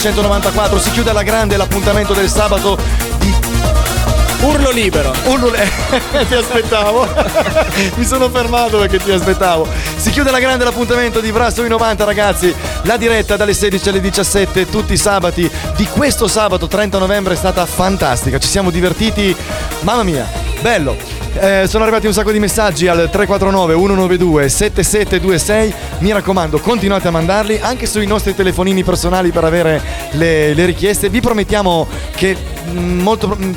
1994 0.02 0.80
si 0.80 0.89
chiude 0.89 1.12
alla 1.12 1.22
grande 1.22 1.56
l'appuntamento 1.58 2.14
del 2.14 2.28
sabato 2.28 2.76
di 3.20 3.32
Urlo 4.41 4.72
libero. 4.72 5.14
Urlo 5.26 5.52
ti 6.28 6.34
aspettavo. 6.34 7.08
Mi 7.93 8.04
sono 8.04 8.28
fermato 8.32 8.80
perché 8.80 8.97
ti 8.97 9.12
aspettavo. 9.12 9.68
Si 9.97 10.10
chiude 10.10 10.30
alla 10.30 10.39
grande 10.39 10.64
l'appuntamento 10.64 11.20
di 11.20 11.32
Brasso 11.32 11.64
i 11.64 11.70
90 11.70 12.04
ragazzi. 12.04 12.52
La 12.84 12.97
diretta 12.97 13.38
dalle 13.38 13.54
16 13.54 13.89
alle 13.89 14.02
17 14.02 14.68
tutti 14.72 14.93
i 14.93 14.97
sabati 14.97 15.47
di 15.76 15.86
questo 15.86 16.28
sabato 16.28 16.68
30 16.68 16.97
novembre 16.97 17.36
è 17.36 17.38
stata 17.38 17.64
fantastica. 17.68 18.39
Ci 18.39 18.47
siamo 18.47 18.72
divertiti. 18.72 19.36
Mamma 19.82 20.02
mia, 20.02 20.28
bello. 20.62 20.97
Eh, 21.34 21.66
sono 21.68 21.84
arrivati 21.84 22.08
un 22.08 22.14
sacco 22.14 22.32
di 22.32 22.39
messaggi 22.39 22.88
al 22.88 23.08
349 23.10 23.74
192 23.76 24.49
7726 24.49 25.74
mi 26.02 26.12
raccomando 26.12 26.60
continuate 26.60 27.08
a 27.08 27.12
mandarli 27.12 27.60
anche 27.62 27.86
sui 27.86 28.08
nostri 28.08 28.34
telefonini 28.36 28.84
personali 28.84 29.32
per 29.32 29.43
avere 29.43 29.82
le, 30.12 30.54
le 30.54 30.66
richieste. 30.66 31.10
Vi 31.10 31.22
promettiamo 31.22 31.88
che 32.16 32.36
mm, 32.70 32.99
molto, 33.02 33.36
mm, 33.39 33.54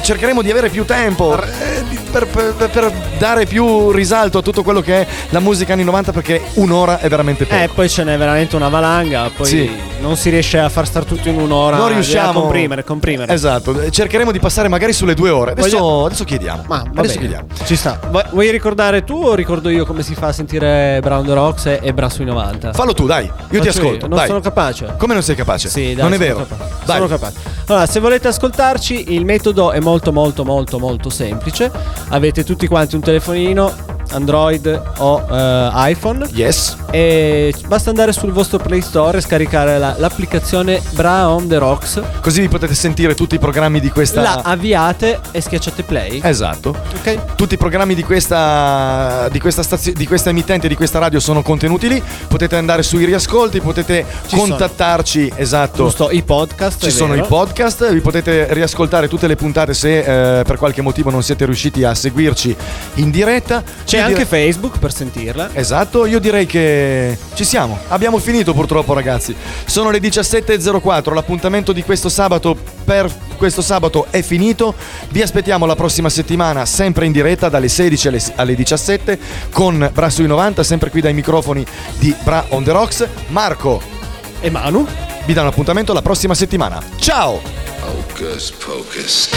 cercheremo 0.00 0.40
di 0.40 0.50
avere 0.50 0.70
più 0.70 0.84
tempo. 0.84 1.40
Eh, 1.40 1.82
per, 2.10 2.26
per- 2.26 2.68
per 2.70 2.92
dare 3.18 3.46
più 3.46 3.90
risalto 3.90 4.38
a 4.38 4.42
tutto 4.42 4.62
quello 4.62 4.80
che 4.80 5.00
è 5.02 5.06
la 5.30 5.40
musica 5.40 5.72
anni 5.72 5.84
90 5.84 6.12
perché 6.12 6.40
un'ora 6.54 6.98
è 7.00 7.08
veramente 7.08 7.44
poco 7.46 7.60
Eh, 7.62 7.68
poi 7.74 7.88
ce 7.88 8.04
n'è 8.04 8.16
veramente 8.16 8.56
una 8.56 8.68
valanga. 8.68 9.30
Poi 9.34 9.46
Sì. 9.46 9.70
non 10.00 10.16
si 10.16 10.30
riesce 10.30 10.58
a 10.58 10.68
far 10.68 10.86
star 10.86 11.04
tutto 11.04 11.28
in 11.28 11.38
un'ora. 11.40 11.76
non 11.76 11.86
bisogna 11.88 12.00
riusciamo 12.00 12.40
comprimere, 12.40 12.84
comprimere. 12.84 13.32
esatto 13.32 13.90
cercheremo 13.90 14.30
di 14.32 14.38
passare 14.38 14.68
magari 14.68 14.92
sulle 14.92 15.14
due 15.14 15.30
ore 15.30 15.52
adesso, 15.52 15.78
Voglio- 15.78 16.04
adesso 16.06 16.24
chiediamo 16.24 16.64
Ma 16.66 16.76
adesso 16.82 16.94
bene. 16.94 17.18
chiediamo 17.18 17.46
Ci 17.64 17.76
sta. 17.76 17.98
Vu- 18.10 18.30
Vuoi 18.30 18.50
ricordare 18.50 19.04
tu 19.04 19.14
o 19.24 19.34
ricordo 19.34 19.68
io 19.68 19.84
come 19.84 20.02
si 20.02 20.14
fa 20.14 20.28
a 20.28 20.32
sentire 20.32 20.98
Brown 21.02 21.24
the 21.26 21.34
Rocks 21.34 21.66
e, 21.66 21.80
e 21.82 21.92
Brasso 21.92 22.22
i 22.22 22.24
90? 22.24 22.72
fallo 22.72 22.94
tu 22.94 23.06
dai 23.06 23.24
io 23.24 23.32
ti 23.60 23.66
Faccio 23.66 23.80
ascolto 23.80 24.06
Non 24.06 24.18
dai. 24.18 24.26
sono 24.26 24.40
capace. 24.40 24.94
come 24.98 25.14
non 25.14 25.22
sei 25.22 25.34
capace 25.34 25.68
Sì, 25.68 25.94
dai, 25.94 26.02
non 26.04 26.12
è 26.14 26.18
vero 26.18 26.46
capace. 26.46 26.72
Dai. 26.84 26.96
Sono 26.96 27.08
capace. 27.08 27.36
Allora, 27.66 27.84
se 27.86 28.00
volete 28.00 28.28
ascoltarci, 28.28 29.12
il 29.12 29.24
metodo 29.26 29.72
è 29.72 29.80
molto 29.80 30.10
molto 30.12 30.42
molto 30.44 30.78
molto 30.78 31.10
semplice. 31.10 31.70
Avete 32.10 32.42
tutti 32.42 32.66
quanti 32.66 32.94
un 32.94 33.02
telefonino 33.02 33.97
Android 34.10 34.82
o 34.98 35.24
eh, 35.30 35.90
iPhone. 35.90 36.26
Yes. 36.32 36.76
E 36.90 37.52
basta 37.66 37.90
andare 37.90 38.12
sul 38.12 38.32
vostro 38.32 38.58
Play 38.58 38.80
Store 38.80 39.18
e 39.18 39.20
scaricare 39.20 39.78
la- 39.78 39.94
l'applicazione 39.98 40.80
Bra 40.92 41.28
on 41.28 41.46
the 41.48 41.58
Rocks. 41.58 42.00
Così 42.20 42.40
vi 42.40 42.48
potete 42.48 42.74
sentire 42.74 43.14
tutti 43.14 43.34
i 43.34 43.38
programmi 43.38 43.80
di 43.80 43.90
questa 43.90 44.20
La 44.22 44.40
avviate 44.44 45.20
e 45.32 45.40
schiacciate 45.40 45.82
play. 45.82 46.20
Esatto. 46.22 46.74
Ok. 46.98 47.34
Tutti 47.34 47.54
i 47.54 47.58
programmi 47.58 47.94
di 47.94 48.02
questa, 48.02 49.28
di 49.30 49.38
questa 49.38 49.62
stazio- 49.62 49.92
di 49.92 50.06
questa 50.06 50.30
emittente, 50.30 50.68
di 50.68 50.74
questa 50.76 50.98
radio 50.98 51.20
sono 51.20 51.42
contenuti 51.42 51.88
lì. 51.88 52.02
Potete 52.26 52.56
andare 52.56 52.82
sui 52.82 53.04
riascolti, 53.04 53.60
potete 53.60 54.04
Ci 54.26 54.36
contattarci. 54.36 55.32
Esatto. 55.36 55.84
Giusto, 55.84 56.10
i 56.10 56.22
podcast. 56.22 56.80
Ci 56.82 56.88
è 56.88 56.90
sono 56.90 57.12
vero. 57.12 57.24
i 57.24 57.28
podcast, 57.28 57.92
vi 57.92 58.00
potete 58.00 58.46
riascoltare 58.52 59.08
tutte 59.08 59.26
le 59.26 59.36
puntate 59.36 59.74
se 59.74 60.38
eh, 60.38 60.42
per 60.44 60.56
qualche 60.56 60.80
motivo 60.82 61.10
non 61.10 61.22
siete 61.22 61.44
riusciti 61.44 61.84
a 61.84 61.94
seguirci 61.94 62.56
in 62.94 63.10
diretta. 63.10 63.62
C'è 63.84 63.97
Io 63.98 64.04
anche 64.04 64.24
Facebook 64.24 64.78
per 64.78 64.92
sentirla. 64.92 65.50
Esatto, 65.52 66.06
io 66.06 66.18
direi 66.18 66.46
che 66.46 67.16
ci 67.34 67.44
siamo. 67.44 67.78
Abbiamo 67.88 68.18
finito 68.18 68.54
purtroppo 68.54 68.92
ragazzi. 68.92 69.34
Sono 69.64 69.90
le 69.90 69.98
17.04, 69.98 71.14
l'appuntamento 71.14 71.72
di 71.72 71.82
questo 71.82 72.08
sabato 72.08 72.56
per 72.84 73.10
questo 73.36 73.62
sabato 73.62 74.06
è 74.10 74.22
finito. 74.22 74.74
Vi 75.10 75.22
aspettiamo 75.22 75.66
la 75.66 75.76
prossima 75.76 76.08
settimana 76.08 76.66
sempre 76.66 77.06
in 77.06 77.12
diretta 77.12 77.48
dalle 77.48 77.68
16 77.68 78.08
alle, 78.08 78.22
alle 78.36 78.54
17 78.54 79.18
con 79.50 79.90
Bra 79.92 80.10
sui 80.10 80.26
90, 80.26 80.62
sempre 80.62 80.90
qui 80.90 81.00
dai 81.00 81.14
microfoni 81.14 81.64
di 81.98 82.14
Bra 82.22 82.44
on 82.50 82.64
the 82.64 82.72
Rocks. 82.72 83.06
Marco 83.28 83.80
e 84.40 84.50
Manu 84.50 84.86
vi 85.24 85.32
danno 85.32 85.48
appuntamento 85.48 85.92
la 85.92 86.02
prossima 86.02 86.34
settimana. 86.34 86.82
Ciao! 86.98 87.40
Hocus 87.82 88.52
pocus. 88.52 89.28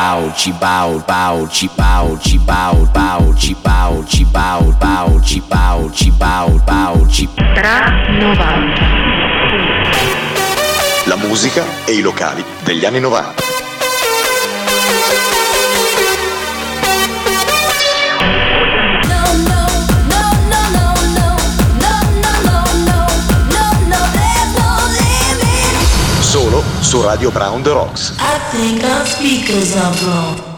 Bow, 0.00 0.32
chi 0.32 0.50
bow, 0.52 0.98
bow, 1.04 1.46
chi 1.46 1.68
bow, 1.76 2.16
chi 2.16 2.38
bow, 2.38 2.86
bow, 2.90 3.34
chi 3.34 3.54
bow, 3.54 4.02
chi 4.04 4.24
bow, 4.24 4.72
bow, 4.78 5.20
chi 5.20 5.42
bow, 5.46 5.90
chi 5.90 6.10
bow, 6.10 6.58
bow, 6.64 7.04
chi 7.04 7.28
Tra 7.52 7.84
90. 8.08 8.80
La 11.04 11.16
musica 11.16 11.66
e 11.84 11.92
i 11.92 12.00
locali 12.00 12.42
degli 12.64 12.86
anni 12.86 13.00
90. 13.00 13.59
Su 26.90 27.00
Radio 27.02 27.30
Brown 27.30 27.62
The 27.62 27.72
Rocks. 27.72 28.16
I 28.18 28.36
think 28.50 28.82
our 28.82 29.06
speakers 29.06 29.76
are 29.76 29.94
blown. 30.02 30.49